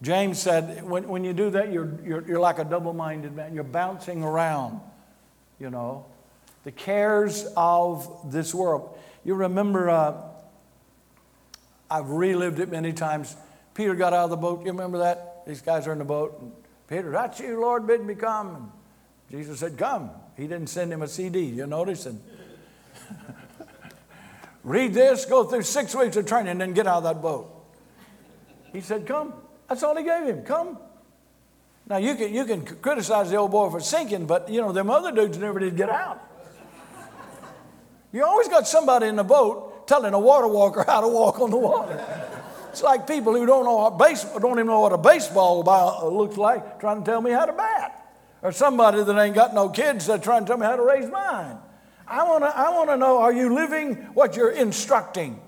James 0.00 0.38
said, 0.38 0.84
when, 0.84 1.08
when 1.08 1.24
you 1.24 1.32
do 1.32 1.50
that, 1.50 1.72
you're, 1.72 1.92
you're, 2.04 2.26
you're 2.26 2.40
like 2.40 2.58
a 2.58 2.64
double 2.64 2.92
minded 2.92 3.34
man. 3.34 3.54
You're 3.54 3.64
bouncing 3.64 4.22
around, 4.22 4.80
you 5.60 5.70
know. 5.70 6.06
The 6.64 6.72
cares 6.72 7.46
of 7.56 8.32
this 8.32 8.54
world. 8.54 8.96
You 9.24 9.34
remember, 9.34 9.90
uh, 9.90 10.27
I've 11.90 12.10
relived 12.10 12.60
it 12.60 12.70
many 12.70 12.92
times. 12.92 13.36
Peter 13.74 13.94
got 13.94 14.12
out 14.12 14.24
of 14.24 14.30
the 14.30 14.36
boat. 14.36 14.60
You 14.60 14.72
remember 14.72 14.98
that? 14.98 15.46
These 15.46 15.62
guys 15.62 15.86
are 15.86 15.92
in 15.92 15.98
the 15.98 16.04
boat. 16.04 16.38
And 16.40 16.52
Peter, 16.88 17.10
that's 17.10 17.40
you, 17.40 17.60
Lord, 17.60 17.86
bid 17.86 18.04
me 18.04 18.14
come. 18.14 18.56
And 18.56 18.72
Jesus 19.30 19.60
said, 19.60 19.78
Come. 19.78 20.10
He 20.36 20.44
didn't 20.44 20.68
send 20.68 20.92
him 20.92 21.02
a 21.02 21.08
CD, 21.08 21.44
you 21.44 21.66
notice? 21.66 22.06
And 22.06 22.20
read 24.64 24.94
this, 24.94 25.24
go 25.24 25.44
through 25.44 25.62
six 25.62 25.94
weeks 25.94 26.16
of 26.16 26.26
training, 26.26 26.58
then 26.58 26.74
get 26.74 26.86
out 26.86 26.98
of 26.98 27.02
that 27.04 27.22
boat. 27.22 27.50
He 28.72 28.80
said, 28.80 29.06
Come. 29.06 29.34
That's 29.68 29.82
all 29.82 29.96
he 29.96 30.04
gave 30.04 30.24
him. 30.24 30.42
Come. 30.42 30.78
Now 31.88 31.96
you 31.96 32.14
can 32.16 32.34
you 32.34 32.44
can 32.44 32.64
criticize 32.64 33.30
the 33.30 33.36
old 33.36 33.50
boy 33.50 33.70
for 33.70 33.80
sinking, 33.80 34.26
but 34.26 34.48
you 34.50 34.60
know 34.60 34.72
them 34.72 34.90
other 34.90 35.10
dudes 35.10 35.38
never 35.38 35.58
did 35.58 35.76
get 35.76 35.88
out. 35.88 36.22
You 38.12 38.24
always 38.24 38.48
got 38.48 38.66
somebody 38.66 39.06
in 39.06 39.16
the 39.16 39.24
boat 39.24 39.67
telling 39.88 40.14
a 40.14 40.20
water 40.20 40.46
walker 40.46 40.84
how 40.86 41.00
to 41.00 41.08
walk 41.08 41.40
on 41.40 41.50
the 41.50 41.56
water. 41.56 42.04
It's 42.70 42.82
like 42.82 43.08
people 43.08 43.34
who 43.34 43.44
don't 43.44 43.64
know 43.64 43.76
what 43.76 43.98
baseball, 43.98 44.38
don't 44.38 44.52
even 44.52 44.66
know 44.66 44.80
what 44.80 44.92
a 44.92 44.98
baseball 44.98 45.68
uh, 45.68 46.06
looks 46.06 46.36
like, 46.36 46.78
trying 46.78 47.02
to 47.02 47.10
tell 47.10 47.20
me 47.20 47.32
how 47.32 47.46
to 47.46 47.52
bat, 47.52 48.14
or 48.42 48.52
somebody 48.52 49.02
that 49.02 49.18
ain't 49.18 49.34
got 49.34 49.54
no 49.54 49.68
kids 49.68 50.06
that 50.06 50.22
trying 50.22 50.44
to 50.44 50.46
tell 50.46 50.58
me 50.58 50.66
how 50.66 50.76
to 50.76 50.82
raise 50.82 51.10
mine. 51.10 51.56
I 52.06 52.22
want 52.24 52.44
to 52.44 52.56
I 52.56 52.70
want 52.70 52.90
to 52.90 52.96
know: 52.96 53.18
Are 53.18 53.32
you 53.32 53.52
living 53.52 53.96
what 54.14 54.36
you're 54.36 54.50
instructing? 54.50 55.40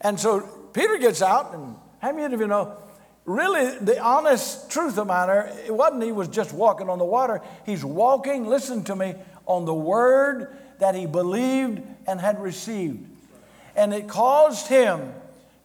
And 0.00 0.20
so 0.20 0.40
Peter 0.72 0.98
gets 0.98 1.22
out, 1.22 1.54
and 1.54 1.74
how 2.00 2.12
many 2.12 2.32
of 2.32 2.40
you 2.40 2.46
know? 2.46 2.76
Really, 3.24 3.78
the 3.78 4.00
honest 4.00 4.70
truth 4.70 4.98
of 4.98 5.06
matter, 5.06 5.52
it 5.64 5.72
wasn't 5.72 6.02
he 6.02 6.12
was 6.12 6.28
just 6.28 6.52
walking 6.52 6.88
on 6.88 6.98
the 6.98 7.04
water. 7.04 7.40
He's 7.64 7.84
walking, 7.84 8.46
listen 8.46 8.82
to 8.84 8.96
me, 8.96 9.14
on 9.46 9.64
the 9.64 9.74
word 9.74 10.56
that 10.80 10.96
he 10.96 11.06
believed 11.06 11.82
and 12.06 12.20
had 12.20 12.42
received. 12.42 13.11
And 13.76 13.94
it 13.94 14.08
caused 14.08 14.68
him 14.68 15.12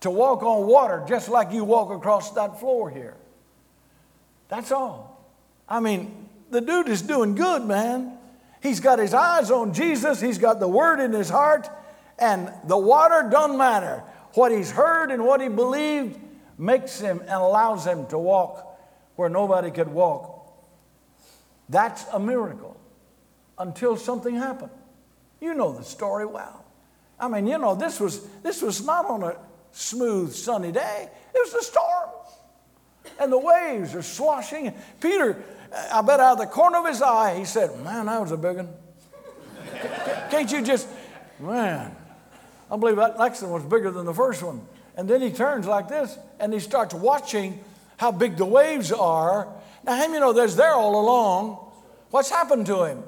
to 0.01 0.09
walk 0.09 0.43
on 0.43 0.67
water 0.67 1.03
just 1.07 1.29
like 1.29 1.51
you 1.51 1.63
walk 1.63 1.91
across 1.91 2.31
that 2.31 2.59
floor 2.59 2.89
here. 2.89 3.15
That's 4.49 4.71
all. 4.71 5.25
I 5.67 5.79
mean, 5.79 6.29
the 6.49 6.61
dude 6.61 6.87
is 6.87 7.01
doing 7.01 7.35
good, 7.35 7.63
man. 7.65 8.17
He's 8.61 8.79
got 8.79 8.99
his 8.99 9.13
eyes 9.13 9.51
on 9.51 9.73
Jesus, 9.73 10.19
he's 10.19 10.37
got 10.37 10.59
the 10.59 10.67
word 10.67 10.99
in 10.99 11.11
his 11.11 11.29
heart, 11.29 11.69
and 12.17 12.51
the 12.65 12.77
water 12.77 13.27
doesn't 13.29 13.57
matter. 13.57 14.03
What 14.33 14.51
he's 14.51 14.71
heard 14.71 15.11
and 15.11 15.25
what 15.25 15.41
he 15.41 15.47
believed 15.47 16.19
makes 16.57 16.99
him 16.99 17.19
and 17.21 17.29
allows 17.29 17.85
him 17.85 18.07
to 18.07 18.17
walk 18.17 18.63
where 19.15 19.29
nobody 19.29 19.71
could 19.71 19.87
walk. 19.87 20.33
That's 21.69 22.05
a 22.13 22.19
miracle 22.19 22.79
until 23.57 23.97
something 23.97 24.35
happened. 24.35 24.71
You 25.41 25.53
know 25.53 25.73
the 25.73 25.83
story 25.83 26.25
well. 26.25 26.63
I 27.19 27.27
mean, 27.27 27.47
you 27.47 27.57
know, 27.57 27.75
this 27.75 27.99
was, 27.99 28.21
this 28.43 28.61
was 28.61 28.85
not 28.85 29.05
on 29.05 29.23
a 29.23 29.35
smooth, 29.71 30.33
sunny 30.33 30.71
day, 30.71 31.09
it 31.33 31.39
was 31.39 31.53
a 31.53 31.63
storm. 31.63 32.09
And 33.19 33.31
the 33.31 33.37
waves 33.37 33.95
are 33.95 34.01
sloshing. 34.01 34.73
Peter, 34.99 35.41
uh, 35.71 35.87
I 35.93 36.01
bet 36.01 36.19
out 36.19 36.33
of 36.33 36.39
the 36.39 36.45
corner 36.45 36.79
of 36.79 36.85
his 36.85 37.01
eye, 37.01 37.37
he 37.37 37.45
said, 37.45 37.71
Man, 37.83 38.05
that 38.07 38.21
was 38.21 38.31
a 38.31 38.37
big 38.37 38.57
one. 38.57 38.69
Can't 40.29 40.51
you 40.51 40.61
just, 40.61 40.87
man, 41.39 41.95
I 42.69 42.77
believe 42.77 42.97
that 42.97 43.17
next 43.17 43.41
one 43.41 43.51
was 43.51 43.63
bigger 43.63 43.91
than 43.91 44.05
the 44.05 44.13
first 44.13 44.43
one. 44.43 44.61
And 44.95 45.07
then 45.07 45.21
he 45.21 45.31
turns 45.31 45.65
like 45.67 45.87
this 45.87 46.17
and 46.39 46.53
he 46.53 46.59
starts 46.59 46.93
watching 46.93 47.63
how 47.97 48.11
big 48.11 48.35
the 48.37 48.45
waves 48.45 48.91
are. 48.91 49.47
Now, 49.83 49.95
him, 49.95 50.13
you 50.13 50.19
know, 50.19 50.33
there's 50.33 50.55
there 50.55 50.73
all 50.73 50.99
along. 50.99 51.55
What's 52.09 52.29
happened 52.29 52.65
to 52.67 52.83
him? 52.83 53.03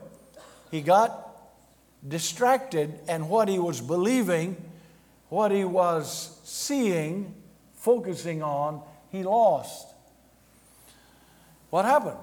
He 0.71 0.81
got 0.81 1.28
distracted, 2.07 2.99
and 3.07 3.29
what 3.29 3.47
he 3.47 3.59
was 3.59 3.81
believing, 3.81 4.55
what 5.29 5.51
he 5.51 5.63
was 5.63 6.39
seeing, 6.43 7.33
focusing 7.73 8.41
on, 8.41 8.81
he 9.11 9.23
lost. 9.23 9.87
What 11.69 11.85
happened? 11.85 12.17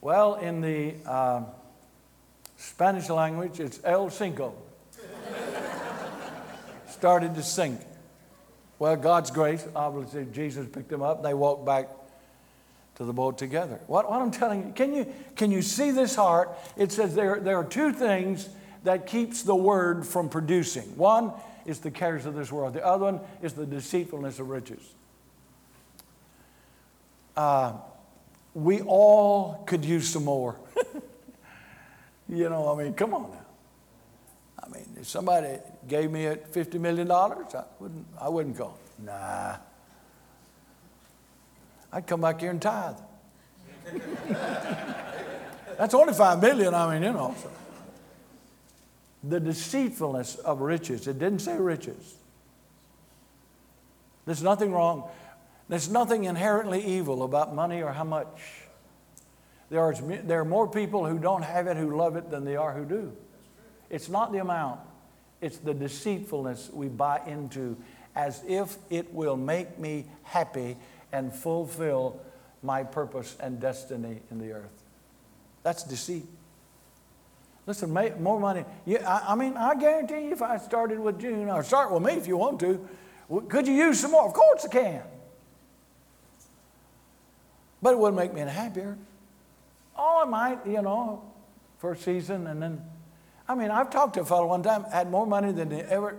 Well, 0.00 0.36
in 0.36 0.60
the 0.60 0.94
uh, 1.04 1.42
Spanish 2.56 3.08
language, 3.08 3.60
it's 3.60 3.80
El 3.84 4.10
Cinco 4.10 4.54
started 6.88 7.34
to 7.34 7.42
sink. 7.42 7.80
Well, 8.78 8.96
God's 8.96 9.30
grace, 9.30 9.66
obviously, 9.76 10.26
Jesus 10.32 10.66
picked 10.66 10.90
him 10.90 11.02
up. 11.02 11.22
They 11.22 11.34
walked 11.34 11.66
back 11.66 11.88
to 13.00 13.06
the 13.06 13.14
boat 13.14 13.38
together. 13.38 13.80
What, 13.86 14.10
what 14.10 14.20
I'm 14.20 14.30
telling 14.30 14.66
you, 14.66 14.72
can 14.74 14.92
you, 14.92 15.10
can 15.34 15.50
you 15.50 15.62
see 15.62 15.90
this 15.90 16.14
heart? 16.14 16.50
It 16.76 16.92
says 16.92 17.14
there, 17.14 17.40
there 17.40 17.56
are 17.56 17.64
two 17.64 17.94
things 17.94 18.50
that 18.84 19.06
keeps 19.06 19.42
the 19.42 19.54
word 19.54 20.06
from 20.06 20.28
producing. 20.28 20.82
One 20.98 21.32
is 21.64 21.78
the 21.78 21.90
cares 21.90 22.26
of 22.26 22.34
this 22.34 22.52
world. 22.52 22.74
The 22.74 22.84
other 22.84 23.06
one 23.06 23.20
is 23.40 23.54
the 23.54 23.64
deceitfulness 23.64 24.38
of 24.38 24.50
riches. 24.50 24.82
Uh, 27.34 27.72
we 28.52 28.82
all 28.82 29.64
could 29.66 29.82
use 29.82 30.06
some 30.06 30.26
more. 30.26 30.56
you 32.28 32.50
know, 32.50 32.70
I 32.70 32.84
mean, 32.84 32.92
come 32.92 33.14
on 33.14 33.30
now. 33.30 33.46
I 34.62 34.68
mean, 34.68 34.84
if 35.00 35.08
somebody 35.08 35.56
gave 35.88 36.10
me 36.10 36.24
$50 36.24 36.78
million, 36.78 37.10
I 37.10 37.64
wouldn't, 37.78 38.06
I 38.20 38.28
wouldn't 38.28 38.58
go, 38.58 38.74
nah. 39.02 39.56
I'd 41.92 42.06
come 42.06 42.20
back 42.20 42.40
here 42.40 42.50
and 42.50 42.62
tithe. 42.62 42.96
That's 45.78 45.94
only 45.94 46.12
five 46.12 46.40
million, 46.40 46.74
I 46.74 46.92
mean, 46.92 47.02
you 47.02 47.12
know. 47.12 47.34
So. 47.42 47.50
The 49.24 49.40
deceitfulness 49.40 50.36
of 50.36 50.60
riches. 50.60 51.06
It 51.06 51.18
didn't 51.18 51.40
say 51.40 51.56
riches. 51.56 52.14
There's 54.26 54.42
nothing 54.42 54.72
wrong. 54.72 55.08
There's 55.68 55.90
nothing 55.90 56.24
inherently 56.24 56.84
evil 56.84 57.22
about 57.22 57.54
money 57.54 57.82
or 57.82 57.92
how 57.92 58.04
much. 58.04 58.26
There 59.70 59.80
are, 59.80 59.94
there 59.94 60.40
are 60.40 60.44
more 60.44 60.68
people 60.68 61.06
who 61.06 61.18
don't 61.18 61.42
have 61.42 61.66
it 61.66 61.76
who 61.76 61.96
love 61.96 62.16
it 62.16 62.30
than 62.30 62.44
there 62.44 62.60
are 62.60 62.72
who 62.72 62.84
do. 62.84 63.16
It's 63.88 64.08
not 64.08 64.32
the 64.32 64.38
amount, 64.38 64.80
it's 65.40 65.58
the 65.58 65.74
deceitfulness 65.74 66.70
we 66.72 66.88
buy 66.88 67.20
into 67.26 67.76
as 68.14 68.42
if 68.46 68.76
it 68.90 69.12
will 69.14 69.36
make 69.36 69.78
me 69.78 70.06
happy 70.24 70.76
and 71.12 71.32
fulfill 71.32 72.20
my 72.62 72.82
purpose 72.82 73.36
and 73.40 73.60
destiny 73.60 74.20
in 74.30 74.38
the 74.38 74.52
earth. 74.52 74.82
That's 75.62 75.82
deceit. 75.82 76.26
Listen, 77.66 77.92
make 77.92 78.18
more 78.18 78.40
money. 78.40 78.64
Yeah, 78.84 79.08
I, 79.08 79.32
I, 79.32 79.34
mean, 79.34 79.56
I 79.56 79.74
guarantee 79.74 80.26
you, 80.26 80.32
if 80.32 80.42
I 80.42 80.56
started 80.58 80.98
with 80.98 81.20
June, 81.20 81.48
or 81.48 81.62
start 81.62 81.92
with 81.92 82.02
me 82.02 82.14
if 82.14 82.26
you 82.26 82.36
want 82.36 82.58
to, 82.60 82.88
could 83.48 83.66
you 83.66 83.74
use 83.74 84.00
some 84.00 84.10
more? 84.12 84.26
Of 84.26 84.32
course 84.32 84.64
I 84.64 84.68
can. 84.68 85.02
But 87.82 87.92
it 87.92 87.98
wouldn't 87.98 88.16
make 88.16 88.34
me 88.34 88.40
any 88.40 88.50
happier. 88.50 88.98
Oh, 89.96 90.22
it 90.24 90.28
might, 90.28 90.66
you 90.66 90.82
know, 90.82 91.22
for 91.78 91.92
a 91.92 91.96
season, 91.96 92.46
and 92.46 92.60
then, 92.60 92.82
I 93.48 93.54
mean, 93.54 93.70
I've 93.70 93.90
talked 93.90 94.14
to 94.14 94.22
a 94.22 94.24
fellow 94.24 94.46
one 94.46 94.62
time, 94.62 94.84
had 94.84 95.10
more 95.10 95.26
money 95.26 95.52
than 95.52 95.70
he 95.70 95.80
ever 95.80 96.16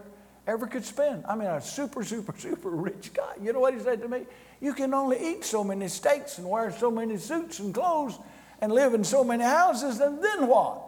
ever 0.48 0.68
could 0.68 0.86
spend. 0.86 1.24
I 1.28 1.36
mean, 1.36 1.48
a 1.48 1.62
super, 1.62 2.04
super, 2.04 2.34
super 2.38 2.70
rich 2.70 3.14
guy. 3.14 3.34
You 3.42 3.54
know 3.54 3.60
what 3.60 3.74
he 3.74 3.80
said 3.80 4.02
to 4.02 4.08
me? 4.08 4.26
You 4.62 4.74
can 4.74 4.94
only 4.94 5.18
eat 5.20 5.44
so 5.44 5.64
many 5.64 5.88
steaks 5.88 6.38
and 6.38 6.48
wear 6.48 6.72
so 6.72 6.92
many 6.92 7.18
suits 7.18 7.60
and 7.60 7.74
clothes 7.74 8.18
and 8.62 8.72
live 8.72 8.94
in 8.94 9.04
so 9.04 9.24
many 9.24 9.44
houses, 9.44 10.00
and 10.00 10.24
then 10.24 10.48
what? 10.48 10.84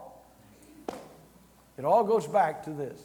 It 1.76 1.84
all 1.84 2.04
goes 2.04 2.26
back 2.26 2.64
to 2.64 2.70
this. 2.70 2.98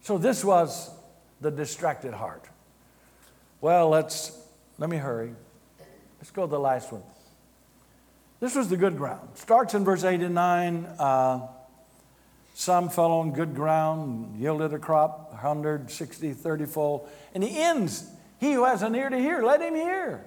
So 0.00 0.16
this 0.16 0.42
was 0.42 0.90
the 1.42 1.50
distracted 1.50 2.14
heart. 2.14 2.44
Well, 3.60 3.90
let's 3.90 4.36
let 4.78 4.88
me 4.88 4.96
hurry. 4.96 5.34
Let's 6.18 6.30
go 6.30 6.46
to 6.46 6.50
the 6.50 6.58
last 6.58 6.90
one. 6.90 7.02
This 8.40 8.56
was 8.56 8.68
the 8.68 8.76
good 8.76 8.96
ground. 8.96 9.28
Starts 9.34 9.74
in 9.74 9.84
verse 9.84 10.02
8 10.02 10.20
and 10.20 10.34
9. 10.34 10.86
Uh, 10.98 11.46
some 12.54 12.90
fell 12.90 13.12
on 13.12 13.32
good 13.32 13.54
ground, 13.54 14.38
yielded 14.38 14.74
a 14.74 14.78
crop, 14.78 15.30
160, 15.30 16.32
30 16.32 16.66
fold. 16.66 17.08
And 17.34 17.42
he 17.42 17.58
ends, 17.60 18.10
he 18.38 18.52
who 18.52 18.64
has 18.64 18.82
an 18.82 18.94
ear 18.94 19.08
to 19.08 19.18
hear, 19.18 19.42
let 19.42 19.60
him 19.60 19.74
hear. 19.74 20.24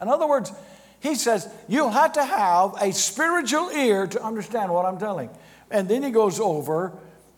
In 0.00 0.08
other 0.08 0.26
words, 0.26 0.52
he 1.00 1.14
says, 1.14 1.48
you'll 1.68 1.90
have 1.90 2.12
to 2.14 2.24
have 2.24 2.74
a 2.80 2.92
spiritual 2.92 3.70
ear 3.70 4.06
to 4.08 4.22
understand 4.22 4.72
what 4.72 4.84
I'm 4.84 4.98
telling. 4.98 5.30
And 5.70 5.88
then 5.88 6.02
he 6.02 6.10
goes 6.10 6.40
over 6.40 6.92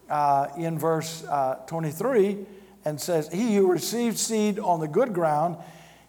uh, 0.08 0.48
in 0.56 0.78
verse 0.78 1.24
uh, 1.24 1.56
23 1.66 2.38
and 2.84 3.00
says, 3.00 3.30
He 3.32 3.56
who 3.56 3.70
receives 3.70 4.20
seed 4.20 4.58
on 4.58 4.80
the 4.80 4.88
good 4.88 5.12
ground 5.12 5.56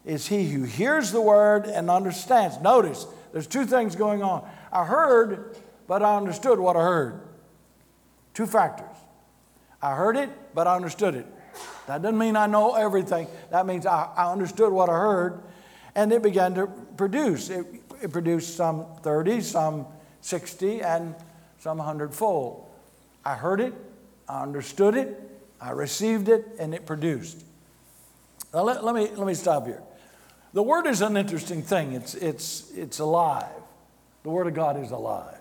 is 0.06 0.28
he 0.28 0.50
who 0.50 0.64
hears 0.64 1.12
the 1.12 1.22
word 1.22 1.66
and 1.66 1.90
understands. 1.90 2.60
Notice, 2.62 3.06
there's 3.34 3.48
two 3.48 3.66
things 3.66 3.96
going 3.96 4.24
on. 4.24 4.48
I 4.72 4.86
heard, 4.86 5.58
but 5.88 6.02
I 6.02 6.16
understood 6.16 6.60
what 6.60 6.76
I 6.76 6.82
heard. 6.82 7.22
Two 8.34 8.46
factors. 8.46 8.96
I 9.82 9.96
heard 9.96 10.16
it, 10.16 10.30
but 10.54 10.68
I 10.68 10.76
understood 10.76 11.16
it. 11.16 11.26
That 11.88 12.02
doesn't 12.02 12.18
mean 12.18 12.36
I 12.36 12.46
know 12.46 12.76
everything. 12.76 13.28
That 13.50 13.66
means 13.66 13.86
I, 13.86 14.10
I 14.16 14.32
understood 14.32 14.72
what 14.72 14.90
I 14.90 14.94
heard, 14.94 15.42
and 15.96 16.12
it 16.14 16.22
began 16.22 16.54
to 16.56 16.68
produce. 16.68 17.50
It, 17.50 17.66
it 18.02 18.12
produced 18.12 18.56
some 18.56 18.86
30, 19.02 19.42
some 19.42 19.86
60, 20.22 20.82
and 20.82 21.16
some 21.60 21.78
100 21.78 22.14
fold. 22.14 22.68
I 23.26 23.36
heard 23.36 23.60
it, 23.60 23.74
I 24.28 24.42
understood 24.42 24.96
it, 24.96 25.20
I 25.60 25.72
received 25.72 26.30
it, 26.30 26.46
and 26.60 26.74
it 26.74 26.86
produced. 26.86 27.44
Now, 28.54 28.64
let, 28.64 28.84
let, 28.84 28.96
me, 28.96 29.10
let 29.16 29.28
me 29.28 29.34
stop 29.34 29.66
here. 29.66 29.82
The 30.54 30.64
Word 30.64 30.86
is 30.86 31.02
an 31.02 31.18
interesting 31.18 31.62
thing, 31.62 31.94
it's, 31.94 32.14
it's, 32.16 32.72
it's 32.72 33.00
alive. 33.00 33.46
The 34.24 34.30
Word 34.30 34.48
of 34.48 34.54
God 34.54 34.82
is 34.82 34.92
alive. 34.92 35.38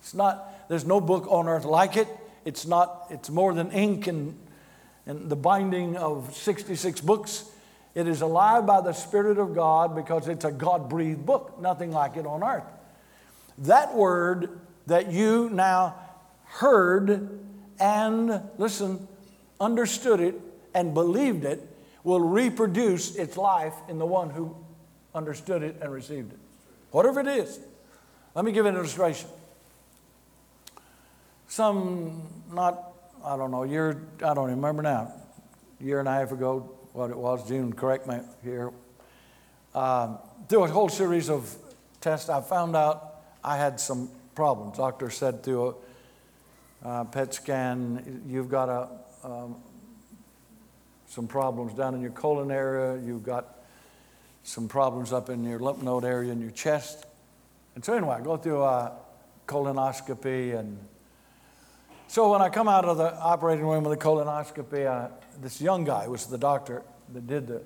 It's 0.00 0.14
not, 0.14 0.53
there's 0.68 0.84
no 0.84 1.00
book 1.00 1.26
on 1.28 1.48
earth 1.48 1.64
like 1.64 1.96
it. 1.96 2.08
It's 2.44 2.66
not, 2.66 3.06
it's 3.10 3.30
more 3.30 3.54
than 3.54 3.70
ink 3.72 4.06
and, 4.06 4.38
and 5.06 5.30
the 5.30 5.36
binding 5.36 5.96
of 5.96 6.34
66 6.34 7.00
books. 7.00 7.44
It 7.94 8.08
is 8.08 8.22
alive 8.22 8.66
by 8.66 8.80
the 8.80 8.92
Spirit 8.92 9.38
of 9.38 9.54
God 9.54 9.94
because 9.94 10.28
it's 10.28 10.44
a 10.44 10.52
God 10.52 10.88
breathed 10.88 11.24
book, 11.24 11.60
nothing 11.60 11.92
like 11.92 12.16
it 12.16 12.26
on 12.26 12.42
earth. 12.42 12.64
That 13.58 13.94
word 13.94 14.58
that 14.86 15.12
you 15.12 15.48
now 15.50 15.94
heard 16.44 17.40
and, 17.78 18.42
listen, 18.58 19.06
understood 19.60 20.20
it 20.20 20.40
and 20.74 20.92
believed 20.92 21.44
it 21.44 21.68
will 22.02 22.20
reproduce 22.20 23.16
its 23.16 23.36
life 23.36 23.74
in 23.88 23.98
the 23.98 24.06
one 24.06 24.30
who 24.30 24.54
understood 25.14 25.62
it 25.62 25.76
and 25.80 25.92
received 25.92 26.32
it. 26.32 26.38
Whatever 26.90 27.20
it 27.20 27.28
is. 27.28 27.58
Let 28.34 28.44
me 28.44 28.52
give 28.52 28.66
an 28.66 28.74
illustration. 28.74 29.28
Some, 31.54 32.26
not, 32.52 32.94
I 33.24 33.36
don't 33.36 33.52
know, 33.52 33.62
year, 33.62 34.08
I 34.24 34.34
don't 34.34 34.50
remember 34.50 34.82
now, 34.82 35.12
year 35.78 36.00
and 36.00 36.08
a 36.08 36.10
half 36.10 36.32
ago, 36.32 36.68
what 36.92 37.10
it 37.10 37.16
was, 37.16 37.46
June, 37.46 37.72
correct 37.72 38.08
me 38.08 38.18
here. 38.42 38.72
Um, 39.72 40.18
through 40.48 40.64
a 40.64 40.68
whole 40.68 40.88
series 40.88 41.30
of 41.30 41.54
tests, 42.00 42.28
I 42.28 42.40
found 42.40 42.74
out 42.74 43.20
I 43.44 43.56
had 43.56 43.78
some 43.78 44.10
problems. 44.34 44.78
Doctor 44.78 45.10
said 45.10 45.44
through 45.44 45.76
a 46.84 46.88
uh, 46.88 47.04
PET 47.04 47.32
scan, 47.34 48.24
you've 48.26 48.48
got 48.48 48.68
a, 48.68 48.88
um, 49.24 49.54
some 51.06 51.28
problems 51.28 51.72
down 51.74 51.94
in 51.94 52.00
your 52.00 52.10
colon 52.10 52.50
area, 52.50 53.00
you've 53.00 53.22
got 53.22 53.58
some 54.42 54.66
problems 54.66 55.12
up 55.12 55.30
in 55.30 55.44
your 55.44 55.60
lymph 55.60 55.84
node 55.84 56.04
area 56.04 56.32
in 56.32 56.40
your 56.40 56.50
chest. 56.50 57.06
And 57.76 57.84
so, 57.84 57.94
anyway, 57.94 58.16
I 58.16 58.20
go 58.22 58.36
through 58.36 58.64
a 58.64 58.90
colonoscopy. 59.46 60.58
And 60.58 60.80
so, 62.06 62.30
when 62.30 62.42
I 62.42 62.48
come 62.48 62.68
out 62.68 62.84
of 62.84 62.96
the 62.96 63.14
operating 63.18 63.66
room 63.66 63.84
with 63.84 63.98
the 63.98 64.04
colonoscopy, 64.04 64.86
I, 64.86 65.10
this 65.40 65.60
young 65.60 65.84
guy 65.84 66.06
was 66.06 66.26
the 66.26 66.38
doctor 66.38 66.82
that 67.12 67.26
did 67.26 67.46
the 67.46 67.62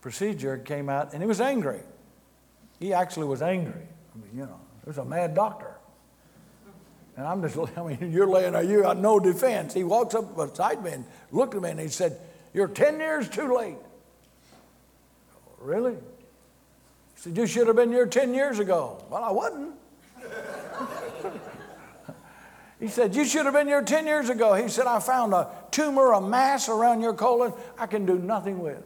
procedure, 0.00 0.58
came 0.58 0.88
out, 0.88 1.12
and 1.12 1.22
he 1.22 1.26
was 1.26 1.40
angry. 1.40 1.80
He 2.80 2.92
actually 2.92 3.26
was 3.26 3.42
angry. 3.42 3.72
I 4.14 4.18
mean, 4.18 4.30
you 4.34 4.46
know, 4.46 4.60
he 4.82 4.90
was 4.90 4.98
a 4.98 5.04
mad 5.04 5.34
doctor. 5.34 5.74
And 7.16 7.26
I'm 7.26 7.42
just, 7.42 7.56
I 7.78 7.82
mean, 7.82 8.10
you're 8.12 8.26
laying 8.26 8.52
there, 8.52 8.62
you 8.62 8.82
got 8.82 8.98
no 8.98 9.20
defense. 9.20 9.74
He 9.74 9.84
walks 9.84 10.14
up 10.14 10.36
beside 10.36 10.82
me 10.82 10.92
and 10.92 11.04
looked 11.30 11.54
at 11.54 11.62
me 11.62 11.70
and 11.70 11.80
he 11.80 11.88
said, 11.88 12.18
You're 12.52 12.68
10 12.68 12.98
years 12.98 13.28
too 13.28 13.54
late. 13.54 13.76
Really? 15.58 15.94
He 15.94 15.98
said, 17.16 17.36
You 17.36 17.46
should 17.46 17.66
have 17.66 17.76
been 17.76 17.92
here 17.92 18.06
10 18.06 18.34
years 18.34 18.58
ago. 18.58 19.04
Well, 19.10 19.22
I 19.22 19.30
wasn't. 19.30 19.74
he 22.84 22.90
said, 22.90 23.16
You 23.16 23.24
should 23.24 23.46
have 23.46 23.54
been 23.54 23.66
here 23.66 23.80
10 23.80 24.06
years 24.06 24.28
ago. 24.28 24.52
He 24.52 24.68
said, 24.68 24.86
I 24.86 25.00
found 25.00 25.32
a 25.32 25.48
tumor, 25.70 26.12
a 26.12 26.20
mass 26.20 26.68
around 26.68 27.00
your 27.00 27.14
colon 27.14 27.54
I 27.78 27.86
can 27.86 28.04
do 28.04 28.18
nothing 28.18 28.60
with. 28.60 28.82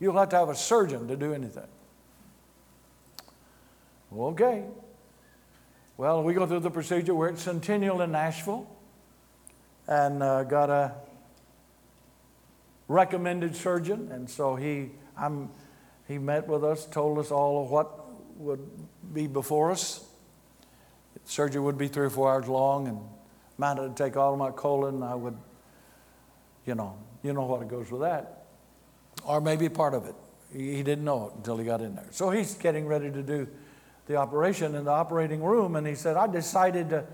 You'll 0.00 0.16
have 0.16 0.30
to 0.30 0.36
have 0.36 0.48
a 0.48 0.54
surgeon 0.54 1.06
to 1.08 1.16
do 1.16 1.34
anything. 1.34 1.66
Okay. 4.10 4.64
Well, 5.98 6.22
we 6.22 6.32
go 6.32 6.46
through 6.46 6.60
the 6.60 6.70
procedure. 6.70 7.14
We're 7.14 7.28
at 7.28 7.38
Centennial 7.38 8.00
in 8.00 8.12
Nashville 8.12 8.66
and 9.86 10.22
uh, 10.22 10.44
got 10.44 10.70
a 10.70 10.94
recommended 12.88 13.54
surgeon. 13.54 14.10
And 14.10 14.30
so 14.30 14.56
he, 14.56 14.92
I'm, 15.14 15.50
he 16.08 16.16
met 16.16 16.48
with 16.48 16.64
us, 16.64 16.86
told 16.86 17.18
us 17.18 17.30
all 17.30 17.62
of 17.62 17.70
what 17.70 18.38
would 18.38 18.66
be 19.12 19.26
before 19.26 19.72
us. 19.72 20.05
Surgery 21.26 21.60
would 21.60 21.76
be 21.76 21.88
three 21.88 22.06
or 22.06 22.10
four 22.10 22.32
hours 22.32 22.48
long 22.48 22.86
and 22.88 23.00
have 23.60 23.76
to 23.76 23.92
take 24.02 24.16
all 24.16 24.32
of 24.32 24.38
my 24.38 24.52
colon. 24.52 25.02
I 25.02 25.14
would, 25.14 25.36
you 26.64 26.74
know, 26.74 26.96
you 27.22 27.32
know 27.32 27.44
what 27.44 27.62
it 27.62 27.68
goes 27.68 27.90
with 27.90 28.02
that. 28.02 28.44
Or 29.24 29.40
maybe 29.40 29.68
part 29.68 29.92
of 29.92 30.06
it. 30.06 30.14
He 30.52 30.82
didn't 30.84 31.04
know 31.04 31.26
it 31.26 31.32
until 31.36 31.56
he 31.58 31.64
got 31.64 31.80
in 31.80 31.96
there. 31.96 32.06
So 32.12 32.30
he's 32.30 32.54
getting 32.54 32.86
ready 32.86 33.10
to 33.10 33.22
do 33.22 33.48
the 34.06 34.16
operation 34.16 34.76
in 34.76 34.84
the 34.84 34.92
operating 34.92 35.42
room, 35.42 35.74
and 35.74 35.84
he 35.84 35.96
said, 35.96 36.16
I 36.16 36.28
decided 36.28 36.90
to 36.90 37.04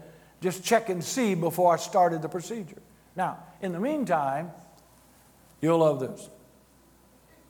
just 0.43 0.63
check 0.63 0.91
and 0.91 1.03
see 1.03 1.35
before 1.35 1.73
I 1.73 1.79
started 1.79 2.21
the 2.21 2.29
procedure. 2.29 2.83
Now, 3.17 3.39
in 3.63 3.73
the 3.73 3.81
meantime, 3.81 4.51
you'll 5.63 5.79
love 5.79 6.01
this. 6.01 6.29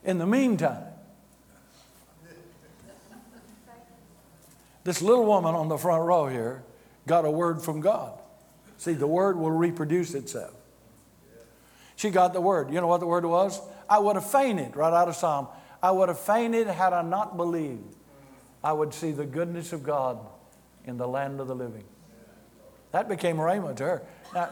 In 0.04 0.18
the 0.18 0.26
meantime, 0.26 0.91
this 4.84 5.02
little 5.02 5.24
woman 5.24 5.54
on 5.54 5.68
the 5.68 5.78
front 5.78 6.04
row 6.04 6.26
here 6.26 6.64
got 7.06 7.24
a 7.24 7.30
word 7.30 7.62
from 7.62 7.80
God. 7.80 8.18
See, 8.78 8.94
the 8.94 9.06
word 9.06 9.36
will 9.36 9.50
reproduce 9.50 10.14
itself. 10.14 10.54
She 11.96 12.10
got 12.10 12.32
the 12.32 12.40
word. 12.40 12.72
You 12.72 12.80
know 12.80 12.88
what 12.88 13.00
the 13.00 13.06
word 13.06 13.24
was? 13.24 13.60
I 13.88 13.98
would 13.98 14.16
have 14.16 14.28
fainted, 14.28 14.76
right 14.76 14.92
out 14.92 15.08
of 15.08 15.14
Psalm. 15.14 15.46
I 15.82 15.90
would 15.90 16.08
have 16.08 16.18
fainted 16.18 16.66
had 16.66 16.92
I 16.92 17.02
not 17.02 17.36
believed. 17.36 17.94
I 18.64 18.72
would 18.72 18.94
see 18.94 19.12
the 19.12 19.26
goodness 19.26 19.72
of 19.72 19.82
God 19.82 20.18
in 20.84 20.96
the 20.96 21.06
land 21.06 21.40
of 21.40 21.48
the 21.48 21.54
living. 21.54 21.84
That 22.92 23.08
became 23.08 23.36
rhema 23.36 23.76
to 23.76 23.84
her. 23.84 24.02
Now, 24.34 24.50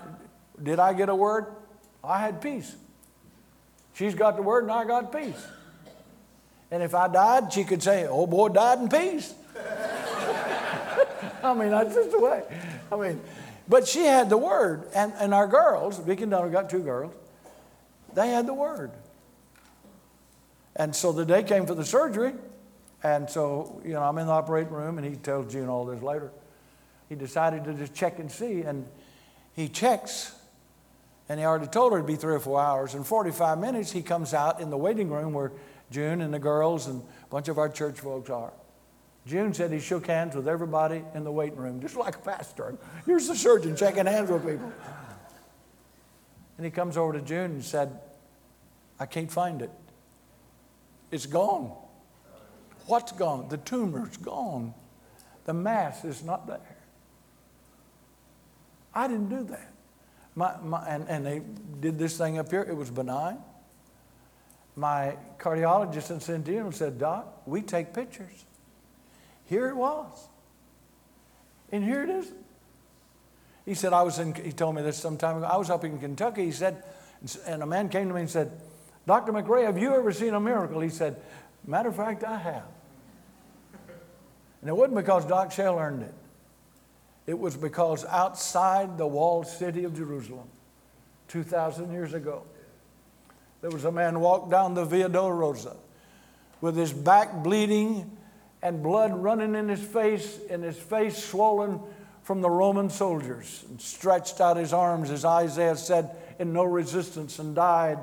did 0.63 0.79
I 0.79 0.93
get 0.93 1.09
a 1.09 1.15
word? 1.15 1.47
I 2.03 2.21
had 2.21 2.41
peace. 2.41 2.75
She's 3.95 4.15
got 4.15 4.37
the 4.37 4.43
word 4.43 4.65
and 4.65 4.73
I 4.73 4.85
got 4.85 5.13
peace. 5.13 5.47
And 6.71 6.83
if 6.83 6.95
I 6.95 7.09
died, 7.09 7.53
she 7.53 7.65
could 7.65 7.83
say, 7.83 8.07
Oh 8.09 8.27
boy, 8.27 8.49
died 8.49 8.79
in 8.79 8.89
peace. 8.89 9.35
I 11.45 11.55
mean, 11.55 11.71
that's 11.71 11.95
just 11.95 12.11
the 12.11 12.21
way. 12.21 12.43
I 12.93 12.97
mean, 12.97 13.21
but 13.69 13.87
she 13.87 14.01
had 14.01 14.29
the 14.29 14.37
word. 14.37 14.89
And, 14.95 15.13
and 15.19 15.33
our 15.33 15.47
girls, 15.47 15.99
Vicky 15.99 16.23
and 16.23 16.33
Donna 16.33 16.51
got 16.51 16.69
two 16.69 16.83
girls, 16.83 17.15
they 18.15 18.29
had 18.29 18.47
the 18.47 18.55
word. 18.55 18.91
And 20.77 20.95
so 20.95 21.13
the 21.13 21.25
day 21.25 21.43
came 21.43 21.67
for 21.67 21.75
the 21.75 21.85
surgery. 21.85 22.33
And 23.03 23.29
so, 23.31 23.81
you 23.85 23.93
know, 23.93 24.03
I'm 24.03 24.19
in 24.19 24.27
the 24.27 24.33
operating 24.33 24.73
room, 24.73 24.99
and 24.99 25.07
he 25.07 25.17
tells 25.17 25.53
June 25.53 25.69
all 25.69 25.87
this 25.87 26.03
later. 26.03 26.31
He 27.09 27.15
decided 27.15 27.65
to 27.65 27.75
just 27.75 27.95
check 27.95 28.19
and 28.19 28.31
see, 28.31 28.63
and 28.63 28.87
he 29.55 29.69
checks, 29.69 30.35
and 31.29 31.41
he 31.41 31.47
already 31.47 31.67
told 31.67 31.93
her 31.93 31.99
it'd 31.99 32.07
be 32.07 32.17
three 32.17 32.35
or 32.35 32.41
four 32.41 32.61
hours. 32.61 32.95
In 32.95 33.05
45 33.05 33.59
minutes, 33.59 33.91
he 33.91 34.03
comes 34.03 34.35
out 34.35 34.61
in 34.61 34.71
the 34.71 34.77
waiting 34.77 35.11
room 35.11 35.33
where 35.33 35.53
June 35.91 36.21
and 36.21 36.33
the 36.33 36.39
girls 36.39 36.87
and 36.87 37.01
a 37.01 37.27
bunch 37.31 37.49
of 37.49 37.59
our 37.59 37.69
church 37.69 38.01
folks 38.01 38.31
are. 38.31 38.53
June 39.27 39.53
said 39.53 39.71
he 39.71 39.81
shook 39.81 40.07
hands 40.07 40.35
with 40.35 40.49
everybody 40.49 41.05
in 41.15 41.25
the 41.25 41.33
waiting 41.33 41.59
room, 41.59 41.81
just 41.81 41.97
like 41.97 42.17
a 42.17 42.21
pastor. 42.21 42.77
Here's 43.05 43.29
the 43.29 43.37
surgeon 43.37 43.77
shaking 43.77 44.07
hands 44.07 44.31
with 44.31 44.47
people. 44.47 44.73
And 46.57 46.65
he 46.65 46.71
comes 46.71 46.97
over 46.97 47.13
to 47.13 47.21
June 47.21 47.53
and 47.53 47.65
said, 47.65 48.01
I 48.99 49.07
can't 49.07 49.31
find 49.31 49.63
it. 49.63 49.71
It's 51.11 51.27
gone. 51.27 51.73
What's 52.87 53.13
gone? 53.13 53.49
The 53.49 53.57
tumor's 53.59 54.17
gone. 54.17 54.75
The 55.45 55.55
mass 55.55 56.05
is 56.05 56.23
not 56.23 56.47
there. 56.47 56.77
I 58.95 59.07
didn't 59.07 59.29
do 59.29 59.45
that. 59.45 59.73
My, 60.35 60.57
my, 60.63 60.87
and, 60.89 61.09
and 61.09 61.27
they 61.27 61.43
did 61.81 61.99
this 61.99 62.17
thing 62.17 62.39
up 62.39 62.51
here. 62.51 62.63
It 62.63 62.75
was 62.75 62.91
benign. 62.91 63.39
My 64.77 65.17
cardiologist 65.39 66.11
in 66.11 66.21
Centennial 66.21 66.73
said, 66.73 66.99
Doc, 66.99 67.43
we 67.47 67.63
take 67.63 67.93
pictures. 67.93 68.45
Here 69.51 69.69
it 69.69 69.77
was. 69.77 70.29
And 71.73 71.83
here 71.83 72.05
it 72.05 72.09
is. 72.09 72.33
He 73.67 73.75
said, 73.75 73.93
I 73.93 74.03
was 74.03 74.21
in, 74.21 74.33
he 74.33 74.53
told 74.53 74.77
me 74.77 74.83
this 74.83 74.97
some 74.97 75.17
time 75.17 75.39
ago. 75.39 75.47
I 75.47 75.57
was 75.57 75.71
up 75.71 75.85
in 75.85 75.99
Kentucky. 75.99 76.45
He 76.45 76.53
said, 76.53 76.85
and 77.47 77.61
a 77.61 77.67
man 77.67 77.89
came 77.89 78.07
to 78.09 78.15
me 78.15 78.21
and 78.21 78.31
said, 78.31 78.53
Dr. 79.07 79.33
McRae, 79.33 79.67
have 79.67 79.77
you 79.77 79.93
ever 79.93 80.13
seen 80.13 80.35
a 80.35 80.41
miracle? 80.41 80.81
He 80.81 80.89
said, 80.89 81.21
Matter 81.67 81.89
of 81.89 81.97
fact, 81.97 82.23
I 82.23 82.39
have. 82.39 82.63
And 84.61 84.71
it 84.71 84.77
wasn't 84.77 84.97
because 84.97 85.27
Doc 85.27 85.51
Shell 85.51 85.79
earned 85.79 86.03
it. 86.03 86.15
It 87.27 87.39
was 87.39 87.57
because 87.57 88.05
outside 88.05 88.97
the 88.99 89.07
walled 89.07 89.47
city 89.49 89.85
of 89.85 89.97
Jerusalem, 89.97 90.49
2,000 91.29 91.93
years 91.93 92.15
ago. 92.15 92.45
There 93.63 93.71
was 93.71 93.85
a 93.85 93.93
man 93.93 94.21
walked 94.21 94.51
down 94.51 94.75
the 94.75 94.85
Via 94.85 95.09
Dolorosa 95.09 95.77
with 96.61 96.77
his 96.77 96.93
back 96.93 97.43
bleeding 97.43 98.17
and 98.63 98.83
blood 98.83 99.13
running 99.15 99.55
in 99.55 99.69
his 99.69 99.81
face 99.81 100.39
and 100.51 100.63
his 100.63 100.77
face 100.77 101.23
swollen 101.23 101.81
from 102.23 102.41
the 102.41 102.51
Roman 102.51 102.91
soldiers 102.91 103.65
and 103.69 103.81
stretched 103.81 104.41
out 104.41 104.57
his 104.57 104.73
arms, 104.73 105.11
as 105.11 105.25
Isaiah 105.25 105.77
said, 105.77 106.17
in 106.39 106.53
no 106.53 106.65
resistance 106.65 107.39
and 107.39 107.55
died. 107.55 107.99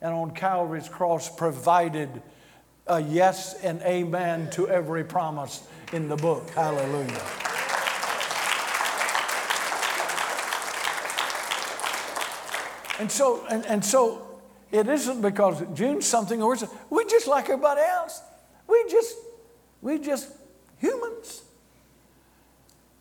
And 0.00 0.14
on 0.14 0.30
Calvary's 0.30 0.88
cross, 0.88 1.28
provided 1.34 2.22
a 2.86 3.00
yes 3.00 3.54
and 3.62 3.82
amen 3.82 4.50
to 4.50 4.68
every 4.68 5.04
promise 5.04 5.66
in 5.92 6.08
the 6.08 6.16
book. 6.16 6.48
Hallelujah. 6.50 7.20
And 12.98 13.10
so, 13.10 13.46
and, 13.48 13.64
and 13.66 13.84
so 13.84 14.40
it 14.72 14.88
isn't 14.88 15.20
because 15.20 15.62
June's 15.74 16.06
something 16.06 16.42
or 16.42 16.56
we 16.90 17.04
just 17.06 17.26
like 17.26 17.44
everybody 17.44 17.80
else. 17.80 18.20
We 18.66 18.84
just, 18.90 19.16
we 19.82 19.98
just 19.98 20.30
humans. 20.78 21.42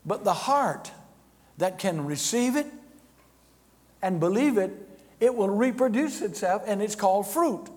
But 0.06 0.24
the 0.24 0.34
heart 0.34 0.92
that 1.58 1.80
can 1.80 2.06
receive 2.06 2.56
it 2.56 2.68
and 4.02 4.20
believe 4.20 4.58
it, 4.58 4.72
it 5.20 5.36
will 5.36 5.50
reproduce 5.50 6.22
itself 6.22 6.64
and 6.66 6.82
it's 6.82 6.96
called 6.96 7.28
fruit. 7.28 7.70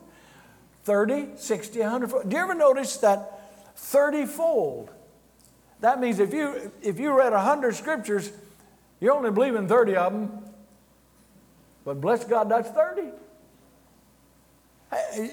30, 0.84 1.36
60, 1.36 1.80
100 1.80 2.28
Do 2.28 2.36
you 2.36 2.42
ever 2.42 2.55
notice 2.55 2.96
that 2.98 3.76
30 3.76 4.26
fold? 4.26 4.90
That 5.80 6.01
means 6.01 6.18
if 6.18 6.32
you, 6.32 6.72
if 6.82 6.98
you 6.98 7.12
read 7.12 7.32
100 7.32 7.74
scriptures, 7.74 8.30
you 9.01 9.12
only 9.12 9.30
believe 9.30 9.55
in 9.55 9.66
30 9.66 9.96
of 9.96 10.12
them. 10.12 10.44
But 11.84 12.01
bless 12.01 12.24
God, 12.24 12.51
that's 12.51 12.70
30. 12.70 13.03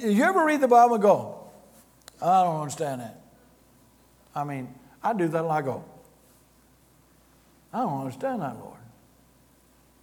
You 0.06 0.24
ever 0.24 0.46
read 0.46 0.62
the 0.62 0.68
Bible 0.68 0.96
and 0.96 1.04
go, 1.04 1.50
I 2.22 2.44
don't 2.44 2.62
understand 2.62 3.02
that. 3.02 3.27
I 4.38 4.44
mean, 4.44 4.74
I 5.04 5.14
do 5.14 5.28
that 5.28 5.44
and 5.44 5.52
I 5.52 5.64
go, 5.64 5.84
I 7.74 7.80
don't 7.80 8.02
understand 8.02 8.44
that, 8.44 8.56
Lord. 8.60 8.78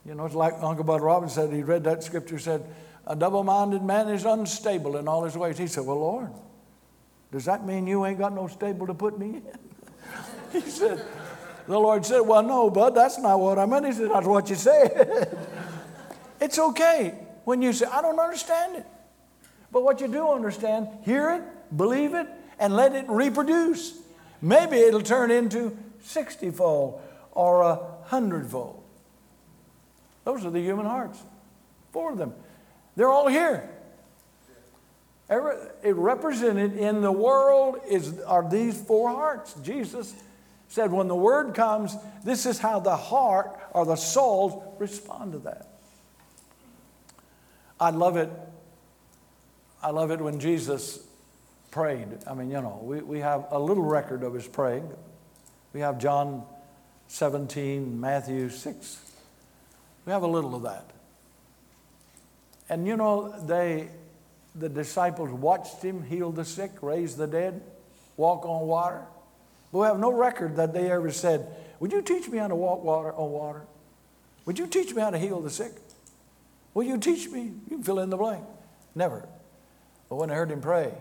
You 0.05 0.16
know, 0.16 0.26
it's 0.26 0.35
like 0.35 0.55
Uncle 0.61 0.82
Bud 0.82 1.01
Robbins 1.01 1.32
said, 1.32 1.53
he 1.53 1.62
read 1.62 1.85
that 1.85 2.03
scripture, 2.03 2.41
said, 2.41 2.64
A 3.07 3.14
double 3.14 3.45
minded 3.45 3.82
man 3.82 4.09
is 4.09 4.24
unstable 4.24 4.97
in 4.97 5.07
all 5.07 5.22
his 5.22 5.37
ways. 5.37 5.57
He 5.57 5.68
said, 5.68 5.87
Well, 5.87 6.01
Lord, 6.01 6.30
does 7.30 7.45
that 7.45 7.64
mean 7.64 7.87
you 7.87 8.05
ain't 8.05 8.18
got 8.18 8.35
no 8.35 8.49
stable 8.49 8.89
to 8.89 8.95
put 8.95 9.18
me 9.18 9.37
in? 9.37 9.43
he 10.62 10.68
said, 10.68 11.01
The 11.68 11.78
Lord 11.78 12.05
said, 12.05 12.20
Well, 12.20 12.43
no, 12.43 12.70
Bud, 12.70 12.97
that's 12.97 13.18
not 13.18 13.39
what 13.39 13.59
I 13.59 13.66
meant. 13.66 13.87
He 13.87 13.93
said, 13.93 14.11
That's 14.11 14.26
what 14.26 14.51
you 14.51 14.57
said. 14.57 15.39
it's 16.41 16.59
okay 16.59 17.14
when 17.45 17.62
you 17.62 17.72
say, 17.72 17.87
I 17.87 18.03
don't 18.03 18.18
understand 18.18 18.76
it. 18.76 18.87
But 19.70 19.85
what 19.85 20.01
you 20.01 20.09
do 20.09 20.28
understand, 20.28 20.89
hear 21.05 21.30
it, 21.30 21.76
believe 21.76 22.14
it, 22.14 22.26
and 22.59 22.74
let 22.74 22.95
it 22.95 23.07
reproduce. 23.09 24.04
Maybe 24.45 24.77
it'll 24.77 25.01
turn 25.01 25.31
into 25.31 25.75
60 26.03 26.51
fold 26.51 27.01
or 27.33 27.63
a 27.63 27.81
hundredfold. 28.05 28.83
Those 30.25 30.45
are 30.45 30.51
the 30.51 30.61
human 30.61 30.85
hearts. 30.85 31.19
Four 31.93 32.13
of 32.13 32.19
them. 32.19 32.35
They're 32.95 33.09
all 33.09 33.27
here. 33.27 33.71
It 35.31 35.97
represented 35.97 36.77
in 36.77 37.01
the 37.01 37.11
world 37.11 37.81
is, 37.89 38.21
are 38.21 38.47
these 38.47 38.79
four 38.79 39.09
hearts. 39.09 39.55
Jesus 39.63 40.15
said, 40.69 40.93
when 40.93 41.09
the 41.09 41.17
word 41.17 41.55
comes, 41.55 41.97
this 42.23 42.45
is 42.45 42.59
how 42.59 42.81
the 42.81 42.97
heart 42.97 43.59
or 43.73 43.87
the 43.87 43.97
souls 43.97 44.63
respond 44.79 45.33
to 45.33 45.39
that. 45.39 45.69
I 47.81 47.89
love 47.89 48.19
it. 48.19 48.31
I 49.83 49.89
love 49.89 50.11
it 50.11 50.21
when 50.21 50.39
Jesus 50.39 50.99
prayed. 51.75 52.07
I 52.25 52.35
mean, 52.35 52.53
you 52.53 52.62
know, 52.62 52.79
we, 52.85 53.01
we 53.01 53.18
have 53.18 53.47
a 53.51 53.59
little 53.59 53.83
record 53.83 54.22
of 54.22 54.33
his 54.33 54.47
praying. 54.47 54.89
We 55.72 55.81
have 55.81 55.99
John 55.99 56.45
17, 57.09 58.01
Matthew 58.01 58.49
6. 58.49 58.99
We 60.07 60.12
have 60.12 60.22
a 60.22 60.29
little 60.29 60.55
of 60.55 60.62
that. 60.62 60.89
And 62.68 62.87
you 62.87 62.97
know, 62.97 63.37
they, 63.45 63.89
the 64.55 64.68
disciples 64.68 65.31
watched 65.31 65.83
him 65.83 66.05
heal 66.05 66.31
the 66.31 66.45
sick, 66.45 66.70
raise 66.81 67.16
the 67.16 67.27
dead, 67.27 67.61
walk 68.16 68.47
on 68.47 68.68
water. 68.68 69.03
But 69.72 69.79
we 69.81 69.87
have 69.87 69.99
no 69.99 70.12
record 70.12 70.55
that 70.55 70.72
they 70.72 70.93
ever 70.93 71.11
said, 71.11 71.49
Would 71.81 71.91
you 71.91 72.03
teach 72.03 72.29
me 72.29 72.39
how 72.39 72.47
to 72.47 72.55
walk 72.55 72.85
water 72.85 73.12
on 73.12 73.33
water? 73.33 73.62
Would 74.47 74.61
you 74.61 74.68
teach 74.68 74.95
me 74.95 75.03
how 75.03 75.11
to 75.11 75.18
heal 75.18 75.41
the 75.41 75.51
sick? 75.51 75.72
Will 76.72 76.85
you 76.85 76.99
teach 76.99 77.29
me? 77.31 77.53
You 77.68 77.79
can 77.79 77.83
fill 77.83 77.99
in 77.99 78.11
the 78.11 78.16
blank. 78.16 78.45
Never. 78.95 79.29
But 80.09 80.16
when 80.16 80.31
I 80.31 80.35
heard 80.35 80.53
him 80.53 80.61
pray, 80.61 80.93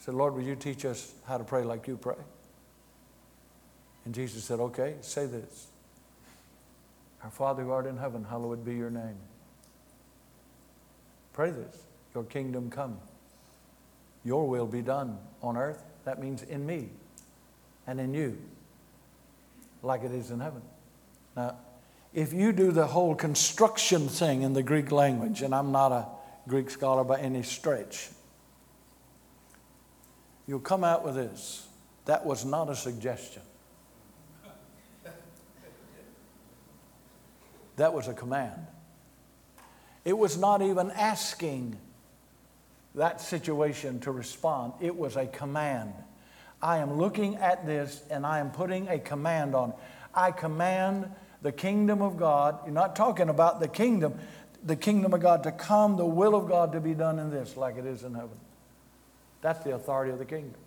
said, 0.00 0.14
Lord, 0.14 0.34
would 0.34 0.46
you 0.46 0.56
teach 0.56 0.84
us 0.84 1.12
how 1.26 1.38
to 1.38 1.44
pray 1.44 1.62
like 1.62 1.86
you 1.86 1.96
pray? 1.96 2.16
And 4.04 4.14
Jesus 4.14 4.42
said, 4.44 4.58
Okay, 4.58 4.94
say 5.02 5.26
this 5.26 5.68
Our 7.22 7.30
Father 7.30 7.62
who 7.62 7.70
art 7.70 7.86
in 7.86 7.98
heaven, 7.98 8.24
hallowed 8.24 8.64
be 8.64 8.74
your 8.74 8.90
name. 8.90 9.18
Pray 11.32 11.50
this 11.50 11.82
Your 12.14 12.24
kingdom 12.24 12.70
come, 12.70 12.98
your 14.24 14.48
will 14.48 14.66
be 14.66 14.82
done 14.82 15.18
on 15.42 15.56
earth. 15.56 15.82
That 16.04 16.18
means 16.18 16.42
in 16.42 16.64
me 16.64 16.88
and 17.86 18.00
in 18.00 18.14
you, 18.14 18.38
like 19.82 20.02
it 20.02 20.12
is 20.12 20.30
in 20.30 20.40
heaven. 20.40 20.62
Now, 21.36 21.56
if 22.14 22.32
you 22.32 22.52
do 22.52 22.72
the 22.72 22.86
whole 22.86 23.14
construction 23.14 24.08
thing 24.08 24.42
in 24.42 24.54
the 24.54 24.62
Greek 24.62 24.90
language, 24.90 25.42
and 25.42 25.54
I'm 25.54 25.70
not 25.72 25.92
a 25.92 26.06
Greek 26.48 26.70
scholar 26.70 27.04
by 27.04 27.20
any 27.20 27.42
stretch, 27.42 28.08
you'll 30.50 30.58
come 30.58 30.82
out 30.82 31.04
with 31.04 31.14
this. 31.14 31.64
That 32.06 32.26
was 32.26 32.44
not 32.44 32.68
a 32.68 32.74
suggestion. 32.74 33.42
That 37.76 37.94
was 37.94 38.08
a 38.08 38.14
command. 38.14 38.66
It 40.04 40.18
was 40.18 40.36
not 40.36 40.60
even 40.60 40.90
asking 40.90 41.78
that 42.96 43.20
situation 43.20 44.00
to 44.00 44.10
respond, 44.10 44.72
it 44.80 44.96
was 44.96 45.14
a 45.14 45.26
command. 45.26 45.94
I 46.60 46.78
am 46.78 46.98
looking 46.98 47.36
at 47.36 47.64
this 47.64 48.02
and 48.10 48.26
I 48.26 48.40
am 48.40 48.50
putting 48.50 48.88
a 48.88 48.98
command 48.98 49.54
on. 49.54 49.72
I 50.12 50.32
command 50.32 51.08
the 51.42 51.52
kingdom 51.52 52.02
of 52.02 52.16
God. 52.16 52.58
You're 52.64 52.74
not 52.74 52.96
talking 52.96 53.28
about 53.28 53.60
the 53.60 53.68
kingdom, 53.68 54.18
the 54.64 54.74
kingdom 54.74 55.14
of 55.14 55.20
God 55.20 55.44
to 55.44 55.52
come, 55.52 55.96
the 55.96 56.04
will 56.04 56.34
of 56.34 56.48
God 56.48 56.72
to 56.72 56.80
be 56.80 56.92
done 56.92 57.20
in 57.20 57.30
this, 57.30 57.56
like 57.56 57.76
it 57.76 57.86
is 57.86 58.02
in 58.02 58.14
heaven. 58.14 58.36
That's 59.42 59.62
the 59.64 59.74
authority 59.74 60.12
of 60.12 60.18
the 60.18 60.24
kingdom. 60.24 60.60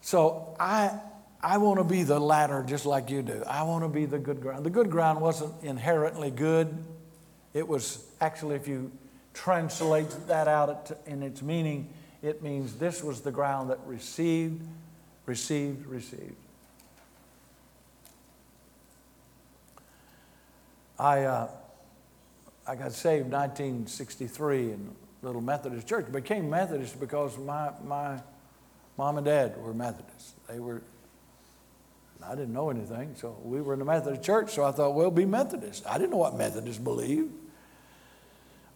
So 0.00 0.56
I, 0.58 0.98
I 1.42 1.58
want 1.58 1.78
to 1.78 1.84
be 1.84 2.02
the 2.02 2.18
latter 2.18 2.64
just 2.66 2.84
like 2.84 3.10
you 3.10 3.22
do. 3.22 3.44
I 3.46 3.62
want 3.62 3.84
to 3.84 3.88
be 3.88 4.06
the 4.06 4.18
good 4.18 4.40
ground. 4.40 4.64
The 4.64 4.70
good 4.70 4.90
ground 4.90 5.20
wasn't 5.20 5.54
inherently 5.62 6.30
good. 6.30 6.84
It 7.54 7.66
was 7.66 8.04
actually, 8.20 8.56
if 8.56 8.66
you 8.66 8.90
translate 9.34 10.10
that 10.26 10.48
out 10.48 10.90
in 11.06 11.22
its 11.22 11.42
meaning, 11.42 11.88
it 12.22 12.42
means 12.42 12.74
this 12.74 13.02
was 13.02 13.20
the 13.20 13.30
ground 13.30 13.70
that 13.70 13.78
received, 13.86 14.66
received, 15.26 15.86
received. 15.86 16.34
I, 20.98 21.22
uh, 21.22 21.48
I 22.66 22.74
got 22.74 22.92
saved 22.92 23.26
in 23.26 23.32
1963 23.32 24.72
in 24.72 24.90
a 24.90 24.99
little 25.22 25.40
Methodist 25.40 25.86
church. 25.86 26.06
I 26.08 26.10
became 26.10 26.48
Methodist 26.48 26.98
because 26.98 27.36
my, 27.38 27.70
my 27.84 28.20
mom 28.96 29.18
and 29.18 29.24
dad 29.24 29.56
were 29.56 29.74
Methodists. 29.74 30.34
They 30.48 30.58
were 30.58 30.82
I 32.26 32.34
didn't 32.34 32.52
know 32.52 32.70
anything, 32.70 33.14
so 33.16 33.36
we 33.42 33.60
were 33.60 33.72
in 33.72 33.78
the 33.78 33.84
Methodist 33.84 34.22
church, 34.22 34.52
so 34.52 34.64
I 34.64 34.72
thought, 34.72 34.94
we'll 34.94 35.10
be 35.10 35.24
Methodist. 35.24 35.86
I 35.86 35.98
didn't 35.98 36.10
know 36.10 36.18
what 36.18 36.36
Methodists 36.36 36.82
believed. 36.82 37.32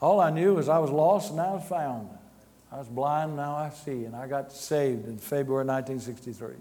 All 0.00 0.20
I 0.20 0.30
knew 0.30 0.54
was 0.54 0.68
I 0.68 0.78
was 0.78 0.90
lost 0.90 1.30
and 1.30 1.40
I 1.40 1.52
was 1.52 1.64
found. 1.68 2.08
I 2.72 2.78
was 2.78 2.88
blind, 2.88 3.36
now 3.36 3.54
I 3.54 3.70
see. 3.70 4.04
And 4.04 4.16
I 4.16 4.26
got 4.26 4.52
saved 4.52 5.06
in 5.06 5.18
February 5.18 5.64
1963. 5.64 6.56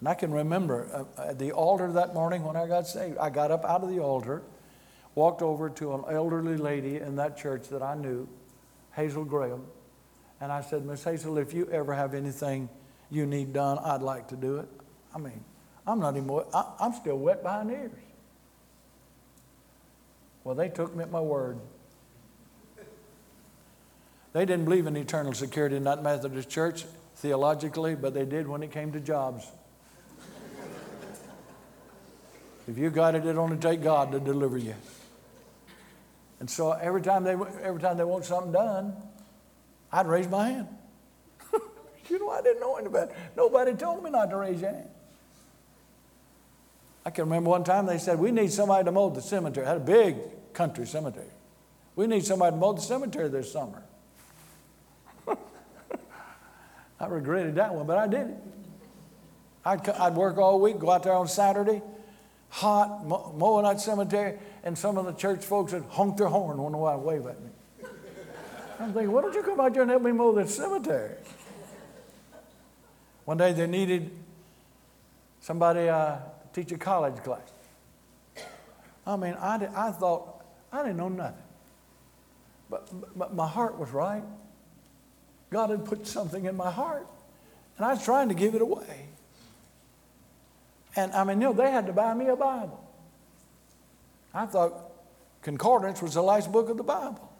And 0.00 0.08
I 0.08 0.14
can 0.14 0.32
remember 0.32 1.06
uh, 1.16 1.30
at 1.30 1.38
the 1.38 1.52
altar 1.52 1.90
that 1.92 2.12
morning 2.12 2.44
when 2.44 2.56
I 2.56 2.66
got 2.66 2.86
saved, 2.86 3.16
I 3.18 3.30
got 3.30 3.50
up 3.50 3.64
out 3.64 3.82
of 3.82 3.88
the 3.88 4.00
altar, 4.00 4.42
walked 5.16 5.42
over 5.42 5.68
to 5.70 5.94
an 5.94 6.04
elderly 6.08 6.56
lady 6.56 6.98
in 6.98 7.16
that 7.16 7.36
church 7.36 7.68
that 7.70 7.82
I 7.82 7.96
knew, 7.96 8.28
Hazel 8.94 9.24
Graham, 9.24 9.64
and 10.40 10.52
I 10.52 10.60
said, 10.60 10.84
Miss 10.84 11.02
Hazel, 11.02 11.38
if 11.38 11.52
you 11.52 11.68
ever 11.72 11.94
have 11.94 12.14
anything 12.14 12.68
you 13.10 13.26
need 13.26 13.52
done, 13.52 13.78
I'd 13.78 14.02
like 14.02 14.28
to 14.28 14.36
do 14.36 14.58
it. 14.58 14.68
I 15.14 15.18
mean, 15.18 15.42
I'm 15.86 15.98
not 15.98 16.16
even, 16.16 16.30
I, 16.54 16.64
I'm 16.78 16.92
still 16.92 17.18
wet 17.18 17.42
behind 17.42 17.70
the 17.70 17.74
ears. 17.74 17.90
Well, 20.44 20.54
they 20.54 20.68
took 20.68 20.94
me 20.94 21.02
at 21.02 21.10
my 21.10 21.20
word. 21.20 21.58
They 24.34 24.44
didn't 24.44 24.66
believe 24.66 24.86
in 24.86 24.96
eternal 24.96 25.32
security 25.32 25.76
in 25.76 25.84
that 25.84 26.02
Methodist 26.02 26.50
church 26.50 26.84
theologically, 27.16 27.94
but 27.94 28.12
they 28.12 28.26
did 28.26 28.46
when 28.46 28.62
it 28.62 28.70
came 28.70 28.92
to 28.92 29.00
jobs. 29.00 29.50
If 32.68 32.76
you 32.76 32.90
got 32.90 33.14
it, 33.14 33.24
it 33.24 33.36
only 33.36 33.56
take 33.56 33.82
God 33.82 34.12
to 34.12 34.20
deliver 34.20 34.58
you. 34.58 34.74
And 36.40 36.50
so 36.50 36.72
every 36.72 37.02
time 37.02 37.24
they 37.24 37.32
every 37.62 37.80
time 37.80 37.96
they 37.96 38.04
want 38.04 38.24
something 38.24 38.52
done, 38.52 38.94
I'd 39.92 40.06
raise 40.06 40.28
my 40.28 40.50
hand. 40.50 40.68
you 42.10 42.18
know, 42.18 42.30
I 42.30 42.42
didn't 42.42 42.60
know 42.60 42.76
any 42.76 42.88
better. 42.88 43.14
Nobody 43.36 43.74
told 43.74 44.04
me 44.04 44.10
not 44.10 44.30
to 44.30 44.36
raise 44.36 44.60
your 44.60 44.70
hand. 44.70 44.88
I 47.06 47.10
can 47.10 47.24
remember 47.24 47.50
one 47.50 47.64
time 47.64 47.86
they 47.86 47.98
said, 47.98 48.18
We 48.18 48.32
need 48.32 48.52
somebody 48.52 48.84
to 48.84 48.92
mow 48.92 49.10
the 49.10 49.22
cemetery. 49.22 49.64
I 49.64 49.70
had 49.70 49.78
a 49.78 49.84
big 49.84 50.16
country 50.52 50.86
cemetery. 50.86 51.30
We 51.94 52.06
need 52.06 52.26
somebody 52.26 52.50
to 52.54 52.56
mow 52.58 52.72
the 52.72 52.82
cemetery 52.82 53.28
this 53.28 53.52
summer. 53.52 53.82
I 57.00 57.06
regretted 57.06 57.54
that 57.54 57.74
one, 57.74 57.86
but 57.86 57.96
I 57.96 58.06
did 58.08 58.30
it. 58.30 58.36
I'd, 59.64 59.88
I'd 59.88 60.14
work 60.14 60.36
all 60.36 60.60
week, 60.60 60.78
go 60.78 60.90
out 60.90 61.02
there 61.02 61.14
on 61.14 61.28
Saturday, 61.28 61.82
hot, 62.48 63.06
mowing 63.06 63.64
that 63.64 63.80
cemetery, 63.80 64.38
and 64.66 64.76
some 64.76 64.98
of 64.98 65.06
the 65.06 65.12
church 65.12 65.44
folks 65.44 65.72
would 65.72 65.84
honk 65.84 66.16
their 66.16 66.26
horn 66.26 66.60
when 66.60 66.72
they 66.72 66.78
wave 66.78 67.24
at 67.24 67.40
me. 67.40 67.50
I'm 68.80 68.92
thinking, 68.92 69.12
why 69.12 69.22
don't 69.22 69.32
you 69.32 69.44
come 69.44 69.60
out 69.60 69.72
here 69.72 69.82
and 69.82 69.90
help 69.92 70.02
me 70.02 70.10
mow 70.10 70.32
this 70.32 70.56
cemetery? 70.56 71.14
One 73.24 73.36
day 73.36 73.52
they 73.52 73.68
needed 73.68 74.10
somebody 75.38 75.88
uh, 75.88 76.16
to 76.16 76.20
teach 76.52 76.72
a 76.72 76.78
college 76.78 77.14
class. 77.22 77.48
I 79.06 79.14
mean, 79.14 79.36
I, 79.40 79.56
did, 79.56 79.68
I 79.68 79.92
thought, 79.92 80.44
I 80.72 80.82
didn't 80.82 80.96
know 80.96 81.10
nothing. 81.10 81.44
But, 82.68 82.88
but 83.16 83.34
my 83.36 83.46
heart 83.46 83.78
was 83.78 83.92
right. 83.92 84.24
God 85.50 85.70
had 85.70 85.84
put 85.84 86.08
something 86.08 86.44
in 86.44 86.56
my 86.56 86.72
heart, 86.72 87.06
and 87.76 87.86
I 87.86 87.94
was 87.94 88.04
trying 88.04 88.30
to 88.30 88.34
give 88.34 88.56
it 88.56 88.62
away. 88.62 89.06
And 90.96 91.12
I 91.12 91.22
mean, 91.22 91.40
you 91.40 91.46
know, 91.46 91.52
they 91.52 91.70
had 91.70 91.86
to 91.86 91.92
buy 91.92 92.12
me 92.14 92.26
a 92.26 92.34
Bible. 92.34 92.82
I 94.36 94.44
thought 94.44 94.92
Concordance 95.40 96.02
was 96.02 96.12
the 96.12 96.22
last 96.22 96.52
book 96.52 96.68
of 96.68 96.76
the 96.76 96.82
Bible. 96.82 97.32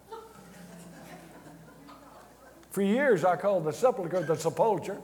For 2.70 2.80
years, 2.80 3.22
I 3.22 3.36
called 3.36 3.64
the 3.64 3.72
sepulchre 3.72 4.22
the 4.22 4.34
sepulchre. 4.34 4.98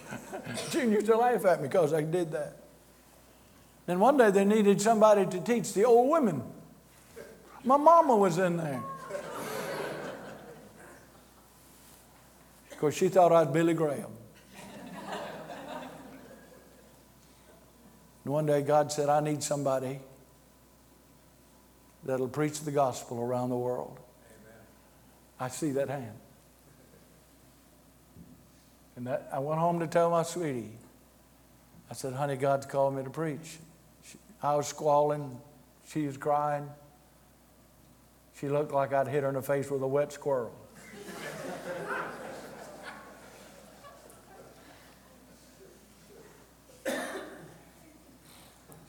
Junior 0.70 0.96
used 0.96 1.06
to 1.06 1.16
laugh 1.16 1.44
at 1.46 1.62
me 1.62 1.68
because 1.68 1.94
I 1.94 2.02
did 2.02 2.32
that. 2.32 2.58
Then 3.86 3.98
one 3.98 4.18
day 4.18 4.30
they 4.30 4.44
needed 4.44 4.80
somebody 4.82 5.24
to 5.24 5.40
teach 5.40 5.72
the 5.72 5.84
old 5.84 6.10
women. 6.10 6.42
My 7.64 7.78
mama 7.78 8.14
was 8.14 8.36
in 8.36 8.58
there. 8.58 8.82
Because 12.68 12.94
she 12.94 13.08
thought 13.08 13.32
I 13.32 13.44
was 13.44 13.54
Billy 13.54 13.72
Graham. 13.72 14.10
and 18.24 18.34
one 18.34 18.44
day 18.44 18.60
God 18.60 18.92
said, 18.92 19.08
I 19.08 19.20
need 19.20 19.42
somebody 19.42 20.00
that'll 22.04 22.28
preach 22.28 22.60
the 22.60 22.70
gospel 22.70 23.20
around 23.20 23.50
the 23.50 23.56
world. 23.56 23.98
Amen. 23.98 24.58
I 25.40 25.48
see 25.48 25.70
that 25.72 25.88
hand. 25.88 26.16
And 28.96 29.06
that, 29.06 29.28
I 29.32 29.38
went 29.38 29.60
home 29.60 29.80
to 29.80 29.86
tell 29.86 30.10
my 30.10 30.22
sweetie. 30.22 30.70
I 31.90 31.94
said, 31.94 32.14
honey, 32.14 32.36
God's 32.36 32.66
called 32.66 32.94
me 32.94 33.04
to 33.04 33.10
preach. 33.10 33.58
She, 34.04 34.18
I 34.42 34.54
was 34.56 34.66
squalling. 34.66 35.38
She 35.86 36.06
was 36.06 36.16
crying. 36.16 36.68
She 38.38 38.48
looked 38.48 38.72
like 38.72 38.92
I'd 38.92 39.08
hit 39.08 39.22
her 39.22 39.28
in 39.28 39.34
the 39.34 39.42
face 39.42 39.70
with 39.70 39.82
a 39.82 39.86
wet 39.86 40.12
squirrel. 40.12 40.54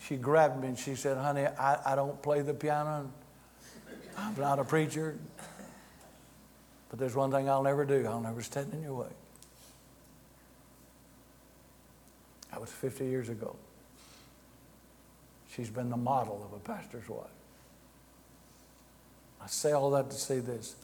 She 0.08 0.18
grabbed 0.18 0.62
me 0.62 0.68
and 0.68 0.78
she 0.78 0.96
said, 0.96 1.18
Honey, 1.18 1.46
I, 1.46 1.94
I 1.94 1.96
don't 1.96 2.22
play 2.22 2.42
the 2.42 2.54
piano. 2.54 3.10
I'm 4.18 4.36
not 4.38 4.60
a 4.60 4.64
preacher. 4.64 5.18
But 6.90 7.00
there's 7.00 7.16
one 7.16 7.32
thing 7.32 7.50
I'll 7.50 7.64
never 7.64 7.86
do 7.86 8.06
I'll 8.06 8.22
never 8.22 8.42
stand 8.42 8.74
in 8.74 8.84
your 8.84 8.94
way. 8.94 9.10
That 12.52 12.62
was 12.62 12.70
50 12.70 13.06
years 13.06 13.30
ago. 13.30 13.56
She's 15.50 15.70
been 15.70 15.90
the 15.90 15.98
model 15.98 16.44
of 16.46 16.56
a 16.56 16.60
pastor's 16.60 17.08
wife. 17.08 17.28
I 19.42 19.48
say 19.48 19.72
all 19.72 19.92
that 19.92 20.10
to 20.10 20.16
say 20.16 20.40
this 20.40 20.76